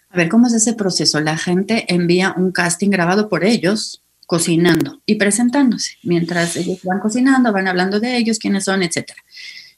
A 0.09 0.17
ver, 0.17 0.27
¿cómo 0.27 0.47
es 0.47 0.53
ese 0.53 0.73
proceso? 0.73 1.19
La 1.19 1.37
gente 1.37 1.85
envía 1.87 2.33
un 2.35 2.51
casting 2.51 2.89
grabado 2.89 3.29
por 3.29 3.45
ellos, 3.45 4.01
cocinando 4.25 5.03
y 5.05 5.15
presentándose. 5.15 5.97
Mientras 6.01 6.55
ellos 6.55 6.79
van 6.81 6.99
cocinando, 6.99 7.53
van 7.53 7.67
hablando 7.67 7.99
de 7.99 8.17
ellos, 8.17 8.39
quiénes 8.39 8.63
son, 8.63 8.81
etc. 8.81 9.11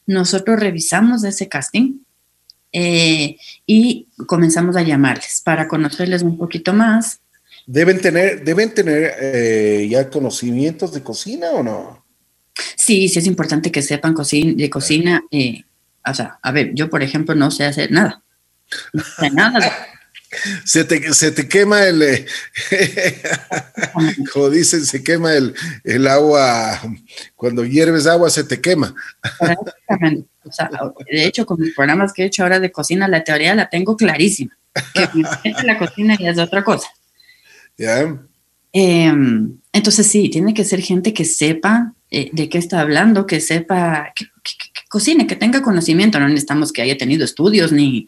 Nosotros 0.05 0.57
revisamos 0.57 1.25
ese 1.25 1.49
casting 1.49 1.95
eh, 2.71 3.35
y 3.65 4.07
comenzamos 4.25 4.77
a 4.77 4.83
llamarles 4.83 5.41
para 5.43 5.67
conocerles 5.67 6.21
un 6.21 6.37
poquito 6.37 6.71
más. 6.71 7.19
¿Deben 7.67 7.99
tener, 7.99 8.43
deben 8.43 8.73
tener 8.73 9.13
eh, 9.19 9.87
ya 9.89 10.09
conocimientos 10.09 10.93
de 10.93 11.01
cocina 11.01 11.49
o 11.51 11.63
no? 11.63 12.05
Sí, 12.75 13.09
sí 13.09 13.19
es 13.19 13.25
importante 13.25 13.71
que 13.71 13.81
sepan 13.81 14.15
de 14.15 14.69
cocina. 14.69 15.23
Eh, 15.31 15.63
o 16.05 16.13
sea, 16.13 16.39
a 16.41 16.51
ver, 16.51 16.71
yo 16.73 16.89
por 16.89 17.01
ejemplo 17.01 17.33
no 17.35 17.51
sé 17.51 17.65
hacer 17.65 17.91
nada. 17.91 18.23
No 18.93 19.03
sé 19.03 19.29
nada 19.31 19.59
se 20.65 20.83
te, 20.83 21.13
se 21.13 21.31
te 21.31 21.47
quema 21.47 21.85
el, 21.85 22.01
eh, 22.01 22.25
como 24.33 24.49
dicen, 24.49 24.85
se 24.85 25.03
quema 25.03 25.33
el, 25.33 25.55
el, 25.83 26.07
agua, 26.07 26.79
cuando 27.35 27.65
hierves 27.65 28.07
agua 28.07 28.29
se 28.29 28.43
te 28.43 28.61
quema. 28.61 28.93
O 30.43 30.51
sea, 30.51 30.69
de 31.11 31.25
hecho, 31.25 31.45
con 31.45 31.59
mis 31.59 31.73
programas 31.73 32.13
que 32.13 32.23
he 32.23 32.25
hecho 32.25 32.43
ahora 32.43 32.59
de 32.59 32.71
cocina, 32.71 33.07
la 33.07 33.23
teoría 33.23 33.55
la 33.55 33.69
tengo 33.69 33.95
clarísima. 33.95 34.57
Que 34.93 35.53
la 35.63 35.77
cocina 35.77 36.15
y 36.19 36.27
es 36.27 36.37
otra 36.37 36.63
cosa. 36.63 36.89
¿Ya? 37.77 38.19
Em, 38.71 39.57
entonces 39.71 40.07
sí, 40.07 40.29
tiene 40.29 40.53
que 40.53 40.63
ser 40.63 40.81
gente 40.81 41.13
que 41.13 41.25
sepa 41.25 41.93
eh, 42.11 42.29
de 42.33 42.49
qué 42.49 42.57
está 42.57 42.81
hablando, 42.81 43.25
que 43.25 43.39
sepa, 43.39 44.11
que, 44.15 44.25
que, 44.25 44.81
cocine, 44.89 45.27
que 45.27 45.35
tenga 45.35 45.61
conocimiento. 45.61 46.19
No 46.19 46.27
necesitamos 46.27 46.71
que 46.71 46.81
haya 46.81 46.97
tenido 46.97 47.25
estudios 47.25 47.71
ni, 47.71 48.07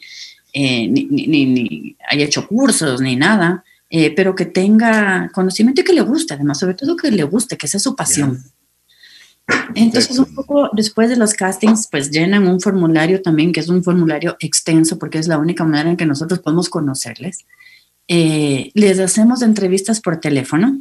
eh, 0.53 0.87
ni, 0.87 1.05
ni, 1.05 1.95
haya 2.09 2.25
hecho 2.25 2.47
cursos 2.47 3.01
ni 3.01 3.15
nada, 3.15 3.63
eh, 3.89 4.13
pero 4.15 4.35
que 4.35 4.45
tenga 4.45 5.29
conocimiento 5.33 5.81
y 5.81 5.83
que 5.83 5.93
le 5.93 6.01
guste, 6.01 6.33
además, 6.33 6.59
sobre 6.59 6.73
todo 6.73 6.95
que 6.95 7.11
le 7.11 7.23
guste, 7.23 7.57
que 7.57 7.67
sea 7.67 7.79
su 7.79 7.95
pasión. 7.95 8.43
Entonces, 9.75 10.17
un 10.19 10.33
poco 10.33 10.69
después 10.73 11.09
de 11.09 11.15
los 11.15 11.33
castings, 11.33 11.87
pues 11.89 12.11
llenan 12.11 12.47
un 12.47 12.59
formulario 12.59 13.21
también, 13.21 13.51
que 13.51 13.61
es 13.61 13.69
un 13.69 13.83
formulario 13.83 14.35
extenso, 14.39 14.99
porque 14.99 15.19
es 15.19 15.27
la 15.27 15.37
única 15.37 15.63
manera 15.63 15.89
en 15.89 15.97
que 15.97 16.05
nosotros 16.05 16.39
podemos 16.39 16.69
conocerles. 16.69 17.45
Eh, 18.07 18.71
les 18.73 18.99
hacemos 18.99 19.41
entrevistas 19.41 19.99
por 20.01 20.19
teléfono 20.19 20.79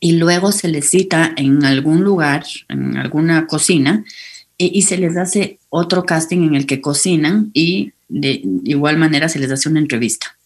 y 0.00 0.12
luego 0.12 0.52
se 0.52 0.68
les 0.68 0.90
cita 0.90 1.32
en 1.36 1.64
algún 1.64 2.02
lugar, 2.02 2.44
en 2.68 2.96
alguna 2.96 3.46
cocina, 3.46 4.04
y 4.58 4.82
se 4.82 4.96
les 4.96 5.16
hace 5.16 5.58
otro 5.70 6.04
casting 6.04 6.42
en 6.42 6.54
el 6.54 6.66
que 6.66 6.80
cocinan 6.80 7.50
y 7.52 7.92
de 8.08 8.42
igual 8.64 8.96
manera 8.96 9.28
se 9.28 9.40
les 9.40 9.50
hace 9.50 9.68
una 9.68 9.80
entrevista. 9.80 10.36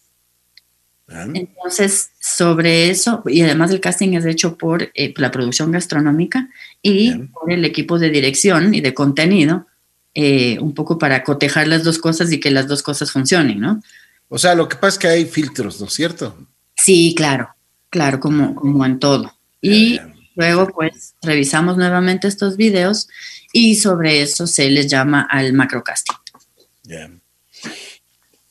Entonces, 1.09 2.09
sobre 2.19 2.89
eso, 2.89 3.23
y 3.25 3.41
además 3.41 3.71
el 3.71 3.79
casting 3.79 4.13
es 4.13 4.25
hecho 4.25 4.57
por 4.57 4.91
eh, 4.93 5.13
la 5.15 5.31
producción 5.31 5.71
gastronómica 5.71 6.49
y 6.81 7.13
por 7.13 7.51
el 7.51 7.63
equipo 7.63 7.97
de 7.97 8.09
dirección 8.09 8.73
y 8.73 8.81
de 8.81 8.93
contenido, 8.93 9.67
eh, 10.13 10.57
un 10.59 10.73
poco 10.73 10.97
para 10.97 11.23
cotejar 11.23 11.67
las 11.67 11.83
dos 11.83 11.97
cosas 11.97 12.31
y 12.33 12.39
que 12.39 12.51
las 12.51 12.67
dos 12.67 12.83
cosas 12.83 13.11
funcionen, 13.11 13.59
¿no? 13.61 13.81
O 14.29 14.37
sea, 14.37 14.55
lo 14.55 14.67
que 14.67 14.75
pasa 14.75 14.87
es 14.95 14.97
que 14.99 15.07
hay 15.07 15.25
filtros, 15.25 15.79
¿no 15.79 15.87
es 15.87 15.93
cierto? 15.93 16.37
Sí, 16.75 17.13
claro, 17.15 17.55
claro, 17.89 18.19
como, 18.19 18.55
como 18.55 18.85
en 18.85 18.99
todo. 18.99 19.33
Y 19.61 19.99
luego, 20.35 20.67
pues, 20.67 21.15
revisamos 21.21 21.77
nuevamente 21.77 22.27
estos 22.27 22.57
videos 22.57 23.07
y 23.53 23.75
sobre 23.75 24.21
eso 24.21 24.47
se 24.47 24.69
les 24.69 24.87
llama 24.87 25.27
al 25.29 25.53
macrocasting. 25.53 26.15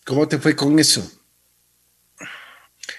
¿Cómo 0.04 0.26
te 0.28 0.38
fue 0.38 0.54
con 0.54 0.78
eso? 0.78 1.10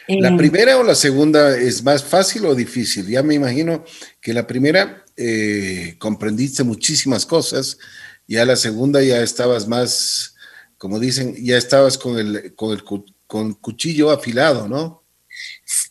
¿La 0.07 0.30
eh, 0.30 0.38
primera 0.38 0.78
o 0.78 0.84
la 0.84 0.95
segunda 0.95 1.57
es 1.57 1.84
más 1.84 2.03
fácil 2.03 2.45
o 2.45 2.55
difícil? 2.55 3.07
Ya 3.07 3.23
me 3.23 3.34
imagino 3.34 3.84
que 4.21 4.34
la 4.34 4.47
primera 4.47 5.03
eh, 5.17 5.95
comprendiste 5.99 6.63
muchísimas 6.63 7.25
cosas, 7.25 7.78
ya 8.28 8.45
la 8.45 8.55
segunda 8.55 9.01
ya 9.01 9.21
estabas 9.21 9.67
más, 9.67 10.36
como 10.78 10.99
dicen, 10.99 11.36
ya 11.38 11.57
estabas 11.57 11.97
con 11.97 12.17
el, 12.19 12.55
con 12.55 12.71
el 12.71 12.84
con 13.25 13.53
cuchillo 13.55 14.11
afilado, 14.11 14.67
¿no? 14.67 15.03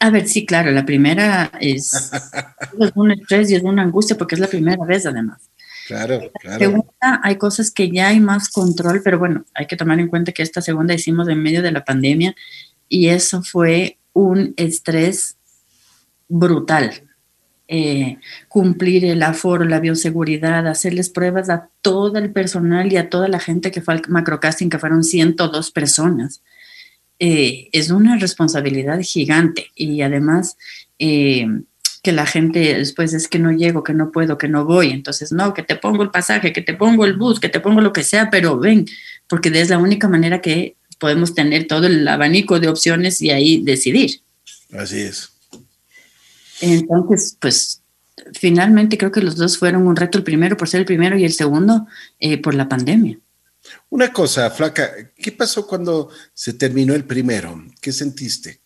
A 0.00 0.10
ver, 0.10 0.26
sí, 0.26 0.46
claro, 0.46 0.70
la 0.70 0.84
primera 0.84 1.52
es, 1.60 1.92
es 2.80 2.92
un 2.94 3.12
estrés 3.12 3.50
y 3.50 3.54
es 3.54 3.62
una 3.62 3.82
angustia 3.82 4.16
porque 4.16 4.34
es 4.34 4.40
la 4.40 4.48
primera 4.48 4.84
vez 4.84 5.06
además. 5.06 5.50
Claro, 5.86 6.32
claro. 6.40 6.58
Segunda, 6.58 7.20
hay 7.22 7.36
cosas 7.36 7.70
que 7.70 7.90
ya 7.90 8.08
hay 8.08 8.18
más 8.18 8.48
control, 8.48 9.02
pero 9.04 9.18
bueno, 9.18 9.44
hay 9.54 9.66
que 9.66 9.76
tomar 9.76 10.00
en 10.00 10.08
cuenta 10.08 10.32
que 10.32 10.42
esta 10.42 10.60
segunda 10.60 10.94
hicimos 10.94 11.28
en 11.28 11.42
medio 11.42 11.62
de 11.62 11.70
la 11.70 11.84
pandemia 11.84 12.34
y 12.88 13.08
eso 13.08 13.42
fue 13.42 13.98
un 14.12 14.52
estrés 14.56 15.36
brutal. 16.28 17.05
Eh, 17.68 18.18
cumplir 18.46 19.04
el 19.04 19.22
aforo, 19.24 19.64
la 19.64 19.80
bioseguridad, 19.80 20.68
hacerles 20.68 21.10
pruebas 21.10 21.50
a 21.50 21.68
todo 21.82 22.16
el 22.18 22.30
personal 22.30 22.92
y 22.92 22.96
a 22.96 23.10
toda 23.10 23.26
la 23.26 23.40
gente 23.40 23.72
que 23.72 23.80
fue 23.80 23.94
al 23.94 24.02
macrocasting, 24.08 24.70
que 24.70 24.78
fueron 24.78 25.02
102 25.02 25.72
personas. 25.72 26.42
Eh, 27.18 27.68
es 27.72 27.90
una 27.90 28.18
responsabilidad 28.18 29.00
gigante 29.00 29.72
y 29.74 30.02
además 30.02 30.56
eh, 30.98 31.46
que 32.02 32.12
la 32.12 32.26
gente 32.26 32.78
después 32.78 33.14
es 33.14 33.26
que 33.26 33.40
no 33.40 33.50
llego, 33.50 33.82
que 33.82 33.94
no 33.94 34.12
puedo, 34.12 34.38
que 34.38 34.48
no 34.48 34.64
voy. 34.64 34.90
Entonces, 34.90 35.32
no, 35.32 35.52
que 35.52 35.64
te 35.64 35.74
pongo 35.74 36.04
el 36.04 36.10
pasaje, 36.10 36.52
que 36.52 36.62
te 36.62 36.74
pongo 36.74 37.04
el 37.04 37.16
bus, 37.16 37.40
que 37.40 37.48
te 37.48 37.58
pongo 37.58 37.80
lo 37.80 37.92
que 37.92 38.04
sea, 38.04 38.30
pero 38.30 38.60
ven, 38.60 38.86
porque 39.26 39.48
es 39.48 39.70
la 39.70 39.78
única 39.78 40.08
manera 40.08 40.40
que 40.40 40.76
podemos 41.00 41.34
tener 41.34 41.66
todo 41.66 41.88
el 41.88 42.06
abanico 42.06 42.60
de 42.60 42.68
opciones 42.68 43.20
y 43.22 43.30
ahí 43.30 43.60
decidir. 43.62 44.20
Así 44.72 45.00
es. 45.00 45.35
Entonces, 46.60 47.36
pues 47.40 47.82
finalmente 48.32 48.98
creo 48.98 49.12
que 49.12 49.20
los 49.20 49.36
dos 49.36 49.58
fueron 49.58 49.86
un 49.86 49.96
reto, 49.96 50.18
el 50.18 50.24
primero 50.24 50.56
por 50.56 50.68
ser 50.68 50.80
el 50.80 50.86
primero 50.86 51.16
y 51.16 51.24
el 51.24 51.32
segundo 51.32 51.86
eh, 52.18 52.40
por 52.40 52.54
la 52.54 52.68
pandemia. 52.68 53.18
Una 53.90 54.12
cosa, 54.12 54.50
Flaca, 54.50 54.90
¿qué 55.16 55.32
pasó 55.32 55.66
cuando 55.66 56.10
se 56.32 56.52
terminó 56.52 56.94
el 56.94 57.04
primero? 57.04 57.64
¿Qué 57.80 57.92
sentiste? 57.92 58.60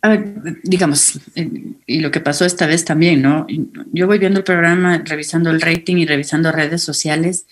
A 0.00 0.08
ver, 0.10 0.60
digamos, 0.62 1.18
eh, 1.34 1.74
y 1.86 2.00
lo 2.00 2.10
que 2.10 2.20
pasó 2.20 2.44
esta 2.44 2.66
vez 2.66 2.84
también, 2.84 3.20
¿no? 3.20 3.46
Yo 3.92 4.06
voy 4.06 4.18
viendo 4.18 4.38
el 4.38 4.44
programa, 4.44 5.02
revisando 5.04 5.50
el 5.50 5.60
rating 5.60 5.96
y 5.96 6.06
revisando 6.06 6.52
redes 6.52 6.82
sociales, 6.82 7.46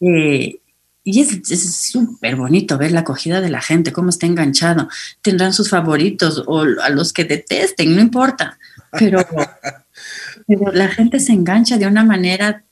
eh, 0.00 0.60
y 1.04 1.20
es 1.20 1.90
súper 1.90 2.34
bonito 2.34 2.78
ver 2.78 2.92
la 2.92 3.00
acogida 3.00 3.42
de 3.42 3.50
la 3.50 3.60
gente, 3.60 3.92
cómo 3.92 4.08
está 4.08 4.24
enganchado. 4.24 4.88
Tendrán 5.20 5.52
sus 5.52 5.68
favoritos 5.68 6.42
o 6.46 6.62
a 6.62 6.88
los 6.88 7.12
que 7.12 7.24
detesten, 7.24 7.94
no 7.94 8.00
importa, 8.00 8.58
pero, 8.90 9.18
pero 10.46 10.72
la 10.72 10.88
gente 10.88 11.20
se 11.20 11.32
engancha 11.32 11.76
de 11.76 11.86
una 11.86 12.04
manera 12.04 12.64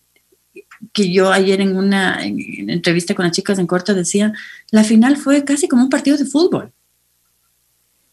que 0.94 1.12
yo 1.12 1.30
ayer 1.30 1.60
en 1.60 1.76
una 1.76 2.24
entrevista 2.24 3.14
con 3.14 3.26
las 3.26 3.36
chicas 3.36 3.58
en 3.58 3.66
corto 3.66 3.94
decía, 3.94 4.32
la 4.70 4.82
final 4.82 5.18
fue 5.18 5.44
casi 5.44 5.68
como 5.68 5.84
un 5.84 5.90
partido 5.90 6.16
de 6.16 6.24
fútbol. 6.24 6.72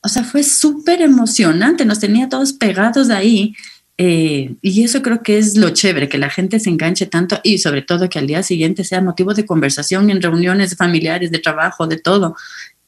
O 0.01 0.07
sea, 0.07 0.23
fue 0.23 0.43
súper 0.43 1.01
emocionante, 1.01 1.85
nos 1.85 1.99
tenía 1.99 2.29
todos 2.29 2.53
pegados 2.53 3.09
ahí. 3.09 3.55
Eh, 4.01 4.55
y 4.61 4.85
eso 4.85 5.01
creo 5.01 5.21
que 5.21 5.37
es 5.37 5.57
lo 5.57 5.71
chévere, 5.71 6.07
que 6.07 6.17
la 6.17 6.29
gente 6.29 6.61
se 6.61 6.69
enganche 6.69 7.05
tanto 7.05 7.41
y 7.43 7.57
sobre 7.57 7.81
todo 7.81 8.07
que 8.09 8.17
al 8.17 8.27
día 8.27 8.41
siguiente 8.43 8.85
sea 8.85 9.01
motivo 9.01 9.33
de 9.33 9.45
conversación 9.45 10.09
en 10.09 10.21
reuniones 10.21 10.77
familiares, 10.77 11.31
de 11.31 11.39
trabajo, 11.39 11.85
de 11.85 11.97
todo. 11.97 12.37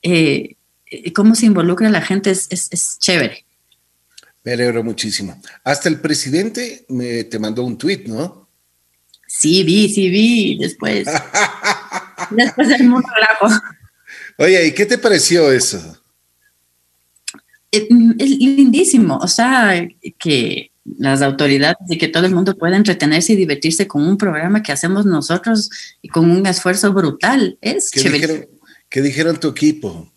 Eh, 0.01 0.55
eh, 0.85 1.11
cómo 1.11 1.35
se 1.35 1.47
involucra 1.47 1.89
la 1.89 2.01
gente 2.01 2.31
es, 2.31 2.47
es, 2.49 2.97
chévere. 2.97 3.43
Me 4.45 4.53
alegro 4.53 4.85
muchísimo. 4.85 5.37
Hasta 5.65 5.89
el 5.89 5.99
presidente 5.99 6.85
me, 6.87 7.25
te 7.25 7.39
mandó 7.39 7.65
un 7.65 7.77
tweet, 7.77 8.05
¿no? 8.07 8.47
Sí, 9.27 9.63
vi, 9.65 9.89
sí, 9.93 10.09
vi, 10.09 10.57
después. 10.59 11.09
después 12.31 12.69
del 12.69 12.85
mundo 12.85 13.09
relajo. 13.13 13.61
Oye, 14.37 14.65
¿y 14.65 14.71
qué 14.71 14.85
te 14.85 14.97
pareció 14.97 15.51
eso? 15.51 16.01
Es, 17.69 17.89
lindísimo, 17.89 19.17
o 19.17 19.27
sea, 19.27 19.89
que 20.17 20.70
las 20.83 21.21
autoridades 21.21 21.77
y 21.89 21.97
que 21.97 22.07
todo 22.07 22.25
el 22.25 22.33
mundo 22.33 22.57
pueda 22.57 22.75
entretenerse 22.75 23.33
y 23.33 23.35
divertirse 23.35 23.87
con 23.87 24.03
un 24.03 24.17
programa 24.17 24.63
que 24.63 24.71
hacemos 24.71 25.05
nosotros 25.05 25.69
y 26.01 26.09
con 26.09 26.29
un 26.29 26.45
esfuerzo 26.45 26.91
brutal. 26.93 27.57
Es 27.61 27.91
¿Qué 27.91 28.09
Dijeron, 28.09 28.47
¿Qué 28.89 29.01
dijeron 29.01 29.39
tu 29.39 29.49
equipo? 29.49 30.11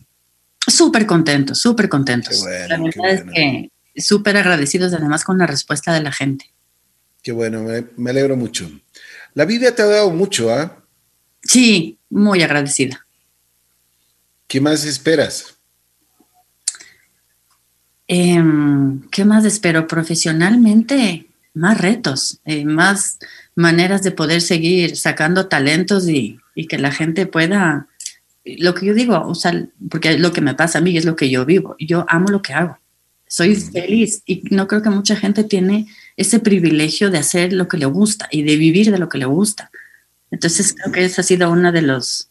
Súper 0.67 1.07
contentos, 1.07 1.61
súper 1.61 1.89
contentos. 1.89 2.45
la 2.69 2.79
verdad 2.79 3.11
es 3.11 3.25
que 3.35 3.71
súper 3.97 4.37
agradecidos 4.37 4.93
además 4.95 5.25
con 5.25 5.39
la 5.39 5.47
respuesta 5.47 5.93
de 5.93 6.01
la 6.01 6.12
gente. 6.12 6.53
Qué 7.23 7.33
bueno, 7.33 7.65
me 7.97 8.11
alegro 8.11 8.37
mucho. 8.37 8.71
La 9.35 9.45
vida 9.45 9.75
te 9.75 9.83
ha 9.83 9.87
dado 9.87 10.11
mucho, 10.11 10.53
¿ah? 10.53 10.85
Sí, 11.43 11.99
muy 12.09 12.43
agradecida. 12.43 13.07
¿Qué 14.47 14.61
más 14.61 14.85
esperas? 14.85 15.53
Em, 18.07 19.02
¿Qué 19.11 19.24
más 19.24 19.44
espero? 19.44 19.86
Profesionalmente, 19.86 21.26
más 21.55 21.80
retos, 21.80 22.40
eh, 22.44 22.64
más 22.64 23.18
maneras 23.55 24.02
de 24.02 24.11
poder 24.11 24.40
seguir 24.40 24.96
sacando 24.96 25.46
talentos 25.46 26.09
y, 26.09 26.40
que 26.68 26.78
la 26.78 26.92
gente 26.92 27.26
pueda, 27.26 27.88
lo 28.44 28.74
que 28.74 28.86
yo 28.86 28.94
digo, 28.94 29.20
o 29.26 29.34
sea, 29.34 29.66
porque 29.90 30.18
lo 30.18 30.32
que 30.32 30.40
me 30.40 30.55
pasa 30.55 30.78
a 30.78 30.80
mí 30.82 30.96
es 30.96 31.05
lo 31.05 31.16
que 31.16 31.30
yo 31.30 31.44
vivo, 31.44 31.74
yo 31.80 32.05
amo 32.09 32.28
lo 32.28 32.42
que 32.42 32.52
hago, 32.52 32.78
soy 33.26 33.57
feliz 33.57 34.22
y 34.24 34.42
no 34.50 34.68
creo 34.68 34.82
que 34.82 34.90
mucha 34.90 35.16
gente 35.16 35.42
tiene 35.42 35.88
ese 36.16 36.38
privilegio 36.38 37.11
de 37.11 37.18
hacer 37.18 37.52
lo 37.52 37.66
que 37.66 37.78
le 37.78 37.86
gusta 37.86 38.28
y 38.30 38.42
de 38.42 38.57
vivir 38.57 38.92
de 38.92 38.98
lo 38.98 39.09
que 39.09 39.18
le 39.18 39.24
gusta. 39.24 39.70
Entonces 40.30 40.74
creo 40.74 40.92
que 40.92 41.05
esa 41.05 41.22
ha 41.22 41.24
sido 41.24 41.50
una 41.50 41.72
de 41.72 41.82
los 41.82 42.30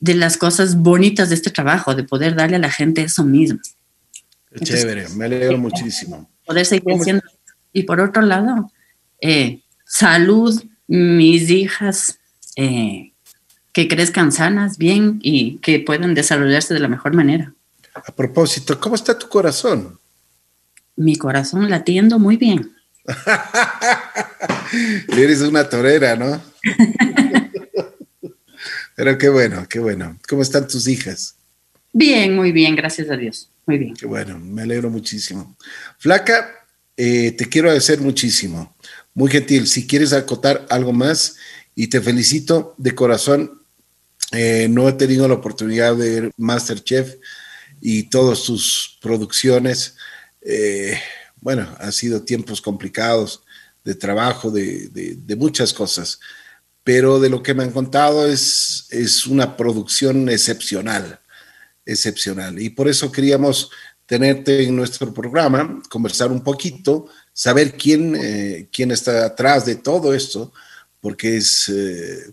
de 0.00 0.14
las 0.14 0.36
cosas 0.36 0.76
bonitas 0.76 1.28
de 1.28 1.36
este 1.36 1.50
trabajo, 1.50 1.94
de 1.94 2.02
poder 2.02 2.34
darle 2.34 2.56
a 2.56 2.60
la 2.60 2.70
gente 2.70 3.02
eso 3.02 3.24
mismo. 3.24 3.60
Chévere, 4.60 5.08
me 5.10 5.26
alegro 5.26 5.58
muchísimo. 5.58 6.28
Poder 6.46 6.66
seguir 6.66 6.94
haciendo. 6.94 7.22
Y 7.72 7.84
por 7.84 8.00
otro 8.00 8.22
lado, 8.22 8.70
eh, 9.20 9.62
salud, 9.84 10.62
mis 10.86 11.50
hijas, 11.50 12.18
eh, 12.56 13.12
que 13.72 13.88
crezcan 13.88 14.30
sanas, 14.30 14.78
bien 14.78 15.18
y 15.22 15.58
que 15.58 15.80
puedan 15.80 16.14
desarrollarse 16.14 16.74
de 16.74 16.80
la 16.80 16.88
mejor 16.88 17.14
manera. 17.14 17.52
A 17.94 18.12
propósito, 18.12 18.80
¿cómo 18.80 18.94
está 18.94 19.18
tu 19.18 19.28
corazón? 19.28 19.98
Mi 20.96 21.16
corazón 21.16 21.68
latiendo 21.68 22.18
muy 22.18 22.36
bien. 22.36 22.72
Eres 25.08 25.40
una 25.40 25.68
torera, 25.68 26.16
¿no? 26.16 26.40
Pero 28.96 29.18
qué 29.18 29.28
bueno, 29.28 29.66
qué 29.68 29.80
bueno. 29.80 30.18
¿Cómo 30.28 30.42
están 30.42 30.68
tus 30.68 30.86
hijas? 30.86 31.34
Bien, 31.92 32.34
muy 32.34 32.52
bien, 32.52 32.76
gracias 32.76 33.10
a 33.10 33.16
Dios. 33.16 33.50
Muy 33.66 33.78
bien. 33.78 33.94
Bueno, 34.06 34.38
me 34.38 34.62
alegro 34.62 34.90
muchísimo. 34.90 35.56
Flaca, 35.98 36.50
eh, 36.96 37.32
te 37.32 37.48
quiero 37.48 37.68
agradecer 37.68 38.00
muchísimo. 38.00 38.76
Muy 39.14 39.30
gentil. 39.30 39.66
Si 39.66 39.86
quieres 39.86 40.12
acotar 40.12 40.66
algo 40.70 40.92
más, 40.92 41.36
y 41.74 41.88
te 41.88 42.00
felicito 42.00 42.74
de 42.78 42.94
corazón. 42.94 43.62
Eh, 44.32 44.68
no 44.70 44.88
he 44.88 44.92
tenido 44.92 45.28
la 45.28 45.34
oportunidad 45.34 45.96
de 45.96 46.20
ver 46.20 46.30
Masterchef 46.36 47.16
y 47.80 48.04
todas 48.04 48.44
tus 48.44 48.98
producciones. 49.00 49.96
Eh, 50.40 50.98
bueno, 51.40 51.68
han 51.78 51.92
sido 51.92 52.22
tiempos 52.22 52.60
complicados 52.60 53.42
de 53.84 53.94
trabajo, 53.94 54.50
de, 54.50 55.18
muchas 55.36 55.74
cosas, 55.74 56.18
pero 56.82 57.20
de 57.20 57.28
lo 57.28 57.42
que 57.42 57.54
me 57.54 57.64
han 57.64 57.70
contado 57.70 58.26
es, 58.26 58.86
es 58.90 59.26
una 59.26 59.56
producción 59.56 60.28
excepcional, 60.30 61.20
excepcional. 61.86 62.60
Y 62.60 62.70
por 62.70 62.88
eso 62.88 63.12
queríamos 63.12 63.70
tenerte 64.06 64.64
en 64.64 64.76
nuestro 64.76 65.12
programa, 65.12 65.80
conversar 65.88 66.30
un 66.30 66.42
poquito, 66.42 67.06
saber 67.32 67.76
quién, 67.76 68.14
eh, 68.16 68.68
quién 68.72 68.90
está 68.90 69.26
atrás 69.26 69.64
de 69.64 69.76
todo 69.76 70.14
esto, 70.14 70.52
porque 71.00 71.38
es 71.38 71.68
eh, 71.68 72.32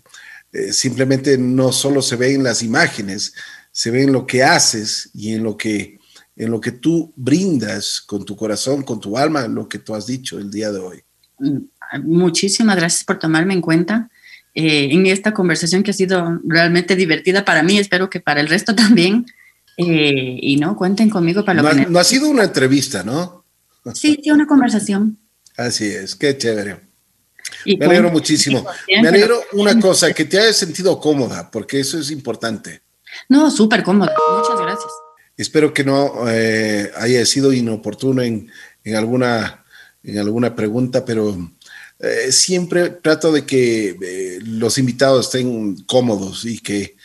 eh, 0.52 0.72
simplemente 0.72 1.38
no 1.38 1.72
solo 1.72 2.02
se 2.02 2.16
ve 2.16 2.34
en 2.34 2.42
las 2.42 2.62
imágenes, 2.62 3.34
se 3.70 3.90
ve 3.90 4.02
en 4.02 4.12
lo 4.12 4.26
que 4.26 4.42
haces 4.42 5.10
y 5.14 5.34
en 5.34 5.42
lo 5.42 5.56
que 5.56 5.98
en 6.34 6.50
lo 6.50 6.62
que 6.62 6.72
tú 6.72 7.12
brindas 7.14 8.00
con 8.00 8.24
tu 8.24 8.34
corazón, 8.34 8.82
con 8.82 8.98
tu 8.98 9.18
alma, 9.18 9.46
lo 9.46 9.68
que 9.68 9.78
tú 9.78 9.94
has 9.94 10.06
dicho 10.06 10.38
el 10.38 10.50
día 10.50 10.72
de 10.72 10.78
hoy. 10.78 11.02
Muchísimas 12.02 12.74
gracias 12.74 13.04
por 13.04 13.18
tomarme 13.18 13.52
en 13.52 13.60
cuenta 13.60 14.10
en 14.54 15.06
esta 15.06 15.34
conversación 15.34 15.82
que 15.82 15.90
ha 15.90 15.94
sido 15.94 16.40
realmente 16.44 16.96
divertida 16.96 17.44
para 17.44 17.62
mí, 17.62 17.78
espero 17.78 18.08
que 18.08 18.18
para 18.20 18.40
el 18.40 18.48
resto 18.48 18.74
también. 18.74 19.26
Eh, 19.76 20.38
y 20.40 20.56
no, 20.56 20.76
cuenten 20.76 21.08
conmigo 21.08 21.44
para 21.44 21.62
lo 21.62 21.70
que... 21.70 21.86
no 21.86 21.98
ha 21.98 22.04
sido 22.04 22.28
una 22.28 22.44
entrevista, 22.44 23.02
¿no? 23.02 23.44
Sí, 23.94 24.20
sí, 24.22 24.30
una 24.30 24.46
conversación. 24.46 25.18
Así 25.56 25.86
es, 25.86 26.14
qué 26.14 26.36
chévere. 26.36 26.80
me 27.66 27.84
alegro 27.84 28.10
muchísimo. 28.10 28.64
Me 28.88 29.08
alegro 29.08 29.40
una 29.52 29.78
cosa, 29.80 30.12
que 30.12 30.24
te 30.24 30.38
hayas 30.38 30.56
sentido 30.56 30.98
cómoda, 31.00 31.50
porque 31.50 31.80
eso 31.80 31.98
es 31.98 32.10
importante. 32.10 32.82
No, 33.28 33.50
súper 33.50 33.82
cómoda. 33.82 34.12
Muchas 34.38 34.60
gracias. 34.60 34.92
Espero 35.36 35.72
que 35.72 35.84
no 35.84 36.28
eh, 36.28 36.90
haya 36.96 37.24
sido 37.26 37.52
inoportuno 37.52 38.22
en, 38.22 38.50
alguna, 38.94 39.64
en 40.02 40.18
alguna 40.18 40.54
pregunta, 40.54 41.04
pero 41.04 41.36
eh, 41.98 42.30
siempre 42.32 42.90
trato 42.90 43.32
de 43.32 43.44
que 43.44 43.96
eh, 44.00 44.38
los 44.42 44.78
invitados 44.78 45.26
estén 45.26 45.76
cómodos 45.84 46.44
y 46.44 46.58
que 46.58 46.96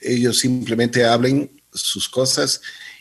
ellos 0.00 0.38
simplemente 0.38 1.04
hablen 1.04 1.50
sus 1.72 2.08
cosas 2.08 2.60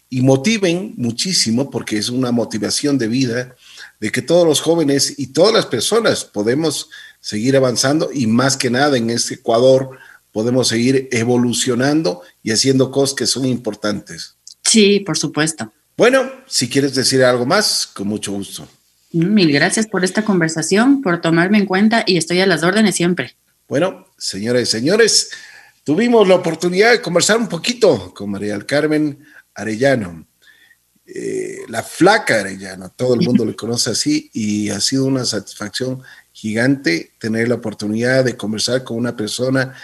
y 0.09 0.21
motiven 0.21 0.93
muchísimo, 0.97 1.69
porque 1.69 1.97
es 1.97 2.09
una 2.09 2.31
motivación 2.31 2.97
de 2.97 3.07
vida, 3.07 3.55
de 3.99 4.11
que 4.11 4.21
todos 4.21 4.45
los 4.45 4.59
jóvenes 4.59 5.15
y 5.17 5.27
todas 5.27 5.53
las 5.53 5.65
personas 5.65 6.25
podemos 6.25 6.89
seguir 7.19 7.55
avanzando 7.55 8.09
y 8.13 8.27
más 8.27 8.57
que 8.57 8.69
nada 8.69 8.97
en 8.97 9.09
este 9.09 9.35
Ecuador 9.35 9.97
podemos 10.31 10.67
seguir 10.67 11.07
evolucionando 11.11 12.21
y 12.43 12.51
haciendo 12.51 12.91
cosas 12.91 13.15
que 13.15 13.27
son 13.27 13.45
importantes. 13.45 14.35
Sí, 14.63 15.01
por 15.01 15.17
supuesto. 15.17 15.71
Bueno, 15.97 16.31
si 16.47 16.67
quieres 16.67 16.95
decir 16.95 17.23
algo 17.23 17.45
más, 17.45 17.87
con 17.87 18.07
mucho 18.07 18.31
gusto. 18.31 18.67
Mil 19.11 19.51
gracias 19.51 19.87
por 19.87 20.03
esta 20.05 20.23
conversación, 20.23 21.01
por 21.01 21.21
tomarme 21.21 21.57
en 21.57 21.65
cuenta 21.65 22.03
y 22.07 22.17
estoy 22.17 22.39
a 22.39 22.45
las 22.45 22.63
órdenes 22.63 22.95
siempre. 22.95 23.35
Bueno, 23.67 24.07
señoras 24.17 24.63
y 24.63 24.65
señores, 24.65 25.29
tuvimos 25.83 26.27
la 26.27 26.35
oportunidad 26.35 26.91
de 26.91 27.01
conversar 27.01 27.37
un 27.37 27.47
poquito 27.47 28.13
con 28.13 28.31
María 28.31 28.53
del 28.53 28.65
Carmen 28.65 29.19
Arellano, 29.53 30.27
eh, 31.05 31.59
la 31.67 31.83
flaca 31.83 32.39
Arellano, 32.39 32.89
todo 32.95 33.15
el 33.15 33.21
mundo 33.21 33.43
le 33.43 33.55
conoce 33.55 33.89
así 33.89 34.29
y 34.33 34.69
ha 34.69 34.79
sido 34.79 35.05
una 35.05 35.25
satisfacción 35.25 36.01
gigante 36.31 37.11
tener 37.19 37.49
la 37.49 37.55
oportunidad 37.55 38.23
de 38.23 38.37
conversar 38.37 38.83
con 38.83 38.97
una 38.97 39.15
persona 39.15 39.75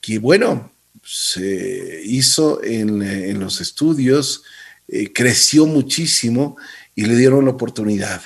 que 0.00 0.18
bueno, 0.18 0.72
se 1.04 2.02
hizo 2.04 2.62
en, 2.64 3.38
los 3.38 3.60
estudios, 3.60 4.42
eh, 4.88 5.12
creció 5.12 5.66
muchísimo 5.66 6.56
y 6.94 7.04
le 7.04 7.16
dieron 7.16 7.44
la 7.44 7.50
oportunidad. 7.50 8.22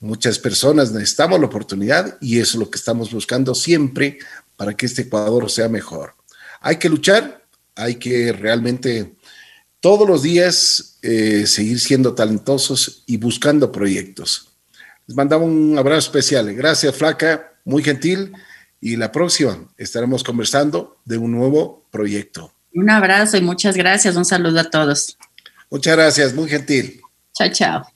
Muchas 0.00 0.38
personas 0.38 0.92
necesitamos 0.92 1.40
la 1.40 1.46
oportunidad 1.46 2.18
y 2.20 2.40
eso 2.40 2.58
es 2.58 2.60
lo 2.60 2.70
que 2.70 2.78
estamos 2.78 3.12
buscando 3.12 3.54
siempre 3.54 4.18
para 4.56 4.74
que 4.74 4.86
este 4.86 5.02
Ecuador 5.02 5.50
sea 5.50 5.68
mejor. 5.68 6.14
Hay 6.60 6.76
que 6.76 6.88
luchar, 6.88 7.44
hay 7.74 7.96
que 7.96 8.32
realmente 8.32 9.14
todos 9.80 10.08
los 10.08 10.22
días 10.22 10.98
eh, 11.02 11.46
seguir 11.46 11.80
siendo 11.80 12.14
talentosos 12.14 13.02
y 13.06 13.16
buscando 13.16 13.72
proyectos. 13.72 14.48
Les 15.06 15.16
mandamos 15.16 15.48
un 15.48 15.76
abrazo 15.76 16.06
especial. 16.10 16.54
Gracias, 16.54 16.94
Flaca, 16.96 17.52
muy 17.64 17.82
gentil. 17.82 18.32
Y 18.80 18.96
la 18.96 19.12
próxima 19.12 19.58
estaremos 19.76 20.24
conversando 20.24 20.98
de 21.04 21.18
un 21.18 21.32
nuevo 21.32 21.86
proyecto. 21.90 22.52
Un 22.74 22.90
abrazo 22.90 23.36
y 23.36 23.40
muchas 23.40 23.76
gracias. 23.76 24.16
Un 24.16 24.24
saludo 24.24 24.60
a 24.60 24.70
todos. 24.70 25.16
Muchas 25.70 25.96
gracias, 25.96 26.34
muy 26.34 26.48
gentil. 26.48 27.00
Chao, 27.32 27.48
chao. 27.50 27.91